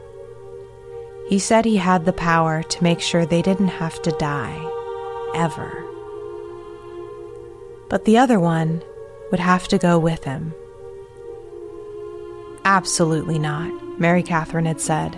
He 1.30 1.38
said 1.38 1.64
he 1.64 1.76
had 1.76 2.06
the 2.06 2.12
power 2.12 2.64
to 2.64 2.82
make 2.82 3.00
sure 3.00 3.24
they 3.24 3.40
didn't 3.40 3.68
have 3.68 4.02
to 4.02 4.10
die, 4.18 4.58
ever. 5.36 5.84
But 7.88 8.04
the 8.04 8.18
other 8.18 8.40
one 8.40 8.82
would 9.30 9.38
have 9.38 9.68
to 9.68 9.78
go 9.78 9.96
with 9.96 10.24
him. 10.24 10.52
Absolutely 12.64 13.38
not, 13.38 13.70
Mary 14.00 14.24
Catherine 14.24 14.66
had 14.66 14.80
said. 14.80 15.12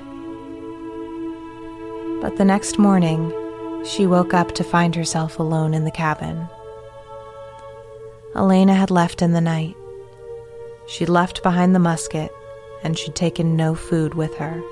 But 2.21 2.37
the 2.37 2.45
next 2.45 2.79
morning, 2.79 3.33
she 3.83 4.07
woke 4.07 4.35
up 4.35 4.53
to 4.57 4.65
find 4.65 4.95
herself 4.95 5.39
alone 5.39 5.73
in 5.73 5.85
the 5.85 5.91
cabin. 5.91 6.47
Elena 8.37 8.75
had 8.75 8.91
left 8.91 9.23
in 9.23 9.33
the 9.33 9.41
night. 9.41 9.75
She'd 10.87 11.09
left 11.09 11.43
behind 11.43 11.75
the 11.75 11.79
musket, 11.79 12.31
and 12.83 12.99
she'd 12.99 13.15
taken 13.15 13.57
no 13.57 13.75
food 13.75 14.13
with 14.13 14.37
her. 14.37 14.63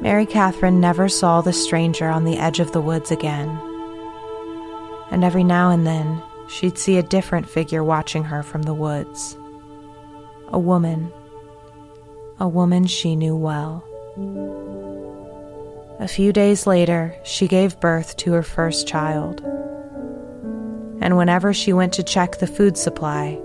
Mary 0.00 0.26
Catherine 0.26 0.80
never 0.80 1.08
saw 1.08 1.40
the 1.40 1.52
stranger 1.52 2.08
on 2.08 2.24
the 2.24 2.36
edge 2.36 2.60
of 2.60 2.72
the 2.72 2.80
woods 2.80 3.10
again. 3.10 3.48
And 5.10 5.24
every 5.24 5.44
now 5.44 5.70
and 5.70 5.86
then, 5.86 6.22
she'd 6.48 6.78
see 6.78 6.98
a 6.98 7.02
different 7.02 7.48
figure 7.48 7.84
watching 7.84 8.24
her 8.24 8.42
from 8.42 8.62
the 8.62 8.74
woods. 8.74 9.36
A 10.48 10.58
woman. 10.58 11.12
A 12.40 12.48
woman 12.48 12.86
she 12.86 13.16
knew 13.16 13.36
well. 13.36 13.84
A 16.00 16.08
few 16.08 16.32
days 16.32 16.66
later, 16.66 17.14
she 17.22 17.46
gave 17.46 17.80
birth 17.80 18.16
to 18.18 18.32
her 18.32 18.42
first 18.42 18.86
child. 18.86 19.40
And 21.00 21.16
whenever 21.16 21.54
she 21.54 21.72
went 21.72 21.92
to 21.94 22.02
check 22.02 22.38
the 22.38 22.46
food 22.46 22.76
supply, 22.76 23.40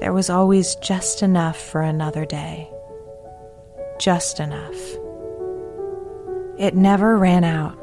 there 0.00 0.12
was 0.12 0.30
always 0.30 0.74
just 0.76 1.22
enough 1.22 1.56
for 1.56 1.82
another 1.82 2.24
day. 2.24 2.70
Just 4.00 4.40
enough. 4.40 5.01
It 6.58 6.74
never 6.74 7.16
ran 7.16 7.44
out. 7.44 7.78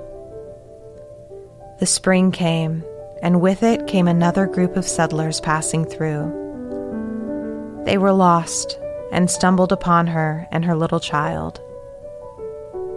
The 1.80 1.88
spring 1.88 2.32
came, 2.32 2.84
and 3.24 3.41
with 3.41 3.63
it 3.63 3.88
came 3.88 4.07
another 4.07 4.45
group 4.45 4.78
of 4.78 4.88
settlers 4.88 5.41
passing 5.41 5.86
through. 5.86 7.82
They 7.86 7.97
were 7.97 8.13
lost 8.13 8.78
and 9.11 9.30
stumbled 9.30 9.72
upon 9.72 10.05
her 10.07 10.47
and 10.51 10.63
her 10.65 10.76
little 10.76 10.99
child, 10.99 11.59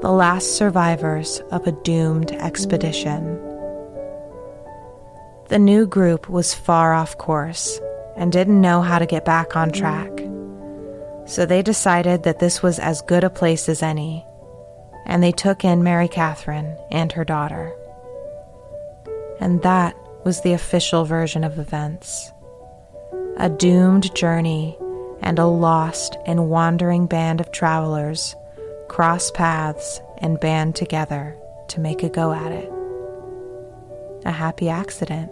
the 0.02 0.12
last 0.12 0.56
survivors 0.56 1.40
of 1.50 1.66
a 1.66 1.72
doomed 1.72 2.32
expedition. 2.32 3.40
The 5.48 5.58
new 5.58 5.86
group 5.86 6.28
was 6.28 6.52
far 6.52 6.92
off 6.92 7.16
course 7.16 7.80
and 8.14 8.30
didn't 8.30 8.60
know 8.60 8.82
how 8.82 8.98
to 8.98 9.06
get 9.06 9.24
back 9.24 9.56
on 9.56 9.72
track, 9.72 10.10
so 11.24 11.46
they 11.46 11.62
decided 11.62 12.24
that 12.24 12.40
this 12.40 12.62
was 12.62 12.78
as 12.78 13.00
good 13.00 13.24
a 13.24 13.30
place 13.30 13.70
as 13.70 13.82
any 13.82 14.26
and 15.07 15.22
they 15.22 15.32
took 15.32 15.64
in 15.64 15.82
Mary 15.82 16.09
Catherine 16.09 16.76
and 16.90 17.12
her 17.12 17.24
daughter. 17.24 17.74
And 19.40 19.62
that 19.62 19.96
was 20.24 20.40
the 20.42 20.53
official 20.53 21.05
version 21.05 21.44
of 21.44 21.59
events. 21.59 22.32
A 23.38 23.48
doomed 23.48 24.14
journey 24.14 24.78
and 25.20 25.38
a 25.38 25.46
lost 25.46 26.16
and 26.26 26.48
wandering 26.48 27.07
band 27.07 27.40
of 27.40 27.50
travelers 27.53 28.36
cross 28.88 29.30
paths 29.30 30.00
and 30.18 30.38
band 30.38 30.76
together 30.76 31.36
to 31.68 31.80
make 31.80 32.03
a 32.03 32.09
go 32.09 32.32
at 32.32 32.53
it. 32.53 32.70
A 34.24 34.30
happy 34.30 34.68
accident. 34.68 35.30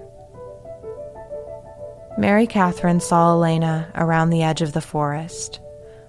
Mary 2.18 2.47
Catherine 2.47 3.01
saw 3.01 3.35
Elena 3.35 3.91
around 3.95 4.31
the 4.31 4.43
edge 4.43 4.62
of 4.62 4.73
the 4.73 4.81
forest 4.81 5.61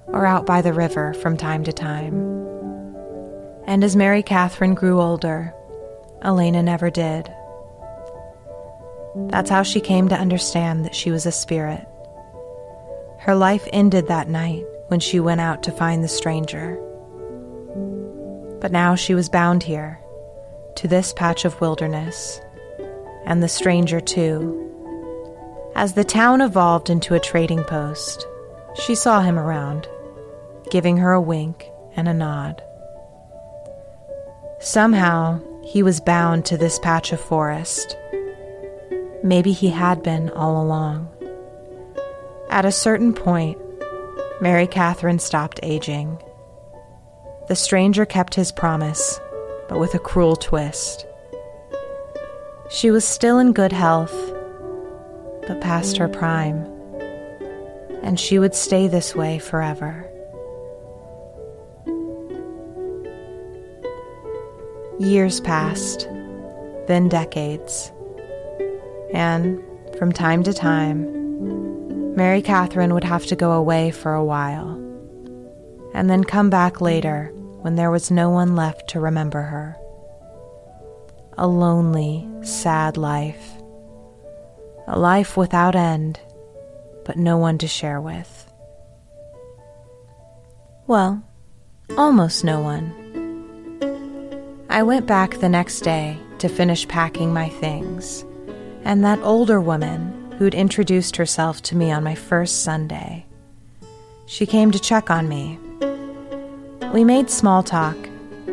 or 0.07 0.25
out 0.25 0.45
by 0.45 0.61
the 0.61 0.73
river 0.73 1.13
from 1.13 1.37
time 1.37 1.63
to 1.63 1.71
time. 1.71 2.50
And 3.65 3.83
as 3.83 3.95
Mary 3.95 4.23
Catherine 4.23 4.73
grew 4.73 4.99
older, 4.99 5.53
Elena 6.23 6.61
never 6.61 6.89
did. 6.89 7.31
That's 9.15 9.49
how 9.49 9.63
she 9.63 9.81
came 9.81 10.07
to 10.09 10.17
understand 10.17 10.85
that 10.85 10.95
she 10.95 11.11
was 11.11 11.25
a 11.25 11.31
spirit. 11.31 11.85
Her 13.19 13.35
life 13.35 13.67
ended 13.71 14.07
that 14.07 14.29
night 14.29 14.63
when 14.87 14.99
she 14.99 15.19
went 15.19 15.41
out 15.41 15.63
to 15.63 15.71
find 15.71 16.03
the 16.03 16.07
stranger. 16.07 16.75
But 18.59 18.71
now 18.71 18.95
she 18.95 19.13
was 19.13 19.29
bound 19.29 19.63
here, 19.63 19.99
to 20.75 20.87
this 20.87 21.13
patch 21.13 21.45
of 21.45 21.59
wilderness, 21.61 22.41
and 23.25 23.41
the 23.41 23.47
stranger 23.47 23.99
too. 23.99 24.57
As 25.75 25.93
the 25.93 26.03
town 26.03 26.41
evolved 26.41 26.89
into 26.89 27.15
a 27.15 27.19
trading 27.19 27.63
post, 27.63 28.25
she 28.75 28.95
saw 28.95 29.21
him 29.21 29.37
around, 29.37 29.87
giving 30.69 30.97
her 30.97 31.11
a 31.11 31.21
wink 31.21 31.69
and 31.95 32.07
a 32.07 32.13
nod. 32.13 32.61
Somehow, 34.61 35.39
he 35.63 35.81
was 35.81 35.99
bound 35.99 36.45
to 36.45 36.55
this 36.55 36.77
patch 36.77 37.11
of 37.11 37.19
forest. 37.19 37.97
Maybe 39.23 39.53
he 39.53 39.69
had 39.69 40.03
been 40.03 40.29
all 40.29 40.63
along. 40.63 41.09
At 42.51 42.65
a 42.65 42.71
certain 42.71 43.11
point, 43.11 43.57
Mary 44.39 44.67
Catherine 44.67 45.17
stopped 45.17 45.59
aging. 45.63 46.21
The 47.47 47.55
stranger 47.55 48.05
kept 48.05 48.35
his 48.35 48.51
promise, 48.51 49.19
but 49.67 49.79
with 49.79 49.95
a 49.95 49.99
cruel 49.99 50.35
twist. 50.35 51.07
She 52.69 52.91
was 52.91 53.03
still 53.03 53.39
in 53.39 53.53
good 53.53 53.71
health, 53.71 54.13
but 55.47 55.59
past 55.59 55.97
her 55.97 56.07
prime, 56.07 56.65
and 58.03 58.19
she 58.19 58.37
would 58.37 58.53
stay 58.53 58.87
this 58.87 59.15
way 59.15 59.39
forever. 59.39 60.10
Years 65.01 65.39
passed, 65.39 66.07
then 66.85 67.09
decades, 67.09 67.91
and 69.15 69.59
from 69.97 70.11
time 70.11 70.43
to 70.43 70.53
time, 70.53 72.15
Mary 72.15 72.43
Catherine 72.43 72.93
would 72.93 73.03
have 73.03 73.25
to 73.25 73.35
go 73.35 73.53
away 73.53 73.89
for 73.89 74.13
a 74.13 74.23
while, 74.23 74.73
and 75.95 76.07
then 76.07 76.23
come 76.23 76.51
back 76.51 76.81
later 76.81 77.31
when 77.61 77.75
there 77.75 77.89
was 77.89 78.11
no 78.11 78.29
one 78.29 78.55
left 78.55 78.89
to 78.89 78.99
remember 78.99 79.41
her. 79.41 79.75
A 81.35 81.47
lonely, 81.47 82.27
sad 82.43 82.95
life. 82.95 83.53
A 84.87 84.99
life 84.99 85.35
without 85.35 85.75
end, 85.75 86.19
but 87.05 87.17
no 87.17 87.39
one 87.39 87.57
to 87.57 87.67
share 87.67 87.99
with. 87.99 88.53
Well, 90.85 91.23
almost 91.97 92.43
no 92.43 92.61
one. 92.61 93.00
I 94.71 94.83
went 94.83 95.05
back 95.05 95.31
the 95.35 95.49
next 95.49 95.81
day 95.81 96.17
to 96.39 96.47
finish 96.47 96.87
packing 96.87 97.33
my 97.33 97.49
things, 97.49 98.23
and 98.85 99.03
that 99.03 99.19
older 99.21 99.59
woman 99.59 100.33
who'd 100.37 100.55
introduced 100.55 101.17
herself 101.17 101.61
to 101.63 101.75
me 101.75 101.91
on 101.91 102.05
my 102.05 102.15
first 102.15 102.63
Sunday. 102.63 103.25
She 104.27 104.45
came 104.45 104.71
to 104.71 104.79
check 104.79 105.11
on 105.11 105.27
me. 105.27 105.59
We 106.93 107.03
made 107.03 107.29
small 107.29 107.63
talk, 107.63 107.97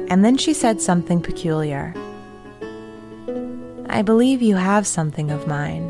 and 0.09 0.25
then 0.25 0.37
she 0.37 0.55
said 0.55 0.81
something 0.81 1.23
peculiar. 1.23 1.95
I 3.89 4.03
believe 4.03 4.43
you 4.43 4.57
have 4.57 4.89
something 4.89 5.31
of 5.31 5.47
mine. 5.47 5.85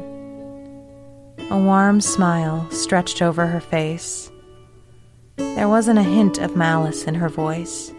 A 1.51 1.57
warm 1.57 2.03
smile 2.03 2.71
stretched 2.71 3.23
over 3.23 3.47
her 3.47 3.61
face. 3.61 4.31
There 5.37 5.71
wasn't 5.71 6.01
a 6.01 6.03
hint 6.03 6.37
of 6.37 6.55
malice 6.55 7.05
in 7.05 7.15
her 7.15 7.31
voice. 7.31 7.95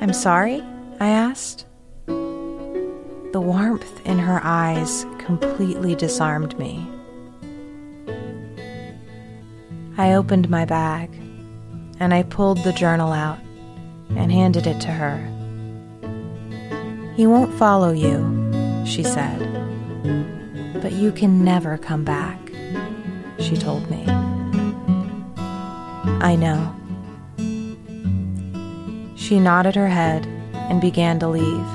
I'm 0.00 0.12
sorry? 0.12 0.60
I 1.00 1.10
asked. 1.10 1.64
The 2.06 3.40
warmth 3.40 4.04
in 4.04 4.18
her 4.18 4.40
eyes 4.42 5.06
completely 5.18 5.94
disarmed 5.94 6.58
me. 6.58 6.90
I 9.96 10.14
opened 10.14 10.50
my 10.50 10.64
bag 10.64 11.10
and 12.00 12.12
I 12.12 12.24
pulled 12.24 12.64
the 12.64 12.72
journal 12.72 13.12
out 13.12 13.38
and 14.16 14.32
handed 14.32 14.66
it 14.66 14.80
to 14.80 14.88
her. 14.88 15.18
He 17.14 17.28
won't 17.28 17.54
follow 17.54 17.92
you, 17.92 18.84
she 18.84 19.04
said, 19.04 19.38
but 20.82 20.92
you 20.92 21.12
can 21.12 21.44
never 21.44 21.78
come 21.78 22.04
back, 22.04 22.40
she 23.38 23.56
told 23.56 23.88
me. 23.88 24.04
I 26.20 26.34
know. 26.34 26.74
She 29.14 29.38
nodded 29.38 29.76
her 29.76 29.88
head 29.88 30.26
and 30.68 30.80
began 30.80 31.18
to 31.20 31.28
leave. 31.28 31.66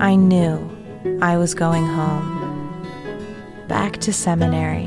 I 0.00 0.14
knew 0.14 0.70
I 1.22 1.36
was 1.36 1.54
going 1.54 1.86
home, 1.86 2.86
back 3.68 3.98
to 3.98 4.12
seminary, 4.12 4.86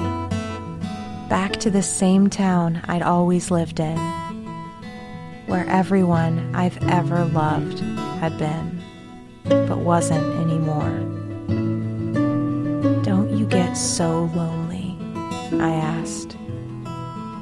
back 1.30 1.54
to 1.58 1.70
the 1.70 1.84
same 1.84 2.30
town 2.30 2.82
I'd 2.86 3.02
always 3.02 3.52
lived 3.52 3.80
in, 3.80 3.98
where 5.48 5.68
everyone 5.68 6.56
I've 6.56 6.82
ever 6.90 7.26
loved 7.26 7.80
had 8.20 8.38
been, 8.38 8.82
but 9.44 9.80
wasn't 9.80 10.26
anymore. 10.42 11.00
Don't 13.04 13.38
you 13.38 13.46
get 13.46 13.74
so 13.74 14.32
lonely? 14.36 14.98
I 15.60 15.74
asked, 15.74 16.38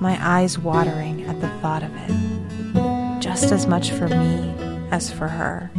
my 0.02 0.18
eyes 0.22 0.58
watering 0.58 1.24
at 1.26 1.40
the 1.40 1.50
thought 1.62 1.84
of 1.84 1.92
it, 1.96 3.22
just 3.22 3.52
as 3.52 3.68
much 3.68 3.92
for 3.92 4.08
me 4.08 4.61
as 4.92 5.12
for 5.12 5.28
her. 5.28 5.72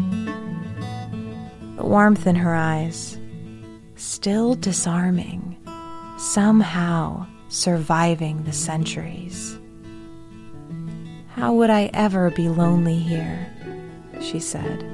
The 1.77 1.85
warmth 1.85 2.27
in 2.27 2.37
her 2.37 2.55
eyes, 2.55 3.19
still 3.97 4.55
disarming, 4.55 5.57
somehow 6.19 7.27
surviving 7.49 8.43
the 8.45 8.53
centuries. 8.53 9.59
How 11.35 11.53
would 11.53 11.71
I 11.71 11.91
ever 11.95 12.31
be 12.31 12.49
lonely 12.49 12.99
here? 12.99 13.47
She 14.21 14.41
said. 14.41 14.85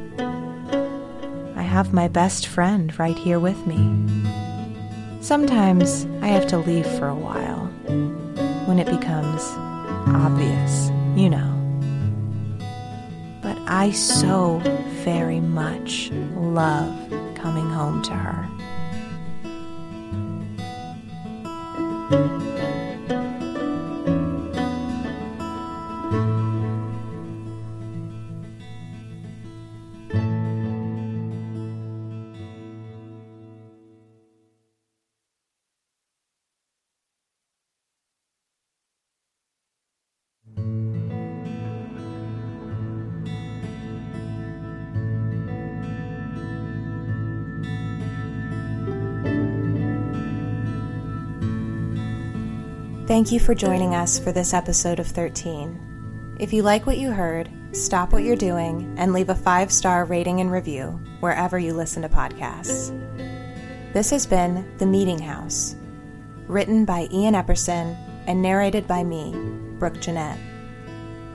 I 1.57 1.63
have 1.63 1.93
my 1.93 2.09
best 2.09 2.47
friend 2.47 2.97
right 2.99 3.19
here 3.19 3.39
with 3.39 3.67
me. 3.67 3.79
Sometimes 5.21 6.07
I 6.23 6.29
have 6.29 6.47
to 6.49 6.59
leave 6.59 6.87
for 6.87 7.09
a 7.09 7.15
while 7.15 7.67
when 8.67 8.79
it 8.79 8.87
becomes 8.87 9.43
obvious, 10.07 10.91
you 11.17 11.29
know. 11.29 11.58
I 13.71 13.91
so 13.91 14.61
very 15.05 15.41
much 15.41 16.11
love 16.35 16.91
coming 17.35 17.69
home 17.69 18.03
to 18.05 18.15
her. 18.15 18.49
Thank 53.19 53.33
you 53.33 53.41
for 53.41 53.53
joining 53.53 53.97
us 53.97 54.17
for 54.17 54.31
this 54.31 54.55
episode 54.55 55.01
of 55.01 55.09
13. 55.09 56.37
If 56.39 56.53
you 56.53 56.63
like 56.63 56.87
what 56.87 56.99
you 56.99 57.11
heard, 57.11 57.51
stop 57.73 58.13
what 58.13 58.23
you're 58.23 58.37
doing 58.37 58.95
and 58.97 59.13
leave 59.13 59.29
a 59.29 59.35
five 59.35 59.73
star 59.73 60.05
rating 60.05 60.41
and 60.41 60.53
review 60.53 61.01
wherever 61.19 61.59
you 61.59 61.75
listen 61.75 62.03
to 62.03 62.09
podcasts. 62.09 62.93
This 63.93 64.11
has 64.11 64.25
been 64.25 64.73
The 64.79 64.87
Meeting 64.87 65.19
House, 65.19 65.75
written 66.47 66.85
by 66.85 67.09
Ian 67.13 67.35
Epperson 67.35 67.97
and 68.29 68.41
narrated 68.41 68.87
by 68.87 69.03
me, 69.03 69.33
Brooke 69.81 70.01
Jeanette. 70.01 70.39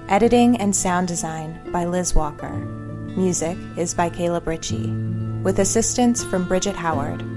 Editing 0.08 0.56
and 0.62 0.74
sound 0.74 1.10
design 1.10 1.70
by 1.74 1.84
Liz 1.84 2.16
Walker. 2.16 2.54
Music 3.18 3.58
is 3.76 3.94
by 3.94 4.10
Caleb 4.10 4.48
Ritchie, 4.48 4.90
with 5.44 5.60
assistance 5.60 6.24
from 6.24 6.48
Bridget 6.48 6.78
Howard 6.78 7.33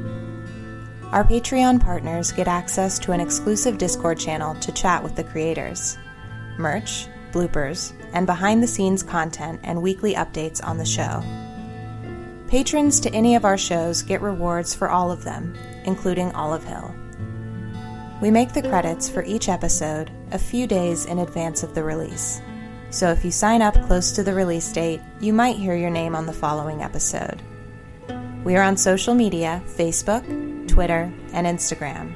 our 1.12 1.24
Patreon 1.24 1.80
partners 1.80 2.32
get 2.32 2.48
access 2.48 2.98
to 2.98 3.12
an 3.12 3.20
exclusive 3.20 3.78
Discord 3.78 4.18
channel 4.18 4.54
to 4.57 4.72
chat 4.72 5.02
with 5.02 5.14
the 5.14 5.24
creators, 5.24 5.96
merch, 6.59 7.07
bloopers, 7.32 7.92
and 8.12 8.26
behind 8.26 8.62
the 8.62 8.66
scenes 8.66 9.02
content 9.02 9.61
and 9.62 9.80
weekly 9.80 10.14
updates 10.14 10.64
on 10.64 10.78
the 10.78 10.84
show. 10.84 11.22
Patrons 12.48 13.00
to 13.00 13.12
any 13.12 13.34
of 13.34 13.44
our 13.44 13.59
shows 13.59 14.02
get 14.02 14.20
rewards 14.20 14.74
for 14.74 14.88
all 14.88 15.11
of 15.11 15.24
them, 15.24 15.57
including 15.84 16.32
Olive 16.32 16.64
Hill. 16.64 16.94
We 18.20 18.30
make 18.30 18.52
the 18.52 18.62
credits 18.62 19.09
for 19.09 19.22
each 19.24 19.48
episode 19.48 20.11
a 20.32 20.38
few 20.38 20.66
days 20.66 21.07
in 21.07 21.18
advance 21.18 21.62
of 21.62 21.74
the 21.74 21.84
release. 21.84 22.40
So 22.90 23.11
if 23.11 23.24
you 23.24 23.30
sign 23.30 23.62
up 23.62 23.74
close 23.86 24.12
to 24.12 24.22
the 24.22 24.34
release 24.34 24.72
date, 24.72 25.00
you 25.20 25.32
might 25.32 25.57
hear 25.57 25.74
your 25.74 25.90
name 25.90 26.14
on 26.14 26.26
the 26.26 26.32
following 26.32 26.82
episode. 26.82 27.42
We 28.44 28.57
are 28.57 28.62
on 28.62 28.76
social 28.76 29.14
media 29.14 29.62
Facebook, 29.66 30.24
Twitter, 30.76 31.10
and 31.32 31.46
Instagram 31.46 32.14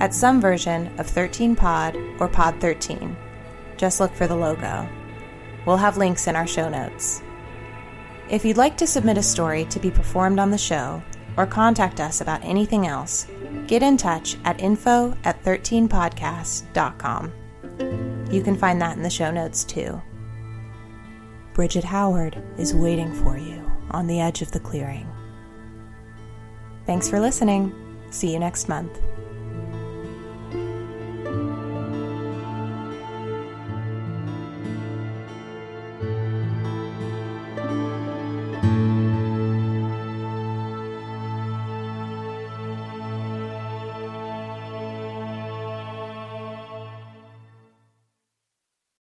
at 0.00 0.12
some 0.12 0.38
version 0.38 0.88
of 1.00 1.06
13pod 1.06 2.20
or 2.20 2.28
Pod 2.28 2.60
13. 2.60 3.16
Just 3.78 4.00
look 4.00 4.12
for 4.12 4.26
the 4.26 4.36
logo. 4.36 4.86
We'll 5.64 5.78
have 5.78 5.96
links 5.96 6.26
in 6.26 6.36
our 6.36 6.46
show 6.46 6.68
notes. 6.68 7.22
If 8.28 8.44
you'd 8.44 8.58
like 8.58 8.76
to 8.76 8.86
submit 8.86 9.16
a 9.16 9.22
story 9.22 9.64
to 9.64 9.80
be 9.80 9.90
performed 9.90 10.38
on 10.38 10.50
the 10.50 10.58
show 10.58 11.02
or 11.38 11.46
contact 11.46 12.00
us 12.00 12.20
about 12.20 12.44
anything 12.44 12.86
else, 12.86 13.26
get 13.66 13.82
in 13.82 13.96
touch 13.96 14.36
at 14.44 14.60
info 14.60 15.16
at 15.24 15.42
13podcast.com. 15.42 17.32
You 18.30 18.42
can 18.42 18.58
find 18.58 18.78
that 18.82 18.98
in 18.98 19.02
the 19.02 19.08
show 19.08 19.30
notes 19.30 19.64
too. 19.64 20.02
Bridget 21.54 21.84
Howard 21.84 22.42
is 22.58 22.74
waiting 22.74 23.10
for 23.24 23.38
you 23.38 23.72
on 23.90 24.06
the 24.06 24.20
edge 24.20 24.42
of 24.42 24.52
the 24.52 24.60
clearing. 24.60 25.08
Thanks 26.84 27.08
for 27.08 27.18
listening. 27.18 27.81
See 28.12 28.30
you 28.30 28.38
next 28.38 28.68
month. 28.68 29.00